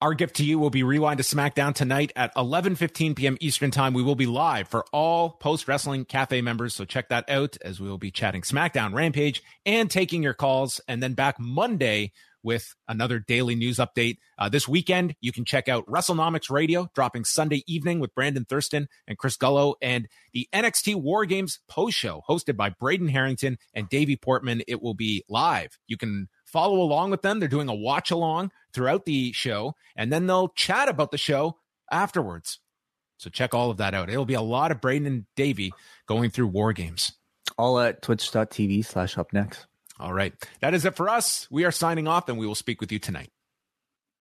Our 0.00 0.14
gift 0.14 0.36
to 0.36 0.44
you 0.44 0.60
will 0.60 0.70
be 0.70 0.84
Rewind 0.84 1.18
to 1.18 1.24
SmackDown 1.24 1.74
tonight 1.74 2.12
at 2.14 2.32
11:15 2.36 3.16
p.m. 3.16 3.36
Eastern 3.40 3.72
Time. 3.72 3.94
We 3.94 4.02
will 4.04 4.14
be 4.14 4.26
live 4.26 4.68
for 4.68 4.84
all 4.92 5.30
Post 5.30 5.66
Wrestling 5.66 6.04
Cafe 6.04 6.40
members, 6.40 6.76
so 6.76 6.84
check 6.84 7.08
that 7.08 7.28
out 7.28 7.56
as 7.62 7.80
we 7.80 7.88
will 7.88 7.98
be 7.98 8.12
chatting 8.12 8.42
SmackDown, 8.42 8.94
Rampage, 8.94 9.42
and 9.66 9.90
taking 9.90 10.22
your 10.22 10.34
calls. 10.34 10.80
And 10.86 11.02
then 11.02 11.14
back 11.14 11.40
Monday 11.40 12.12
with 12.44 12.76
another 12.86 13.18
daily 13.18 13.56
news 13.56 13.78
update. 13.78 14.18
Uh, 14.38 14.48
this 14.48 14.68
weekend, 14.68 15.16
you 15.20 15.32
can 15.32 15.44
check 15.44 15.68
out 15.68 15.84
WrestleNomics 15.86 16.48
Radio 16.48 16.88
dropping 16.94 17.24
Sunday 17.24 17.64
evening 17.66 17.98
with 17.98 18.14
Brandon 18.14 18.44
Thurston 18.44 18.86
and 19.08 19.18
Chris 19.18 19.36
Gullo, 19.36 19.74
and 19.82 20.06
the 20.32 20.48
NXT 20.54 20.94
War 20.94 21.26
Games 21.26 21.58
post 21.68 21.98
show 21.98 22.22
hosted 22.28 22.56
by 22.56 22.70
Braden 22.70 23.08
Harrington 23.08 23.58
and 23.74 23.88
Davey 23.88 24.14
Portman. 24.14 24.62
It 24.68 24.80
will 24.80 24.94
be 24.94 25.24
live. 25.28 25.76
You 25.88 25.96
can 25.96 26.28
follow 26.44 26.80
along 26.80 27.10
with 27.10 27.22
them. 27.22 27.40
They're 27.40 27.48
doing 27.48 27.68
a 27.68 27.74
watch 27.74 28.12
along 28.12 28.52
throughout 28.78 29.06
the 29.06 29.32
show, 29.32 29.74
and 29.96 30.12
then 30.12 30.28
they'll 30.28 30.50
chat 30.50 30.88
about 30.88 31.10
the 31.10 31.18
show 31.18 31.58
afterwards. 31.90 32.60
So 33.18 33.28
check 33.28 33.52
all 33.52 33.72
of 33.72 33.78
that 33.78 33.92
out. 33.92 34.08
It'll 34.08 34.24
be 34.24 34.34
a 34.34 34.40
lot 34.40 34.70
of 34.70 34.80
Braden 34.80 35.04
and 35.04 35.26
Davey 35.34 35.72
going 36.06 36.30
through 36.30 36.46
War 36.46 36.72
Games. 36.72 37.12
All 37.58 37.80
at 37.80 38.02
twitch.tv 38.02 38.84
slash 38.84 39.18
up 39.18 39.32
next. 39.32 39.66
All 39.98 40.12
right. 40.12 40.32
That 40.60 40.74
is 40.74 40.84
it 40.84 40.94
for 40.94 41.08
us. 41.08 41.48
We 41.50 41.64
are 41.64 41.72
signing 41.72 42.06
off 42.06 42.28
and 42.28 42.38
we 42.38 42.46
will 42.46 42.54
speak 42.54 42.80
with 42.80 42.92
you 42.92 43.00
tonight. 43.00 43.30